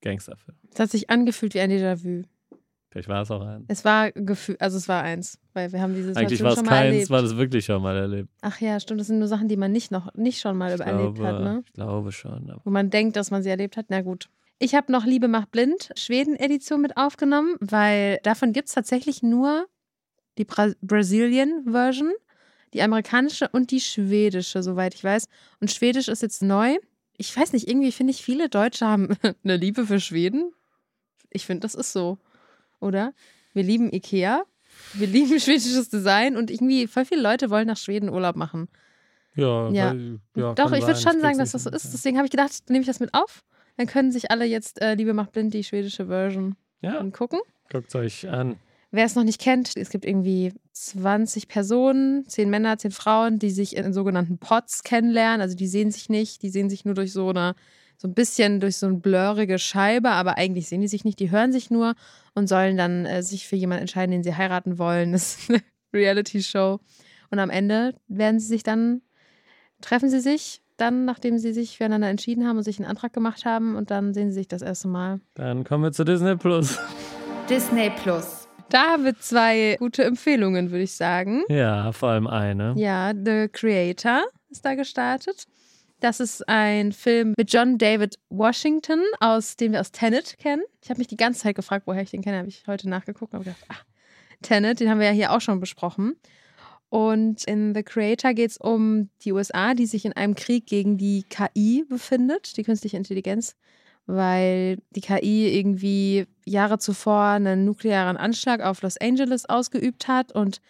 Gangsterfilm. 0.00 0.56
Es 0.72 0.80
hat 0.80 0.90
sich 0.90 1.10
angefühlt 1.10 1.54
wie 1.54 1.60
ein 1.60 1.70
Déjà-vu. 1.70 2.22
Vielleicht 2.90 3.08
war 3.08 3.22
es 3.22 3.30
auch 3.30 3.42
ein. 3.42 3.64
Es 3.68 3.84
war 3.84 4.10
Gefühl, 4.10 4.56
also 4.58 4.76
es 4.76 4.88
war 4.88 5.02
eins, 5.02 5.38
weil 5.52 5.72
wir 5.72 5.80
haben 5.80 5.94
diese 5.94 6.16
Eigentlich 6.16 6.42
war 6.42 6.54
es 6.54 6.62
keins, 6.64 7.08
war 7.08 7.22
das 7.22 7.36
wirklich 7.36 7.64
schon 7.64 7.80
mal 7.80 7.96
erlebt. 7.96 8.28
Ach 8.40 8.60
ja, 8.60 8.80
stimmt, 8.80 8.98
das 8.98 9.06
sind 9.06 9.20
nur 9.20 9.28
Sachen, 9.28 9.46
die 9.46 9.56
man 9.56 9.70
nicht 9.70 9.92
noch 9.92 10.12
nicht 10.14 10.40
schon 10.40 10.56
mal 10.56 10.74
Ich 10.74 10.80
erlebt 10.80 11.14
glaube, 11.14 11.28
hat, 11.28 11.42
ne? 11.42 11.62
ich 11.64 11.72
glaube 11.72 12.10
schon. 12.10 12.52
Wo 12.64 12.70
man 12.70 12.90
denkt, 12.90 13.14
dass 13.14 13.30
man 13.30 13.44
sie 13.44 13.50
erlebt 13.50 13.76
hat. 13.76 13.86
Na 13.90 14.02
gut. 14.02 14.28
Ich 14.58 14.74
habe 14.74 14.90
noch 14.90 15.06
Liebe 15.06 15.28
macht 15.28 15.52
blind, 15.52 15.90
Schweden-Edition 15.96 16.82
mit 16.82 16.96
aufgenommen, 16.96 17.54
weil 17.60 18.18
davon 18.24 18.52
gibt 18.52 18.68
es 18.68 18.74
tatsächlich 18.74 19.22
nur 19.22 19.66
die 20.36 20.44
Bra 20.44 20.72
Brazilian-Version, 20.82 22.12
die 22.74 22.82
amerikanische 22.82 23.48
und 23.48 23.70
die 23.70 23.80
schwedische, 23.80 24.62
soweit 24.62 24.94
ich 24.94 25.04
weiß. 25.04 25.28
Und 25.60 25.70
Schwedisch 25.70 26.08
ist 26.08 26.22
jetzt 26.22 26.42
neu. 26.42 26.76
Ich 27.20 27.36
weiß 27.36 27.52
nicht, 27.52 27.68
irgendwie 27.68 27.92
finde 27.92 28.12
ich, 28.12 28.22
viele 28.22 28.48
Deutsche 28.48 28.86
haben 28.86 29.08
eine 29.44 29.56
Liebe 29.58 29.84
für 29.84 30.00
Schweden. 30.00 30.52
Ich 31.28 31.44
finde, 31.44 31.60
das 31.60 31.74
ist 31.74 31.92
so, 31.92 32.16
oder? 32.80 33.12
Wir 33.52 33.62
lieben 33.62 33.92
Ikea, 33.92 34.42
wir 34.94 35.06
lieben 35.06 35.38
schwedisches 35.40 35.90
Design 35.90 36.38
und 36.38 36.50
irgendwie 36.50 36.86
voll 36.86 37.04
viele 37.04 37.20
Leute 37.20 37.50
wollen 37.50 37.66
nach 37.66 37.76
Schweden 37.76 38.08
Urlaub 38.08 38.36
machen. 38.36 38.68
ja, 39.34 39.68
Ja. 39.70 39.90
Weil, 39.90 40.18
ja 40.34 40.54
Doch, 40.54 40.72
ich 40.72 40.86
würde 40.86 40.98
schon 40.98 41.20
sagen, 41.20 41.36
dass 41.36 41.52
das 41.52 41.64
so 41.64 41.70
ist. 41.70 41.92
Deswegen 41.92 42.16
habe 42.16 42.24
ich 42.26 42.30
gedacht, 42.30 42.52
nehme 42.70 42.80
ich 42.80 42.86
das 42.86 43.00
mit 43.00 43.12
auf. 43.12 43.44
Dann 43.76 43.86
können 43.86 44.12
sich 44.12 44.30
alle 44.30 44.46
jetzt 44.46 44.80
äh, 44.80 44.94
Liebe 44.94 45.12
macht 45.12 45.32
blind 45.32 45.52
die 45.52 45.62
schwedische 45.62 46.06
Version 46.06 46.56
Ja, 46.80 46.98
angucken. 46.98 47.38
guckt 47.70 47.94
euch 47.94 48.28
an. 48.30 48.56
Wer 48.92 49.04
es 49.04 49.14
noch 49.14 49.22
nicht 49.22 49.40
kennt, 49.40 49.76
es 49.76 49.90
gibt 49.90 50.04
irgendwie 50.04 50.52
20 50.72 51.46
Personen, 51.46 52.28
10 52.28 52.50
Männer, 52.50 52.76
10 52.76 52.90
Frauen, 52.90 53.38
die 53.38 53.50
sich 53.50 53.76
in 53.76 53.92
sogenannten 53.92 54.38
Pots 54.38 54.82
kennenlernen. 54.82 55.40
Also 55.40 55.56
die 55.56 55.68
sehen 55.68 55.92
sich 55.92 56.08
nicht, 56.08 56.42
die 56.42 56.50
sehen 56.50 56.68
sich 56.68 56.84
nur 56.84 56.94
durch 56.94 57.12
so 57.12 57.28
eine, 57.28 57.54
so 57.98 58.08
ein 58.08 58.14
bisschen 58.14 58.58
durch 58.58 58.78
so 58.78 58.86
eine 58.86 58.96
blurrige 58.96 59.60
Scheibe, 59.60 60.10
aber 60.10 60.38
eigentlich 60.38 60.68
sehen 60.68 60.80
die 60.80 60.88
sich 60.88 61.04
nicht, 61.04 61.20
die 61.20 61.30
hören 61.30 61.52
sich 61.52 61.70
nur 61.70 61.94
und 62.34 62.48
sollen 62.48 62.76
dann 62.76 63.06
äh, 63.06 63.22
sich 63.22 63.46
für 63.46 63.54
jemanden 63.54 63.82
entscheiden, 63.82 64.10
den 64.10 64.24
sie 64.24 64.34
heiraten 64.34 64.78
wollen. 64.78 65.12
Das 65.12 65.36
ist 65.36 65.50
eine 65.50 65.62
Reality-Show. 65.94 66.80
Und 67.30 67.38
am 67.38 67.50
Ende 67.50 67.94
werden 68.08 68.40
sie 68.40 68.48
sich 68.48 68.64
dann, 68.64 69.02
treffen 69.80 70.10
sie 70.10 70.20
sich 70.20 70.62
dann, 70.78 71.04
nachdem 71.04 71.38
sie 71.38 71.52
sich 71.52 71.76
füreinander 71.76 72.08
entschieden 72.08 72.48
haben 72.48 72.56
und 72.56 72.64
sich 72.64 72.78
einen 72.80 72.88
Antrag 72.88 73.12
gemacht 73.12 73.44
haben 73.44 73.76
und 73.76 73.90
dann 73.92 74.14
sehen 74.14 74.30
sie 74.30 74.34
sich 74.38 74.48
das 74.48 74.62
erste 74.62 74.88
Mal. 74.88 75.20
Dann 75.34 75.62
kommen 75.62 75.84
wir 75.84 75.92
zu 75.92 76.04
Disney 76.04 76.34
Plus. 76.36 76.78
Disney 77.48 77.90
Plus. 78.02 78.39
Da 78.70 78.92
haben 78.92 79.04
wir 79.04 79.18
zwei 79.18 79.76
gute 79.80 80.04
Empfehlungen, 80.04 80.70
würde 80.70 80.84
ich 80.84 80.92
sagen. 80.92 81.42
Ja, 81.48 81.90
vor 81.90 82.10
allem 82.10 82.28
eine. 82.28 82.74
Ja, 82.76 83.12
The 83.12 83.48
Creator 83.48 84.22
ist 84.48 84.64
da 84.64 84.76
gestartet. 84.76 85.46
Das 85.98 86.20
ist 86.20 86.48
ein 86.48 86.92
Film 86.92 87.34
mit 87.36 87.52
John 87.52 87.78
David 87.78 88.16
Washington, 88.28 89.00
aus 89.18 89.56
den 89.56 89.72
wir 89.72 89.80
aus 89.80 89.90
Tenet 89.90 90.38
kennen. 90.38 90.62
Ich 90.82 90.88
habe 90.88 90.98
mich 90.98 91.08
die 91.08 91.16
ganze 91.16 91.40
Zeit 91.40 91.56
gefragt, 91.56 91.88
woher 91.88 92.02
ich 92.02 92.12
den 92.12 92.22
kenne. 92.22 92.38
Habe 92.38 92.48
ich 92.48 92.62
heute 92.68 92.88
nachgeguckt 92.88 93.34
und 93.34 93.40
habe 93.40 93.50
gedacht, 93.50 93.64
ah, 93.68 93.84
Tenet, 94.40 94.78
den 94.78 94.88
haben 94.88 95.00
wir 95.00 95.06
ja 95.08 95.12
hier 95.12 95.32
auch 95.32 95.40
schon 95.40 95.58
besprochen. 95.58 96.14
Und 96.90 97.44
in 97.44 97.74
The 97.74 97.82
Creator 97.82 98.34
geht 98.34 98.52
es 98.52 98.56
um 98.56 99.10
die 99.22 99.32
USA, 99.32 99.74
die 99.74 99.86
sich 99.86 100.04
in 100.04 100.12
einem 100.12 100.36
Krieg 100.36 100.66
gegen 100.66 100.96
die 100.96 101.24
KI 101.24 101.84
befindet, 101.88 102.56
die 102.56 102.62
künstliche 102.62 102.96
Intelligenz, 102.96 103.56
weil 104.06 104.78
die 104.90 105.00
KI 105.00 105.56
irgendwie 105.56 106.26
Jahre 106.44 106.78
zuvor 106.78 107.24
einen 107.24 107.64
nuklearen 107.64 108.16
Anschlag 108.16 108.60
auf 108.60 108.82
Los 108.82 108.96
Angeles 108.96 109.48
ausgeübt 109.48 110.08
hat 110.08 110.32
und 110.32 110.60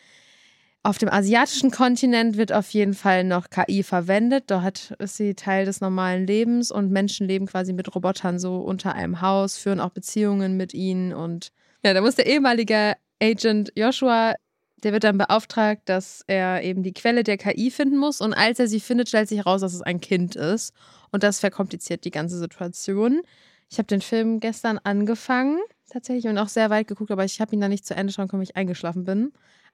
auf 0.83 0.97
dem 0.97 1.11
asiatischen 1.11 1.71
Kontinent 1.71 2.39
wird 2.39 2.53
auf 2.53 2.71
jeden 2.71 2.95
Fall 2.95 3.25
noch 3.25 3.51
KI 3.51 3.83
verwendet. 3.83 4.45
Dort 4.47 4.93
ist 4.99 5.17
sie 5.17 5.35
Teil 5.35 5.67
des 5.67 5.83
normalen 5.83 6.27
Lebens 6.27 6.71
und 6.71 6.91
Menschen 6.91 7.27
leben 7.27 7.45
quasi 7.47 7.75
mit 7.75 7.95
Robotern 7.95 8.39
so 8.39 8.57
unter 8.57 8.95
einem 8.95 9.21
Haus, 9.21 9.59
führen 9.59 9.79
auch 9.79 9.91
Beziehungen 9.91 10.57
mit 10.57 10.73
ihnen. 10.73 11.13
Und 11.13 11.53
ja, 11.85 11.93
da 11.93 12.01
muss 12.01 12.15
der 12.15 12.27
ehemalige 12.27 12.95
Agent 13.23 13.73
Joshua, 13.77 14.35
der 14.83 14.93
wird 14.93 15.05
dann 15.05 15.19
beauftragt, 15.19 15.83
dass 15.89 16.25
er 16.27 16.63
eben 16.63 16.83
die 16.83 16.93
Quelle 16.93 17.25
der 17.25 17.37
KI 17.37 17.71
finden 17.71 17.97
muss. 17.97 18.21
Und 18.21 18.35
als 18.35 18.59
er 18.59 18.69
sie 18.69 18.81
findet, 18.81 19.09
stellt 19.09 19.29
sich 19.29 19.39
heraus, 19.39 19.61
dass 19.61 19.75
es 19.75 19.83
ein 19.83 20.01
Kind 20.01 20.37
ist. 20.37 20.75
Und 21.11 21.23
das 21.23 21.41
verkompliziert 21.41 22.05
die 22.05 22.11
ganze 22.11 22.39
Situation. 22.39 23.23
Ich 23.71 23.79
habe 23.79 23.87
den 23.87 24.01
Film 24.01 24.41
gestern 24.41 24.79
angefangen, 24.79 25.59
tatsächlich, 25.91 26.27
und 26.27 26.39
auch 26.39 26.49
sehr 26.49 26.71
weit 26.71 26.89
geguckt, 26.89 27.11
aber 27.11 27.25
ich 27.25 27.41
habe 27.41 27.55
ihn 27.55 27.61
dann 27.61 27.71
nicht 27.71 27.87
zu 27.87 27.95
Ende 27.95 28.13
schauen 28.13 28.29
können, 28.29 28.41
weil 28.41 28.49
ich 28.49 28.57
eingeschlafen 28.57 29.05
bin. 29.05 29.33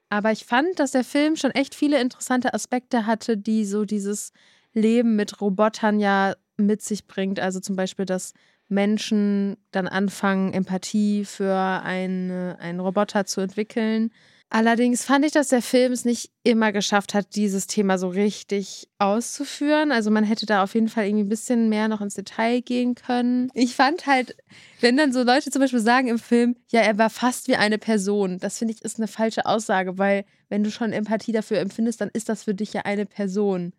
Aber 0.09 0.33
ich 0.33 0.45
fand, 0.45 0.79
dass 0.79 0.93
der 0.93 1.05
Film 1.05 1.37
schon 1.37 1.51
echt 1.51 1.75
viele 1.75 2.01
interessante 2.01 2.55
Aspekte 2.55 3.07
hatte, 3.07 3.37
die 3.37 3.65
so 3.65 3.85
dieses 3.85 4.33
Leben 4.73 5.17
mit 5.17 5.41
Robotern 5.41 5.99
ja 5.99 6.35
mit 6.57 6.83
sich 6.83 7.07
bringt. 7.07 7.41
Also 7.41 7.61
zum 7.61 7.77
Beispiel, 7.77 8.05
dass 8.05 8.35
Menschen 8.69 9.57
dann 9.71 9.89
anfangen, 9.89 10.53
Empathie 10.53 11.25
für 11.25 11.55
eine, 11.55 12.57
einen 12.61 12.81
Roboter 12.81 13.27
zu 13.27 13.41
entwickeln. 13.41 14.11
Allerdings 14.49 15.05
fand 15.05 15.25
ich, 15.25 15.33
dass 15.33 15.49
der 15.49 15.61
Film 15.61 15.93
es 15.93 16.05
nicht 16.05 16.31
immer 16.45 16.71
geschafft 16.71 17.15
hat, 17.15 17.35
dieses 17.35 17.67
Thema 17.67 17.99
so 17.99 18.09
richtig 18.09 18.89
auszuführen. 18.99 19.91
Also 19.91 20.13
man 20.13 20.23
hätte 20.23 20.47
da 20.47 20.63
auf 20.63 20.75
jeden 20.75 20.89
Fall 20.89 21.07
irgendwie 21.07 21.25
ein 21.25 21.29
bisschen 21.29 21.69
mehr 21.69 21.89
noch 21.89 22.01
ins 22.01 22.15
Detail 22.15 22.61
gehen 22.61 22.95
können. 22.95 23.51
Ich 23.55 23.75
fand 23.75 24.07
halt, 24.07 24.37
wenn 24.81 24.97
dann 24.97 25.13
so 25.13 25.25
Leute 25.25 25.51
zum 25.51 25.61
Beispiel 25.61 25.81
sagen 25.81 26.07
im 26.07 26.21
Film, 26.21 26.55
ja, 26.71 26.81
er 26.81 26.97
war 26.97 27.11
fast 27.11 27.49
wie 27.49 27.57
eine 27.57 27.79
Person, 27.79 28.39
das 28.39 28.59
finde 28.59 28.75
ich 28.75 28.83
ist 28.83 28.99
eine 28.99 29.09
falsche 29.09 29.47
Aussage, 29.47 29.99
weil 29.99 30.25
wenn 30.49 30.63
du 30.63 30.71
schon 30.71 30.93
Empathie 30.93 31.33
dafür 31.33 31.59
empfindest, 31.59 32.01
dann 32.01 32.11
ist 32.13 32.29
das 32.29 32.45
für 32.45 32.55
dich 32.55 32.73
ja 32.73 32.83
eine 32.83 33.05
Person. 33.05 33.73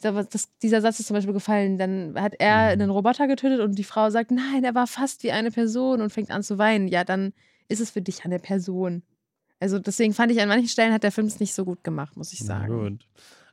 Das, 0.00 0.50
dieser 0.62 0.82
Satz 0.82 1.00
ist 1.00 1.06
zum 1.06 1.14
Beispiel 1.14 1.32
gefallen. 1.32 1.78
Dann 1.78 2.14
hat 2.20 2.34
er 2.38 2.68
einen 2.68 2.90
Roboter 2.90 3.26
getötet 3.26 3.60
und 3.60 3.76
die 3.76 3.84
Frau 3.84 4.10
sagt, 4.10 4.30
nein, 4.30 4.62
er 4.62 4.74
war 4.74 4.86
fast 4.86 5.22
wie 5.22 5.32
eine 5.32 5.50
Person 5.50 6.00
und 6.00 6.12
fängt 6.12 6.30
an 6.30 6.42
zu 6.42 6.58
weinen. 6.58 6.88
Ja, 6.88 7.04
dann 7.04 7.32
ist 7.68 7.80
es 7.80 7.90
für 7.90 8.02
dich 8.02 8.24
eine 8.24 8.38
Person. 8.38 9.02
Also 9.64 9.78
deswegen 9.78 10.12
fand 10.12 10.30
ich, 10.30 10.42
an 10.42 10.48
manchen 10.50 10.68
Stellen 10.68 10.92
hat 10.92 11.04
der 11.04 11.10
Film 11.10 11.26
es 11.26 11.40
nicht 11.40 11.54
so 11.54 11.64
gut 11.64 11.82
gemacht, 11.82 12.18
muss 12.18 12.34
ich 12.34 12.40
Na 12.40 12.46
sagen. 12.58 12.90
gut. 12.90 13.06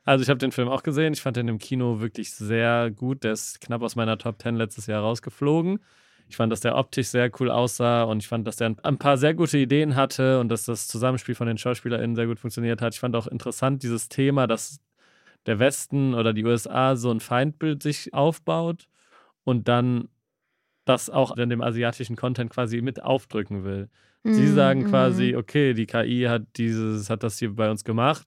Also 0.04 0.22
ich 0.22 0.28
habe 0.28 0.36
den 0.36 0.52
Film 0.52 0.68
auch 0.68 0.82
gesehen. 0.82 1.14
Ich 1.14 1.22
fand 1.22 1.38
den 1.38 1.48
im 1.48 1.56
Kino 1.56 2.00
wirklich 2.00 2.34
sehr 2.34 2.90
gut. 2.90 3.24
Der 3.24 3.32
ist 3.32 3.62
knapp 3.62 3.80
aus 3.80 3.96
meiner 3.96 4.18
Top 4.18 4.42
10 4.42 4.56
letztes 4.56 4.84
Jahr 4.86 5.00
rausgeflogen. 5.00 5.78
Ich 6.28 6.36
fand, 6.36 6.52
dass 6.52 6.60
der 6.60 6.76
optisch 6.76 7.08
sehr 7.08 7.30
cool 7.40 7.50
aussah 7.50 8.02
und 8.02 8.18
ich 8.18 8.28
fand, 8.28 8.46
dass 8.46 8.56
der 8.56 8.74
ein 8.82 8.98
paar 8.98 9.16
sehr 9.16 9.32
gute 9.32 9.56
Ideen 9.56 9.96
hatte 9.96 10.38
und 10.38 10.50
dass 10.50 10.66
das 10.66 10.86
Zusammenspiel 10.86 11.34
von 11.34 11.46
den 11.46 11.56
SchauspielerInnen 11.56 12.14
sehr 12.14 12.26
gut 12.26 12.38
funktioniert 12.38 12.82
hat. 12.82 12.92
Ich 12.92 13.00
fand 13.00 13.16
auch 13.16 13.26
interessant 13.26 13.82
dieses 13.82 14.10
Thema, 14.10 14.46
dass 14.46 14.80
der 15.46 15.60
Westen 15.60 16.12
oder 16.12 16.34
die 16.34 16.44
USA 16.44 16.94
so 16.94 17.10
ein 17.10 17.20
Feindbild 17.20 17.82
sich 17.82 18.12
aufbaut 18.12 18.86
und 19.44 19.66
dann 19.66 20.10
das 20.84 21.08
auch 21.08 21.38
in 21.38 21.48
dem 21.48 21.62
asiatischen 21.62 22.16
Content 22.16 22.50
quasi 22.50 22.82
mit 22.82 23.02
aufdrücken 23.02 23.64
will. 23.64 23.88
Sie 24.24 24.42
Mhm, 24.42 24.54
sagen 24.54 24.80
mhm. 24.80 24.84
quasi, 24.84 25.34
okay, 25.36 25.74
die 25.74 25.86
KI 25.86 26.26
hat 26.28 26.42
dieses, 26.56 27.10
hat 27.10 27.22
das 27.24 27.38
hier 27.38 27.54
bei 27.54 27.70
uns 27.70 27.82
gemacht. 27.84 28.26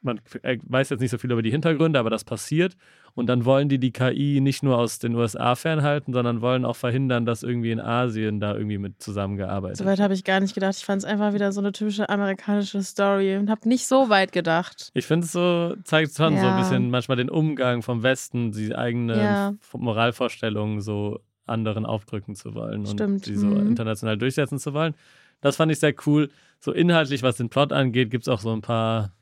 Man 0.00 0.20
äh, 0.42 0.58
weiß 0.64 0.90
jetzt 0.90 1.00
nicht 1.00 1.10
so 1.10 1.18
viel 1.18 1.30
über 1.32 1.42
die 1.42 1.50
Hintergründe, 1.50 1.98
aber 1.98 2.10
das 2.10 2.24
passiert. 2.24 2.76
Und 3.14 3.26
dann 3.26 3.44
wollen 3.44 3.68
die 3.68 3.78
die 3.78 3.92
KI 3.92 4.40
nicht 4.40 4.62
nur 4.62 4.76
aus 4.76 4.98
den 4.98 5.14
USA 5.14 5.54
fernhalten, 5.54 6.12
sondern 6.12 6.40
wollen 6.42 6.64
auch 6.64 6.76
verhindern, 6.76 7.24
dass 7.26 7.42
irgendwie 7.42 7.70
in 7.70 7.80
Asien 7.80 8.40
da 8.40 8.54
irgendwie 8.54 8.76
mit 8.78 9.02
zusammengearbeitet 9.02 9.78
So 9.78 9.84
weit 9.86 10.00
habe 10.00 10.12
ich 10.14 10.24
gar 10.24 10.40
nicht 10.40 10.54
gedacht. 10.54 10.76
Ich 10.76 10.84
fand 10.84 10.98
es 11.02 11.04
einfach 11.04 11.32
wieder 11.32 11.52
so 11.52 11.60
eine 11.60 11.72
typische 11.72 12.08
amerikanische 12.08 12.82
Story 12.82 13.36
und 13.36 13.48
habe 13.50 13.68
nicht 13.68 13.86
so 13.86 14.08
weit 14.10 14.32
gedacht. 14.32 14.90
Ich 14.94 15.06
finde 15.06 15.26
es 15.26 15.32
so, 15.32 15.74
zeigt 15.84 16.14
schon 16.16 16.36
so 16.38 16.46
ein 16.46 16.52
Ja. 16.52 16.58
bisschen 16.58 16.90
manchmal 16.90 17.16
den 17.16 17.30
Umgang 17.30 17.82
vom 17.82 18.02
Westen, 18.02 18.52
die 18.52 18.74
eigenen 18.74 19.18
Ja. 19.18 19.54
Moralvorstellungen 19.74 20.80
so 20.80 21.20
anderen 21.46 21.86
aufdrücken 21.86 22.34
zu 22.34 22.54
wollen 22.54 22.86
Stimmt. 22.86 23.10
und 23.10 23.26
die 23.26 23.36
so 23.36 23.48
Mhm. 23.48 23.66
international 23.68 24.16
durchsetzen 24.18 24.58
zu 24.58 24.72
wollen. 24.74 24.94
Das 25.44 25.56
fand 25.56 25.70
ich 25.70 25.78
sehr 25.78 25.94
cool. 26.06 26.30
So 26.58 26.72
inhaltlich, 26.72 27.22
was 27.22 27.36
den 27.36 27.50
Plot 27.50 27.72
angeht, 27.72 28.10
gibt 28.10 28.24
es 28.24 28.28
auch 28.28 28.40
so 28.40 28.50
ein 28.52 28.62
paar 28.62 29.12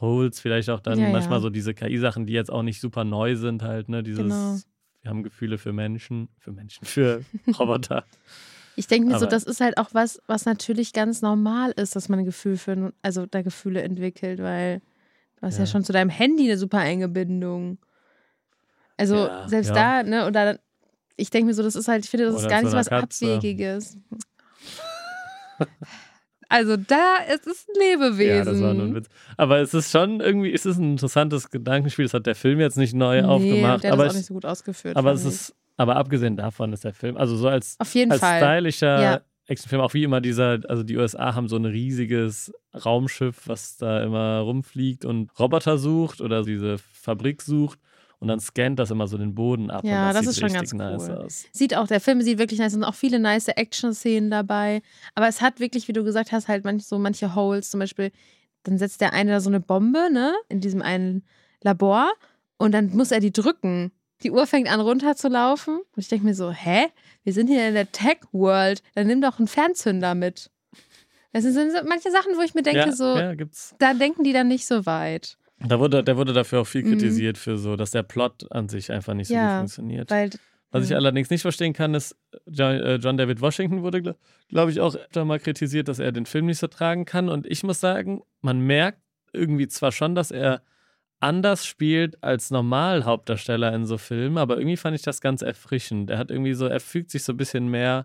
Holes, 0.00 0.40
vielleicht 0.40 0.70
auch 0.70 0.80
dann 0.80 0.98
Ja, 0.98 1.10
manchmal 1.10 1.38
ja. 1.38 1.42
so 1.42 1.50
diese 1.50 1.74
KI-Sachen, 1.74 2.24
die 2.26 2.32
jetzt 2.32 2.50
auch 2.50 2.62
nicht 2.62 2.80
super 2.80 3.04
neu 3.04 3.36
sind, 3.36 3.62
halt, 3.62 3.88
ne? 3.90 4.02
Dieses, 4.02 4.22
Genau. 4.22 4.56
wir 5.02 5.10
haben 5.10 5.22
Gefühle 5.22 5.58
für 5.58 5.72
Menschen, 5.74 6.28
für 6.38 6.52
Menschen, 6.52 6.84
für 6.86 7.22
Roboter. 7.58 8.04
Ich 8.74 8.86
denke 8.86 9.08
mir 9.08 9.18
so, 9.18 9.24
Aber- 9.26 9.30
das 9.30 9.44
ist 9.44 9.60
halt 9.60 9.76
auch 9.78 9.90
was, 9.92 10.20
was 10.26 10.44
natürlich 10.46 10.92
ganz 10.94 11.20
normal 11.22 11.72
ist, 11.72 11.94
dass 11.94 12.08
man 12.08 12.20
ein 12.20 12.24
Gefühl 12.24 12.56
für, 12.56 12.92
also 13.02 13.26
da 13.26 13.42
Gefühle 13.42 13.82
entwickelt, 13.82 14.38
weil 14.42 14.80
du 15.40 15.42
hast 15.46 15.56
ja, 15.58 15.64
Ja. 15.64 15.66
schon 15.66 15.84
zu 15.84 15.92
deinem 15.92 16.10
Handy 16.10 16.44
eine 16.44 16.56
super 16.58 16.78
Eingebindung. 16.78 17.78
Also 18.96 19.16
Ja, 19.26 19.46
selbst 19.48 19.68
ja. 19.68 20.02
da, 20.02 20.08
ne, 20.08 20.26
oder 20.26 20.58
ich 21.16 21.28
denke 21.30 21.46
mir 21.48 21.54
so, 21.54 21.62
das 21.62 21.74
ist 21.76 21.88
halt, 21.88 22.04
ich 22.04 22.10
finde, 22.10 22.26
das 22.26 22.36
ist 22.36 22.40
Oder 22.42 22.48
gar 22.50 22.58
zu 22.60 22.64
nicht 22.64 22.72
so 22.72 22.76
was 22.78 22.88
Katze. 22.88 23.26
Abwegiges. 23.34 23.98
Also 26.48 26.76
da, 26.76 27.16
es 27.28 27.44
ist 27.46 27.68
ein 27.68 27.74
Lebewesen. 27.80 28.36
Ja, 28.36 28.44
das 28.44 28.60
war 28.60 28.72
nur 28.72 28.86
ein 28.86 28.94
Witz. 28.94 29.08
Aber 29.36 29.58
es 29.58 29.74
ist 29.74 29.90
schon 29.90 30.20
irgendwie, 30.20 30.52
es 30.52 30.64
ist 30.64 30.78
ein 30.78 30.92
interessantes 30.92 31.50
Gedankenspiel. 31.50 32.04
Das 32.04 32.14
hat 32.14 32.26
der 32.26 32.36
Film 32.36 32.60
jetzt 32.60 32.76
nicht 32.76 32.94
neu 32.94 33.20
nee, 33.20 33.26
aufgemacht. 33.26 33.82
Der 33.82 33.90
hat 33.90 33.98
aber 33.98 34.06
auch 34.06 34.10
ich, 34.10 34.16
nicht 34.16 34.26
so 34.26 34.34
gut 34.34 34.44
ausgeführt. 34.44 34.96
aber 34.96 35.12
es 35.12 35.22
ich. 35.22 35.28
ist, 35.28 35.56
aber 35.76 35.96
abgesehen 35.96 36.36
davon 36.36 36.72
ist 36.72 36.84
der 36.84 36.94
Film, 36.94 37.16
also 37.16 37.36
so 37.36 37.48
als, 37.48 37.74
auf 37.80 37.92
jeden 37.94 38.12
als 38.12 38.20
Fall. 38.20 38.40
stylischer 38.40 39.02
Ja. 39.02 39.20
Actionfilm, 39.48 39.82
auch 39.82 39.94
wie 39.94 40.04
immer 40.04 40.20
dieser, 40.20 40.60
also 40.68 40.82
die 40.82 40.96
USA 40.96 41.34
haben 41.34 41.48
so 41.48 41.56
ein 41.56 41.64
riesiges 41.64 42.52
Raumschiff, 42.74 43.42
was 43.46 43.76
da 43.76 44.02
immer 44.02 44.40
rumfliegt 44.40 45.04
und 45.04 45.30
Roboter 45.38 45.78
sucht 45.78 46.20
oder 46.20 46.42
diese 46.42 46.78
Fabrik 46.78 47.42
sucht. 47.42 47.78
Und 48.18 48.28
dann 48.28 48.40
scannt 48.40 48.78
das 48.78 48.90
immer 48.90 49.06
so 49.06 49.18
den 49.18 49.34
Boden 49.34 49.70
ab. 49.70 49.84
Ja, 49.84 50.08
und 50.08 50.14
das, 50.14 50.24
das 50.24 50.34
ist 50.34 50.40
schon 50.40 50.52
ganz 50.52 50.72
nice 50.72 51.08
cool. 51.08 51.16
aus. 51.16 51.44
Sieht 51.52 51.76
auch, 51.76 51.86
der 51.86 52.00
Film 52.00 52.22
sieht 52.22 52.38
wirklich 52.38 52.58
nice, 52.58 52.72
sind 52.72 52.84
auch 52.84 52.94
viele 52.94 53.18
nice 53.18 53.48
Action-Szenen 53.48 54.30
dabei. 54.30 54.82
Aber 55.14 55.28
es 55.28 55.42
hat 55.42 55.60
wirklich, 55.60 55.86
wie 55.88 55.92
du 55.92 56.02
gesagt 56.02 56.32
hast, 56.32 56.48
halt 56.48 56.64
manch, 56.64 56.86
so 56.86 56.98
manche 56.98 57.34
Holes. 57.34 57.70
Zum 57.70 57.80
Beispiel, 57.80 58.10
dann 58.62 58.78
setzt 58.78 59.00
der 59.00 59.12
eine 59.12 59.32
da 59.32 59.40
so 59.40 59.50
eine 59.50 59.60
Bombe, 59.60 60.08
ne, 60.10 60.34
in 60.48 60.60
diesem 60.60 60.82
einen 60.82 61.24
Labor 61.62 62.10
und 62.58 62.72
dann 62.72 62.90
muss 62.90 63.10
er 63.10 63.20
die 63.20 63.32
drücken. 63.32 63.92
Die 64.22 64.30
Uhr 64.30 64.46
fängt 64.46 64.70
an 64.70 64.80
runterzulaufen 64.80 65.76
und 65.76 65.98
ich 65.98 66.08
denke 66.08 66.24
mir 66.24 66.34
so, 66.34 66.50
hä? 66.50 66.86
Wir 67.22 67.34
sind 67.34 67.48
hier 67.48 67.68
in 67.68 67.74
der 67.74 67.92
Tech-World, 67.92 68.82
dann 68.94 69.06
nimm 69.08 69.20
doch 69.20 69.38
einen 69.38 69.48
Fernzünder 69.48 70.14
mit. 70.14 70.50
Das 71.32 71.42
sind 71.44 71.70
so 71.70 71.78
manche 71.86 72.10
Sachen, 72.10 72.32
wo 72.36 72.40
ich 72.40 72.54
mir 72.54 72.62
denke, 72.62 72.80
ja, 72.80 72.92
so, 72.92 73.18
ja, 73.18 73.34
da 73.78 73.92
denken 73.92 74.24
die 74.24 74.32
dann 74.32 74.48
nicht 74.48 74.66
so 74.66 74.86
weit. 74.86 75.36
Da 75.60 75.78
wurde, 75.80 76.04
der 76.04 76.16
wurde 76.16 76.32
dafür 76.32 76.60
auch 76.60 76.66
viel 76.66 76.82
Mhm. 76.82 76.88
kritisiert, 76.90 77.38
für 77.38 77.56
so, 77.56 77.76
dass 77.76 77.90
der 77.90 78.02
Plot 78.02 78.50
an 78.52 78.68
sich 78.68 78.92
einfach 78.92 79.14
nicht 79.14 79.28
so 79.28 79.34
Ja, 79.34 79.48
gut 79.48 79.56
funktioniert. 79.58 80.10
Weil, 80.10 80.30
Was 80.72 80.84
ich 80.84 80.90
Mhm. 80.90 80.96
allerdings 80.96 81.30
nicht 81.30 81.42
verstehen 81.42 81.72
kann, 81.72 81.94
ist, 81.94 82.16
John, 82.46 82.72
äh, 82.74 82.96
John 82.96 83.16
David 83.16 83.40
Washington 83.40 83.82
wurde, 83.82 84.02
glaube 84.02 84.18
glaub 84.48 84.68
ich, 84.68 84.80
auch 84.80 84.94
öfter 84.94 85.24
mal 85.24 85.38
kritisiert, 85.38 85.88
dass 85.88 85.98
er 86.00 86.12
den 86.12 86.26
Film 86.26 86.46
nicht 86.46 86.58
so 86.58 86.66
tragen 86.66 87.04
kann. 87.04 87.28
Und 87.28 87.46
ich 87.46 87.62
muss 87.62 87.80
sagen, 87.80 88.22
man 88.42 88.60
merkt 88.60 89.00
irgendwie 89.32 89.68
zwar 89.68 89.92
schon, 89.92 90.14
dass 90.14 90.30
er 90.30 90.62
anders 91.20 91.64
spielt 91.64 92.22
als 92.22 92.50
normal 92.50 93.04
Hauptdarsteller 93.04 93.72
in 93.74 93.86
so 93.86 93.96
Filmen, 93.96 94.36
aber 94.38 94.58
irgendwie 94.58 94.76
fand 94.76 94.94
ich 94.96 95.02
das 95.02 95.20
ganz 95.22 95.40
erfrischend. 95.40 96.10
Er 96.10 96.18
hat 96.18 96.30
irgendwie 96.30 96.52
so, 96.52 96.66
er 96.66 96.80
fügt 96.80 97.10
sich 97.10 97.22
so 97.24 97.32
ein 97.32 97.36
bisschen 97.38 97.68
mehr 97.68 98.04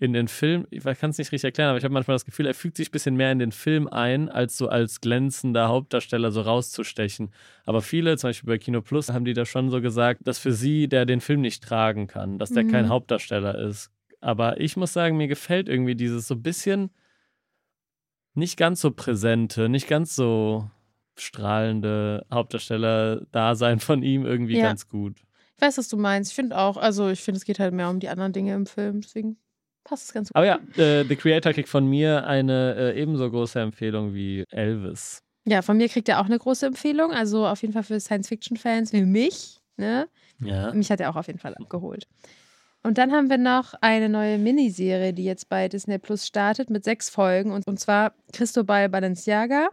in 0.00 0.12
den 0.14 0.28
Film, 0.28 0.66
ich 0.70 0.82
kann 0.82 1.10
es 1.10 1.18
nicht 1.18 1.30
richtig 1.30 1.44
erklären, 1.48 1.68
aber 1.68 1.78
ich 1.78 1.84
habe 1.84 1.92
manchmal 1.92 2.14
das 2.14 2.24
Gefühl, 2.24 2.46
er 2.46 2.54
fügt 2.54 2.78
sich 2.78 2.88
ein 2.88 2.92
bisschen 2.92 3.16
mehr 3.16 3.30
in 3.32 3.38
den 3.38 3.52
Film 3.52 3.86
ein, 3.86 4.30
als 4.30 4.56
so 4.56 4.68
als 4.68 5.00
glänzender 5.02 5.68
Hauptdarsteller 5.68 6.32
so 6.32 6.40
rauszustechen. 6.40 7.30
Aber 7.66 7.82
viele, 7.82 8.16
zum 8.16 8.30
Beispiel 8.30 8.48
bei 8.48 8.58
Kino 8.58 8.80
Plus, 8.80 9.10
haben 9.10 9.26
die 9.26 9.34
da 9.34 9.44
schon 9.44 9.68
so 9.70 9.82
gesagt, 9.82 10.22
dass 10.26 10.38
für 10.38 10.52
sie 10.52 10.88
der 10.88 11.04
den 11.04 11.20
Film 11.20 11.42
nicht 11.42 11.62
tragen 11.62 12.06
kann, 12.06 12.38
dass 12.38 12.50
der 12.50 12.64
Mhm. 12.64 12.68
kein 12.68 12.88
Hauptdarsteller 12.88 13.58
ist. 13.58 13.90
Aber 14.20 14.58
ich 14.58 14.76
muss 14.76 14.92
sagen, 14.94 15.18
mir 15.18 15.28
gefällt 15.28 15.68
irgendwie 15.68 15.94
dieses 15.94 16.26
so 16.26 16.34
ein 16.34 16.42
bisschen 16.42 16.90
nicht 18.34 18.56
ganz 18.56 18.80
so 18.80 18.90
präsente, 18.90 19.68
nicht 19.68 19.86
ganz 19.86 20.16
so 20.16 20.70
strahlende 21.14 22.24
Hauptdarsteller-Dasein 22.32 23.80
von 23.80 24.02
ihm 24.02 24.24
irgendwie 24.24 24.56
Ja. 24.56 24.62
ganz 24.68 24.88
gut. 24.88 25.16
ich 25.56 25.62
weiß, 25.62 25.76
was 25.76 25.88
du 25.88 25.98
meinst. 25.98 26.30
Ich 26.30 26.34
finde 26.36 26.56
auch, 26.56 26.78
also 26.78 27.10
ich 27.10 27.20
finde, 27.20 27.36
es 27.36 27.44
geht 27.44 27.58
halt 27.58 27.74
mehr 27.74 27.90
um 27.90 28.00
die 28.00 28.08
anderen 28.08 28.32
Dinge 28.32 28.54
im 28.54 28.64
Film. 28.64 29.02
Deswegen 29.02 29.36
passt 29.84 30.06
es 30.06 30.12
ganz 30.12 30.28
gut. 30.28 30.36
Aber 30.36 30.46
ja, 30.46 30.58
äh, 30.76 31.04
The 31.04 31.16
Creator 31.16 31.52
kriegt 31.52 31.68
von 31.68 31.86
mir 31.86 32.26
eine 32.26 32.74
äh, 32.76 33.00
ebenso 33.00 33.30
große 33.30 33.60
Empfehlung 33.60 34.14
wie 34.14 34.44
Elvis. 34.50 35.22
Ja, 35.44 35.62
von 35.62 35.76
mir 35.76 35.88
kriegt 35.88 36.08
er 36.08 36.20
auch 36.20 36.26
eine 36.26 36.38
große 36.38 36.66
Empfehlung. 36.66 37.12
Also 37.12 37.46
auf 37.46 37.62
jeden 37.62 37.72
Fall 37.72 37.82
für 37.82 37.98
Science-Fiction-Fans 37.98 38.92
wie 38.92 39.02
mich. 39.02 39.58
Ne? 39.76 40.08
Ja. 40.40 40.72
Mich 40.74 40.90
hat 40.90 41.00
er 41.00 41.10
auch 41.10 41.16
auf 41.16 41.26
jeden 41.26 41.38
Fall 41.38 41.54
abgeholt. 41.54 42.06
Und 42.82 42.96
dann 42.98 43.12
haben 43.12 43.28
wir 43.28 43.38
noch 43.38 43.74
eine 43.80 44.08
neue 44.08 44.38
Miniserie, 44.38 45.12
die 45.12 45.24
jetzt 45.24 45.48
bei 45.48 45.68
Disney 45.68 45.98
Plus 45.98 46.26
startet 46.26 46.70
mit 46.70 46.84
sechs 46.84 47.10
Folgen. 47.10 47.52
Und, 47.52 47.66
und 47.66 47.78
zwar 47.78 48.14
Cristobal 48.32 48.88
Balenciaga. 48.88 49.68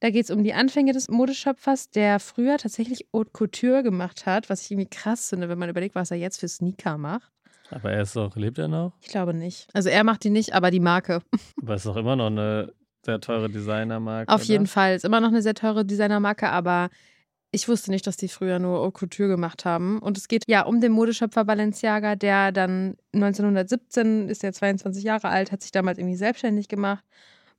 Da 0.00 0.10
geht 0.10 0.24
es 0.24 0.30
um 0.32 0.42
die 0.42 0.52
Anfänge 0.52 0.92
des 0.92 1.08
Modeschöpfers, 1.08 1.90
der 1.90 2.18
früher 2.18 2.58
tatsächlich 2.58 3.06
Haute 3.12 3.30
Couture 3.30 3.84
gemacht 3.84 4.26
hat, 4.26 4.50
was 4.50 4.62
ich 4.62 4.72
irgendwie 4.72 4.90
krass 4.90 5.28
finde, 5.28 5.48
wenn 5.48 5.58
man 5.58 5.70
überlegt, 5.70 5.94
was 5.94 6.10
er 6.10 6.16
jetzt 6.16 6.40
für 6.40 6.48
Sneaker 6.48 6.98
macht. 6.98 7.30
Aber 7.72 7.90
er 7.90 8.02
ist 8.02 8.14
doch, 8.16 8.36
lebt 8.36 8.58
er 8.58 8.68
noch? 8.68 8.92
Ich 9.00 9.08
glaube 9.08 9.34
nicht. 9.34 9.68
Also 9.72 9.88
er 9.88 10.04
macht 10.04 10.24
die 10.24 10.30
nicht, 10.30 10.54
aber 10.54 10.70
die 10.70 10.80
Marke. 10.80 11.22
Aber 11.62 11.74
ist 11.74 11.86
doch 11.86 11.96
immer 11.96 12.16
noch 12.16 12.26
eine 12.26 12.72
sehr 13.04 13.20
teure 13.20 13.48
Designermarke. 13.48 14.32
Auf 14.32 14.44
jeden 14.44 14.62
oder? 14.62 14.70
Fall. 14.70 14.94
Ist 14.94 15.04
immer 15.04 15.20
noch 15.20 15.28
eine 15.28 15.42
sehr 15.42 15.54
teure 15.54 15.84
Designermarke, 15.84 16.48
aber 16.50 16.90
ich 17.50 17.68
wusste 17.68 17.90
nicht, 17.90 18.06
dass 18.06 18.16
die 18.16 18.28
früher 18.28 18.58
nur 18.58 18.80
Haute 18.80 18.92
Couture 18.92 19.28
gemacht 19.28 19.64
haben. 19.64 19.98
Und 19.98 20.16
es 20.16 20.28
geht 20.28 20.44
ja 20.46 20.62
um 20.62 20.80
den 20.80 20.92
Modeschöpfer 20.92 21.44
Balenciaga, 21.44 22.16
der 22.16 22.50
dann 22.50 22.96
1917 23.12 24.28
ist 24.28 24.42
er 24.42 24.52
22 24.52 25.04
Jahre 25.04 25.28
alt, 25.28 25.52
hat 25.52 25.62
sich 25.62 25.70
damals 25.70 25.98
irgendwie 25.98 26.16
selbstständig 26.16 26.68
gemacht, 26.68 27.04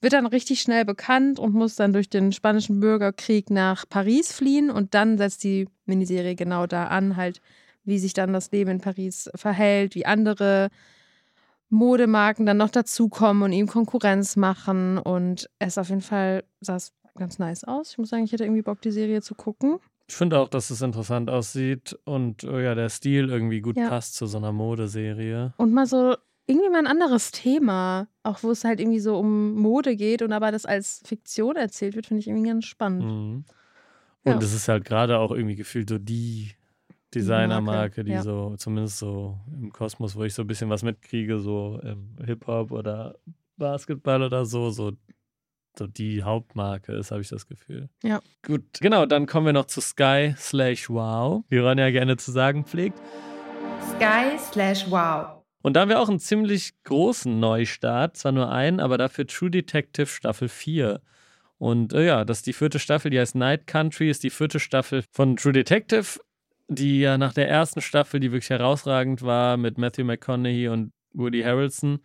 wird 0.01 0.13
dann 0.13 0.25
richtig 0.25 0.61
schnell 0.61 0.83
bekannt 0.83 1.39
und 1.39 1.53
muss 1.53 1.75
dann 1.75 1.93
durch 1.93 2.09
den 2.09 2.31
spanischen 2.31 2.79
Bürgerkrieg 2.79 3.51
nach 3.51 3.87
Paris 3.87 4.33
fliehen. 4.33 4.71
Und 4.71 4.95
dann 4.95 5.17
setzt 5.17 5.43
die 5.43 5.67
Miniserie 5.85 6.35
genau 6.35 6.65
da 6.65 6.87
an, 6.87 7.15
halt, 7.15 7.39
wie 7.83 7.99
sich 7.99 8.13
dann 8.13 8.33
das 8.33 8.51
Leben 8.51 8.71
in 8.71 8.81
Paris 8.81 9.29
verhält, 9.35 9.95
wie 9.95 10.05
andere 10.05 10.69
Modemarken 11.69 12.45
dann 12.45 12.57
noch 12.57 12.69
dazukommen 12.69 13.43
und 13.43 13.51
ihm 13.51 13.67
Konkurrenz 13.67 14.35
machen. 14.35 14.97
Und 14.97 15.49
es 15.59 15.77
auf 15.77 15.89
jeden 15.89 16.01
Fall 16.01 16.43
sah 16.61 16.75
es 16.75 16.93
ganz 17.15 17.39
nice 17.39 17.63
aus. 17.63 17.91
Ich 17.91 17.97
muss 17.97 18.09
sagen, 18.09 18.23
ich 18.23 18.31
hätte 18.31 18.43
irgendwie 18.43 18.61
Bock, 18.61 18.81
die 18.81 18.91
Serie 18.91 19.21
zu 19.21 19.35
gucken. 19.35 19.79
Ich 20.07 20.15
finde 20.15 20.39
auch, 20.39 20.49
dass 20.49 20.69
es 20.69 20.81
interessant 20.81 21.29
aussieht 21.29 21.97
und 22.03 22.43
oh 22.43 22.59
ja, 22.59 22.75
der 22.75 22.89
Stil 22.89 23.29
irgendwie 23.29 23.61
gut 23.61 23.77
Ja. 23.77 23.89
passt 23.89 24.15
zu 24.15 24.27
so 24.27 24.37
einer 24.37 24.51
Modeserie. 24.51 25.53
Und 25.57 25.71
mal 25.73 25.85
so 25.87 26.15
irgendwie 26.45 26.69
mal 26.69 26.79
ein 26.79 26.87
anderes 26.87 27.31
Thema, 27.31 28.07
auch 28.21 28.43
wo 28.43 28.51
es 28.51 28.65
halt 28.65 28.79
irgendwie 28.81 28.99
so 28.99 29.17
um 29.17 29.53
Mode 29.53 29.95
geht 29.95 30.21
und 30.21 30.33
aber 30.33 30.51
das 30.51 30.65
als 30.65 31.01
Fiktion 31.05 31.55
erzählt 31.55 31.95
wird, 31.95 32.05
finde 32.05 32.19
ich 32.19 32.27
irgendwie 32.27 32.49
ganz 32.49 32.65
spannend. 32.65 33.03
Mhm. 33.05 33.45
Ja. 34.25 34.33
Und 34.33 34.43
es 34.43 34.53
ist 34.53 34.67
halt 34.67 34.85
gerade 34.85 35.17
auch 35.19 35.31
irgendwie 35.31 35.55
gefühlt 35.55 35.89
so 35.89 35.97
die 35.97 36.51
Designermarke, 37.13 38.03
die 38.03 38.11
ja. 38.11 38.21
so, 38.21 38.55
zumindest 38.57 38.97
so 38.97 39.39
im 39.51 39.71
Kosmos, 39.71 40.15
wo 40.15 40.23
ich 40.23 40.33
so 40.33 40.43
ein 40.43 40.47
bisschen 40.47 40.69
was 40.69 40.83
mitkriege, 40.83 41.39
so 41.39 41.79
im 41.83 42.15
Hip-Hop 42.25 42.71
oder 42.71 43.15
Basketball 43.57 44.23
oder 44.23 44.45
so, 44.45 44.69
so, 44.69 44.93
so 45.77 45.87
die 45.87 46.23
Hauptmarke 46.23 46.93
ist, 46.93 47.11
habe 47.11 47.21
ich 47.21 47.29
das 47.29 47.47
Gefühl. 47.47 47.89
Ja. 48.03 48.19
Gut, 48.45 48.63
genau, 48.79 49.05
dann 49.05 49.25
kommen 49.25 49.45
wir 49.45 49.53
noch 49.53 49.65
zu 49.65 49.81
Sky 49.81 50.33
slash 50.37 50.89
Wow, 50.89 51.43
wie 51.49 51.57
Ron 51.57 51.77
ja 51.77 51.91
gerne 51.91 52.17
zu 52.17 52.31
sagen 52.31 52.65
pflegt. 52.65 52.99
Sky 53.95 54.37
slash 54.37 54.89
wow. 54.89 55.43
Und 55.61 55.73
da 55.73 55.81
haben 55.81 55.89
wir 55.89 56.01
auch 56.01 56.09
einen 56.09 56.19
ziemlich 56.19 56.73
großen 56.83 57.39
Neustart, 57.39 58.17
zwar 58.17 58.33
nur 58.33 58.51
einen, 58.51 58.79
aber 58.79 58.97
dafür 58.97 59.25
True 59.25 59.49
Detective 59.49 60.07
Staffel 60.07 60.49
4. 60.49 61.01
Und 61.57 61.93
äh, 61.93 62.05
ja, 62.05 62.25
das 62.25 62.39
ist 62.39 62.47
die 62.47 62.53
vierte 62.53 62.79
Staffel, 62.79 63.09
die 63.09 63.19
heißt 63.19 63.35
Night 63.35 63.67
Country, 63.67 64.09
ist 64.09 64.23
die 64.23 64.29
vierte 64.29 64.59
Staffel 64.59 65.05
von 65.11 65.37
True 65.37 65.53
Detective, 65.53 66.19
die 66.67 66.99
ja 67.01 67.17
nach 67.17 67.33
der 67.33 67.49
ersten 67.49 67.81
Staffel, 67.81 68.19
die 68.19 68.31
wirklich 68.31 68.49
herausragend 68.49 69.21
war, 69.21 69.57
mit 69.57 69.77
Matthew 69.77 70.05
McConaughey 70.05 70.69
und 70.69 70.93
Woody 71.13 71.41
Harrelson, 71.41 71.99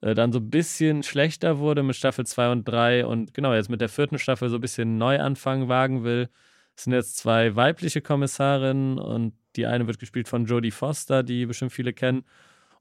äh, 0.00 0.14
dann 0.14 0.32
so 0.32 0.38
ein 0.38 0.50
bisschen 0.50 1.02
schlechter 1.02 1.58
wurde 1.58 1.82
mit 1.82 1.96
Staffel 1.96 2.26
2 2.26 2.52
und 2.52 2.64
3 2.64 3.06
und 3.06 3.34
genau 3.34 3.54
jetzt 3.54 3.70
mit 3.70 3.80
der 3.80 3.88
vierten 3.88 4.18
Staffel 4.18 4.48
so 4.48 4.56
ein 4.56 4.60
bisschen 4.60 4.98
Neuanfang 4.98 5.68
wagen 5.68 6.04
will. 6.04 6.28
Es 6.76 6.84
sind 6.84 6.92
jetzt 6.92 7.18
zwei 7.18 7.56
weibliche 7.56 8.00
Kommissarinnen 8.00 8.98
und 8.98 9.34
die 9.56 9.66
eine 9.66 9.86
wird 9.86 9.98
gespielt 9.98 10.28
von 10.28 10.46
Jodie 10.46 10.70
Foster, 10.70 11.22
die 11.22 11.46
bestimmt 11.46 11.72
viele 11.72 11.92
kennen. 11.92 12.24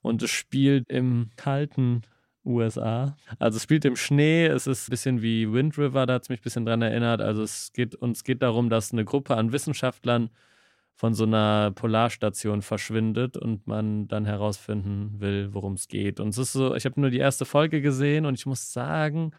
Und 0.02 0.24
es 0.24 0.32
spielt 0.32 0.90
im 0.90 1.32
kalten 1.36 2.04
USA. 2.46 3.18
Also 3.38 3.58
es 3.58 3.64
spielt 3.64 3.86
im 3.86 3.96
Schnee, 3.96 4.46
es 4.46 4.68
ist 4.68 4.88
ein 4.88 4.92
bisschen 4.92 5.22
wie 5.22 5.52
Wind 5.52 5.78
River, 5.78 6.06
da 6.06 6.16
hat 6.16 6.24
es 6.24 6.30
mich 6.30 6.40
ein 6.40 6.44
bisschen 6.44 6.66
dran 6.66 6.82
erinnert. 6.82 7.22
Also 7.22 7.44
es 7.44 7.74
geht 7.74 7.96
uns 7.96 8.24
geht 8.24 8.42
darum, 8.42 8.70
dass 8.70 8.94
eine 8.94 9.06
Gruppe 9.06 9.36
an 9.36 9.52
Wissenschaftlern 9.52 10.30
von 11.00 11.14
so 11.14 11.24
einer 11.24 11.72
Polarstation 11.72 12.62
verschwindet 12.62 13.38
und 13.38 13.66
man 13.68 14.10
dann 14.10 14.26
herausfinden 14.26 15.22
will, 15.22 15.54
worum 15.54 15.76
es 15.76 15.88
geht. 15.88 16.20
Und 16.20 16.28
es 16.30 16.38
ist 16.38 16.52
so, 16.52 16.76
ich 16.76 16.84
habe 16.84 17.00
nur 17.00 17.10
die 17.10 17.20
erste 17.20 17.46
Folge 17.46 17.82
gesehen 17.82 18.26
und 18.26 18.34
ich 18.34 18.46
muss 18.46 18.74
sagen, 18.74 19.32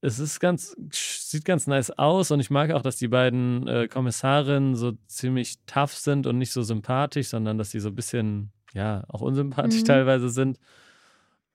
es 0.00 0.18
ist 0.18 0.40
ganz, 0.40 0.74
sieht 0.90 1.44
ganz 1.44 1.66
nice 1.66 1.90
aus 1.90 2.30
und 2.30 2.40
ich 2.40 2.48
mag 2.48 2.70
auch, 2.70 2.80
dass 2.80 2.96
die 2.96 3.08
beiden 3.08 3.68
äh, 3.68 3.88
Kommissarinnen 3.88 4.74
so 4.74 4.92
ziemlich 5.06 5.56
tough 5.66 5.92
sind 5.92 6.26
und 6.26 6.38
nicht 6.38 6.52
so 6.52 6.62
sympathisch, 6.62 7.28
sondern 7.28 7.58
dass 7.58 7.68
die 7.68 7.80
so 7.80 7.90
ein 7.90 7.94
bisschen, 7.94 8.50
ja, 8.72 9.04
auch 9.08 9.20
unsympathisch 9.20 9.82
Mhm. 9.82 9.84
teilweise 9.84 10.30
sind. 10.30 10.58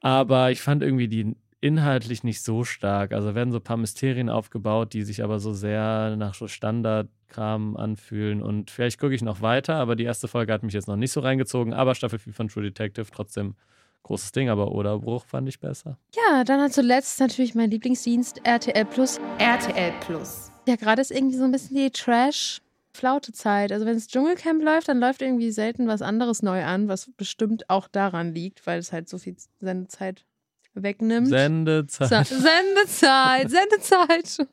Aber 0.02 0.52
ich 0.52 0.62
fand 0.62 0.84
irgendwie 0.84 1.08
die 1.08 1.36
inhaltlich 1.64 2.26
nicht 2.26 2.44
so 2.44 2.66
stark. 2.66 3.14
Also 3.14 3.36
werden 3.36 3.52
so 3.52 3.60
ein 3.60 3.64
paar 3.64 3.78
Mysterien 3.78 4.30
aufgebaut, 4.30 4.94
die 4.94 5.04
sich 5.04 5.24
aber 5.24 5.40
so 5.40 5.54
sehr 5.54 6.16
nach 6.18 6.34
so 6.34 6.50
Standardkram 6.50 7.78
anfühlen. 7.78 8.42
Und 8.42 8.70
vielleicht 8.70 9.00
gucke 9.00 9.16
ich 9.16 9.22
noch 9.22 9.42
weiter, 9.42 9.76
aber 9.76 9.96
die 9.96 10.04
erste 10.04 10.28
Folge 10.28 10.52
hat 10.52 10.64
mich 10.64 10.74
jetzt 10.74 10.90
noch 10.90 10.98
nicht 10.98 11.14
so 11.14 11.22
reingezogen. 11.22 11.74
Aber 11.74 11.96
Staffel 11.96 12.20
4 12.20 12.34
von 12.34 12.48
True 12.50 12.64
Detective 12.64 13.08
trotzdem 13.10 13.56
großes 14.04 14.34
Ding, 14.34 14.50
aber 14.50 14.74
Oderbruch 14.74 15.26
fand 15.26 15.48
ich 15.48 15.62
besser. 15.62 15.98
Ja, 16.14 16.44
dann 16.44 16.60
hat 16.60 16.74
zuletzt 16.74 17.22
natürlich 17.22 17.56
mein 17.56 17.72
Lieblingsdienst 17.72 18.42
RTL 18.46 18.84
Plus. 18.84 19.22
RTL 19.38 19.94
Plus. 20.02 20.52
Ja, 20.68 20.76
gerade 20.76 21.02
ist 21.02 21.12
irgendwie 21.12 21.38
so 21.38 21.46
ein 21.46 21.52
bisschen 21.52 21.78
die 21.78 21.92
Trash-Flaute-Zeit. 21.92 23.72
Also 23.72 23.86
wenn 23.86 23.96
es 23.96 24.08
Dschungelcamp 24.08 24.62
läuft, 24.62 24.90
dann 24.90 25.00
läuft 25.00 25.22
irgendwie 25.22 25.52
selten 25.52 25.88
was 25.88 26.02
anderes 26.02 26.44
neu 26.44 26.66
an, 26.66 26.90
was 26.90 27.10
bestimmt 27.16 27.70
auch 27.70 27.88
daran 27.88 28.34
liegt, 28.34 28.68
weil 28.68 28.80
es 28.80 28.92
halt 28.92 29.08
so 29.08 29.18
viel 29.18 29.38
Sendezeit 29.62 30.26
wegnimmt. 30.74 31.28
Sendezeit. 31.28 32.10
Sa- 32.10 32.24
Sendezeit, 32.24 33.50
Sendezeit. 33.50 34.48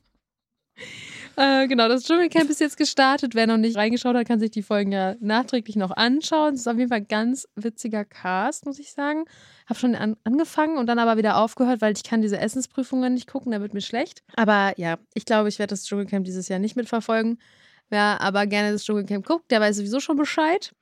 äh, 1.36 1.66
genau, 1.68 1.88
das 1.88 2.04
Dschungelcamp 2.04 2.50
ist 2.50 2.60
jetzt 2.60 2.76
gestartet. 2.76 3.34
Wer 3.34 3.46
noch 3.46 3.56
nicht 3.56 3.76
reingeschaut 3.76 4.14
hat, 4.16 4.26
kann 4.26 4.40
sich 4.40 4.50
die 4.50 4.62
Folgen 4.62 4.92
ja 4.92 5.14
nachträglich 5.20 5.76
noch 5.76 5.90
anschauen. 5.90 6.54
Es 6.54 6.60
ist 6.60 6.66
auf 6.68 6.76
jeden 6.76 6.88
Fall 6.88 6.98
ein 6.98 7.08
ganz 7.08 7.46
witziger 7.56 8.04
Cast, 8.04 8.66
muss 8.66 8.78
ich 8.78 8.92
sagen. 8.92 9.24
Habe 9.66 9.78
schon 9.78 9.94
an, 9.94 10.16
angefangen 10.24 10.78
und 10.78 10.86
dann 10.86 10.98
aber 10.98 11.16
wieder 11.16 11.36
aufgehört, 11.36 11.80
weil 11.80 11.94
ich 11.94 12.02
kann 12.02 12.22
diese 12.22 12.38
Essensprüfungen 12.38 13.14
nicht 13.14 13.28
gucken, 13.28 13.52
da 13.52 13.60
wird 13.60 13.74
mir 13.74 13.80
schlecht. 13.80 14.22
Aber 14.36 14.72
ja, 14.76 14.98
ich 15.14 15.24
glaube, 15.24 15.48
ich 15.48 15.58
werde 15.58 15.70
das 15.72 15.84
Dschungelcamp 15.84 16.24
dieses 16.24 16.48
Jahr 16.48 16.58
nicht 16.58 16.76
mitverfolgen. 16.76 17.38
Wer 17.88 18.20
aber 18.20 18.46
gerne 18.46 18.72
das 18.72 18.84
Dschungelcamp 18.84 19.26
guckt, 19.26 19.50
der 19.50 19.60
weiß 19.60 19.76
sowieso 19.76 20.00
schon 20.00 20.16
Bescheid. 20.16 20.72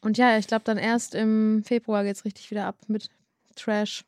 Und 0.00 0.18
ja, 0.18 0.36
ich 0.36 0.46
glaube, 0.46 0.64
dann 0.64 0.76
erst 0.78 1.14
im 1.14 1.62
Februar 1.64 2.04
geht 2.04 2.16
es 2.16 2.24
richtig 2.24 2.50
wieder 2.50 2.66
ab 2.66 2.76
mit 2.88 3.08
Trash. 3.56 4.04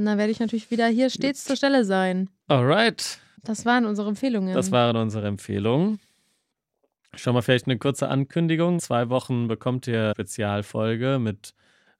Und 0.00 0.06
dann 0.06 0.16
werde 0.16 0.32
ich 0.32 0.40
natürlich 0.40 0.70
wieder 0.70 0.86
hier 0.86 1.10
stets 1.10 1.44
zur 1.44 1.56
Stelle 1.56 1.84
sein. 1.84 2.30
Alright. 2.48 3.18
Das 3.44 3.66
waren 3.66 3.84
unsere 3.84 4.08
Empfehlungen. 4.08 4.54
Das 4.54 4.72
waren 4.72 4.96
unsere 4.96 5.26
Empfehlungen. 5.26 6.00
Schon 7.14 7.34
mal 7.34 7.42
vielleicht 7.42 7.66
eine 7.66 7.76
kurze 7.76 8.08
Ankündigung. 8.08 8.80
Zwei 8.80 9.10
Wochen 9.10 9.46
bekommt 9.46 9.86
ihr 9.86 10.12
Spezialfolge 10.12 11.18
mit 11.20 11.52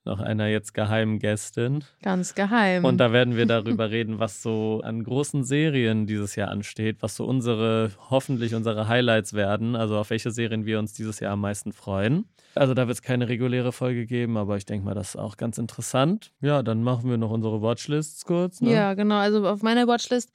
noch 0.05 0.21
einer 0.21 0.47
jetzt 0.47 0.75
geheimen 0.75 1.19
Gästin. 1.19 1.85
Ganz 2.03 2.35
geheim. 2.35 2.85
Und 2.85 2.99
da 2.99 3.13
werden 3.13 3.37
wir 3.37 3.47
darüber 3.47 3.91
reden, 3.91 4.19
was 4.19 4.43
so 4.43 4.81
an 4.83 5.05
großen 5.05 5.45
Serien 5.45 6.07
dieses 6.07 6.37
Jahr 6.37 6.49
ansteht, 6.49 6.99
was 7.01 7.17
so 7.17 7.25
unsere, 7.25 7.93
hoffentlich 8.09 8.55
unsere 8.55 8.89
Highlights 8.89 9.35
werden, 9.35 9.77
also 9.77 9.99
auf 9.99 10.11
welche 10.11 10.31
Serien 10.31 10.65
wir 10.65 10.79
uns 10.79 10.95
dieses 10.95 11.21
Jahr 11.21 11.33
am 11.33 11.41
meisten 11.41 11.73
freuen. 11.73 12.27
Also 12.55 12.75
da 12.75 12.89
wird 12.89 12.97
es 12.97 13.03
keine 13.03 13.29
reguläre 13.29 13.73
Folge 13.73 14.07
geben, 14.07 14.37
aber 14.37 14.57
ich 14.57 14.67
denke 14.67 14.85
mal, 14.85 14.95
das 14.95 15.11
ist 15.11 15.17
auch 15.17 15.37
ganz 15.37 15.59
interessant. 15.59 16.33
Ja, 16.41 16.63
dann 16.63 16.83
machen 16.83 17.09
wir 17.09 17.17
noch 17.17 17.31
unsere 17.31 17.63
Watchlists 17.63 18.25
kurz. 18.25 18.61
Ne? 18.61 18.73
Ja, 18.73 18.95
genau. 18.95 19.17
Also 19.17 19.47
auf 19.47 19.63
meiner 19.63 19.87
Watchlist, 19.87 20.31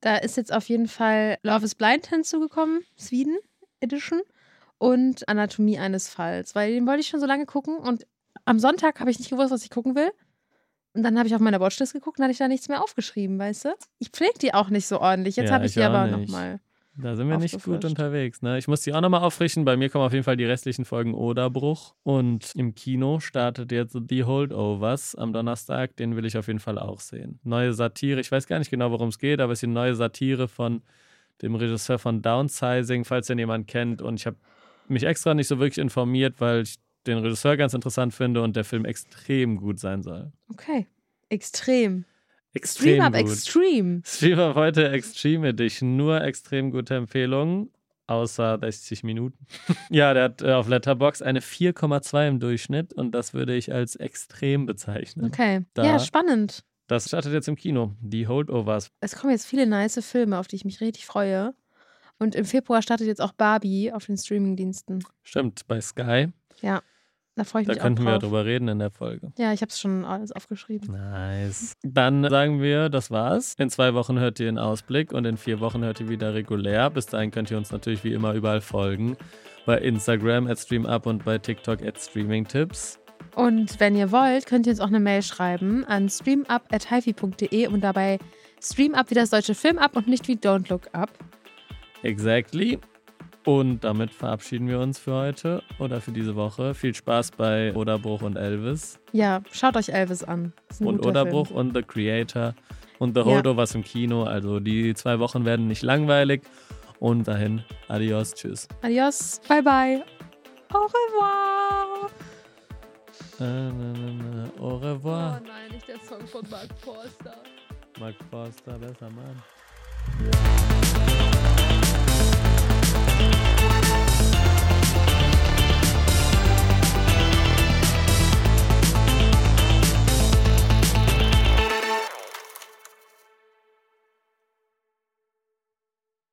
da 0.00 0.16
ist 0.16 0.36
jetzt 0.36 0.52
auf 0.52 0.68
jeden 0.68 0.86
Fall 0.88 1.38
Love 1.42 1.64
is 1.64 1.74
Blind 1.74 2.06
hinzugekommen, 2.06 2.82
Sweden 2.98 3.38
Edition 3.80 4.20
und 4.78 5.28
Anatomie 5.28 5.78
eines 5.78 6.08
Falls, 6.08 6.54
weil 6.54 6.72
den 6.72 6.86
wollte 6.86 7.00
ich 7.00 7.08
schon 7.08 7.20
so 7.20 7.26
lange 7.26 7.46
gucken 7.46 7.76
und 7.76 8.06
am 8.50 8.58
Sonntag 8.58 8.98
habe 8.98 9.10
ich 9.10 9.18
nicht 9.18 9.30
gewusst, 9.30 9.52
was 9.52 9.62
ich 9.62 9.70
gucken 9.70 9.94
will. 9.94 10.10
Und 10.92 11.04
dann 11.04 11.16
habe 11.16 11.28
ich 11.28 11.34
auf 11.36 11.40
meiner 11.40 11.60
Watchlist 11.60 11.92
geguckt 11.92 12.18
und 12.18 12.24
hatte 12.24 12.32
ich 12.32 12.38
da 12.38 12.48
nichts 12.48 12.68
mehr 12.68 12.82
aufgeschrieben, 12.82 13.38
weißt 13.38 13.66
du? 13.66 13.68
Ich 14.00 14.08
pflege 14.08 14.38
die 14.42 14.52
auch 14.52 14.70
nicht 14.70 14.88
so 14.88 15.00
ordentlich. 15.00 15.36
Jetzt 15.36 15.50
Ja, 15.50 15.54
habe 15.54 15.66
ich, 15.66 15.70
ich 15.70 15.74
die 15.74 15.82
aber 15.82 16.08
nochmal. 16.08 16.58
Da 16.96 17.14
sind 17.14 17.28
wir 17.28 17.38
nicht 17.38 17.62
gut 17.62 17.84
unterwegs. 17.84 18.42
Ne? 18.42 18.58
Ich 18.58 18.66
muss 18.66 18.82
die 18.82 18.92
auch 18.92 19.00
nochmal 19.00 19.22
auffrischen. 19.22 19.64
Bei 19.64 19.76
mir 19.76 19.88
kommen 19.88 20.04
auf 20.04 20.12
jeden 20.12 20.24
Fall 20.24 20.36
die 20.36 20.44
restlichen 20.44 20.84
Folgen 20.84 21.14
Oderbruch. 21.14 21.94
Und 22.02 22.50
im 22.56 22.74
Kino 22.74 23.20
startet 23.20 23.70
jetzt 23.70 23.96
The 24.08 24.24
Holdovers 24.24 25.14
am 25.14 25.32
Donnerstag. 25.32 25.94
Den 25.96 26.16
will 26.16 26.24
ich 26.24 26.36
auf 26.36 26.48
jeden 26.48 26.58
Fall 26.58 26.78
auch 26.78 26.98
sehen. 26.98 27.38
Neue 27.44 27.72
Satire. 27.72 28.18
Ich 28.18 28.32
weiß 28.32 28.48
gar 28.48 28.58
nicht 28.58 28.70
genau, 28.70 28.90
worum 28.90 29.10
es 29.10 29.20
geht, 29.20 29.40
aber 29.40 29.52
es 29.52 29.58
ist 29.58 29.62
die 29.62 29.68
neue 29.68 29.94
Satire 29.94 30.48
von 30.48 30.82
dem 31.40 31.54
Regisseur 31.54 32.00
von 32.00 32.20
Downsizing, 32.20 33.04
falls 33.04 33.28
den 33.28 33.38
jemand 33.38 33.68
kennt. 33.68 34.02
Und 34.02 34.16
ich 34.18 34.26
habe 34.26 34.36
mich 34.88 35.04
extra 35.04 35.34
nicht 35.34 35.46
so 35.46 35.60
wirklich 35.60 35.78
informiert, 35.78 36.40
weil 36.40 36.62
ich 36.62 36.74
den 37.06 37.18
Regisseur 37.18 37.56
ganz 37.56 37.74
interessant 37.74 38.12
finde 38.14 38.42
und 38.42 38.56
der 38.56 38.64
Film 38.64 38.84
extrem 38.84 39.56
gut 39.56 39.78
sein 39.80 40.02
soll. 40.02 40.32
Okay. 40.48 40.86
Extrem. 41.28 42.04
Extrem 42.52 42.82
Stream 42.84 43.00
Up 43.02 43.12
gut. 43.12 43.20
Extreme. 43.22 44.02
Stream 44.04 44.38
Up 44.40 44.54
heute 44.56 44.88
Extreme 44.90 45.48
Edition. 45.48 45.96
Nur 45.96 46.20
extrem 46.22 46.70
gute 46.70 46.94
Empfehlungen. 46.96 47.70
Außer 48.08 48.58
60 48.60 49.04
Minuten. 49.04 49.46
ja, 49.90 50.12
der 50.14 50.24
hat 50.24 50.42
äh, 50.42 50.50
auf 50.52 50.66
Letterbox 50.66 51.22
eine 51.22 51.38
4,2 51.40 52.26
im 52.26 52.40
Durchschnitt 52.40 52.92
und 52.92 53.12
das 53.12 53.34
würde 53.34 53.54
ich 53.54 53.72
als 53.72 53.94
extrem 53.94 54.66
bezeichnen. 54.66 55.26
Okay. 55.26 55.64
Da- 55.74 55.84
Ja, 55.84 55.98
spannend. 56.00 56.64
Das 56.88 57.06
startet 57.06 57.32
jetzt 57.32 57.46
im 57.46 57.54
Kino. 57.54 57.94
Die 58.00 58.26
Holdovers. 58.26 58.90
Es 58.98 59.14
kommen 59.14 59.30
jetzt 59.30 59.46
viele 59.46 59.64
nice 59.64 60.04
Filme, 60.04 60.38
auf 60.40 60.48
die 60.48 60.56
ich 60.56 60.64
mich 60.64 60.80
richtig 60.80 61.06
freue. 61.06 61.54
Und 62.18 62.34
im 62.34 62.44
Februar 62.44 62.82
startet 62.82 63.06
jetzt 63.06 63.20
auch 63.20 63.30
Barbie 63.32 63.92
auf 63.92 64.06
den 64.06 64.16
Streamingdiensten. 64.18 65.04
Stimmt, 65.22 65.68
bei 65.68 65.80
Sky. 65.80 66.32
Da 67.36 67.44
freue 67.44 67.62
ich 67.62 67.68
Da 67.68 67.72
mich 67.72 67.80
auch 67.80 67.84
könnten 67.84 68.04
wir 68.04 68.18
drüber 68.18 68.44
reden 68.44 68.68
in 68.68 68.78
der 68.78 68.90
Folge. 68.90 69.32
Ja, 69.38 69.52
ich 69.52 69.62
habe 69.62 69.70
es 69.70 69.80
schon 69.80 70.04
alles 70.04 70.32
aufgeschrieben. 70.32 70.92
Nice. 70.92 71.74
Dann 71.82 72.28
sagen 72.28 72.60
wir, 72.60 72.88
das 72.88 73.10
war's. 73.10 73.54
In 73.56 73.70
zwei 73.70 73.94
Wochen 73.94 74.18
hört 74.18 74.40
ihr 74.40 74.48
einen 74.48 74.58
Ausblick 74.58 75.12
und 75.12 75.24
in 75.24 75.36
vier 75.36 75.60
Wochen 75.60 75.82
hört 75.82 76.00
ihr 76.00 76.08
wieder 76.08 76.34
regulär. 76.34 76.90
Bis 76.90 77.06
dahin 77.06 77.30
könnt 77.30 77.50
ihr 77.50 77.56
uns 77.56 77.70
natürlich 77.70 78.04
wie 78.04 78.12
immer 78.12 78.34
überall 78.34 78.60
folgen. 78.60 79.16
Bei 79.64 79.78
Instagram 79.78 80.48
at 80.48 80.58
StreamUp 80.58 81.06
und 81.06 81.24
bei 81.24 81.38
TikTok 81.38 81.82
at 81.82 81.98
StreamingTips. 81.98 82.98
Und 83.36 83.78
wenn 83.78 83.96
ihr 83.96 84.10
wollt, 84.10 84.46
könnt 84.46 84.66
ihr 84.66 84.72
uns 84.72 84.80
auch 84.80 84.88
eine 84.88 85.00
Mail 85.00 85.22
schreiben 85.22 85.84
an 85.84 86.08
streamup.hifi.de 86.08 87.68
und 87.68 87.80
dabei 87.82 88.18
streamup 88.60 89.10
wie 89.10 89.14
das 89.14 89.30
deutsche 89.30 89.54
Film 89.54 89.78
ab 89.78 89.96
und 89.96 90.08
nicht 90.08 90.26
wie 90.28 90.34
Don't 90.34 90.68
Look 90.68 90.88
Up. 90.92 91.10
Exactly. 92.02 92.78
Und 93.50 93.82
damit 93.82 94.12
verabschieden 94.12 94.68
wir 94.68 94.78
uns 94.78 95.00
für 95.00 95.12
heute 95.12 95.62
oder 95.80 96.00
für 96.00 96.12
diese 96.12 96.36
Woche. 96.36 96.72
Viel 96.72 96.94
Spaß 96.94 97.32
bei 97.32 97.74
Oderbruch 97.74 98.22
und 98.22 98.36
Elvis. 98.36 99.00
Ja, 99.10 99.42
schaut 99.50 99.76
euch 99.76 99.88
Elvis 99.88 100.22
an. 100.22 100.52
Und 100.78 101.04
Oderbruch 101.04 101.48
Film. 101.48 101.58
und 101.58 101.74
The 101.76 101.82
Creator 101.82 102.54
und 103.00 103.14
The 103.16 103.22
Ja. 103.22 103.26
Holdovers 103.26 103.74
im 103.74 103.82
Kino. 103.82 104.22
Also 104.22 104.60
die 104.60 104.94
zwei 104.94 105.18
Wochen 105.18 105.44
werden 105.44 105.66
nicht 105.66 105.82
langweilig. 105.82 106.42
Und 107.00 107.26
dahin, 107.26 107.64
adios, 107.88 108.34
tschüss. 108.34 108.68
Adios, 108.82 109.40
bye 109.48 109.62
bye. 109.62 110.04
Au 110.72 110.78
revoir. 110.86 112.08
Na, 113.40 113.72
na, 113.72 113.92
na, 113.98 114.12
na. 114.22 114.62
Au 114.62 114.76
revoir. 114.76 115.40
nein, 115.40 115.72
nicht 115.72 115.88
der 115.88 115.98
Song 116.08 116.24
von 116.28 116.42
Mark 116.48 116.68
Forster. 116.84 117.34
Mark 117.98 118.14
Forster, 118.30 118.78
besser 118.78 119.10
Mann. 119.10 119.42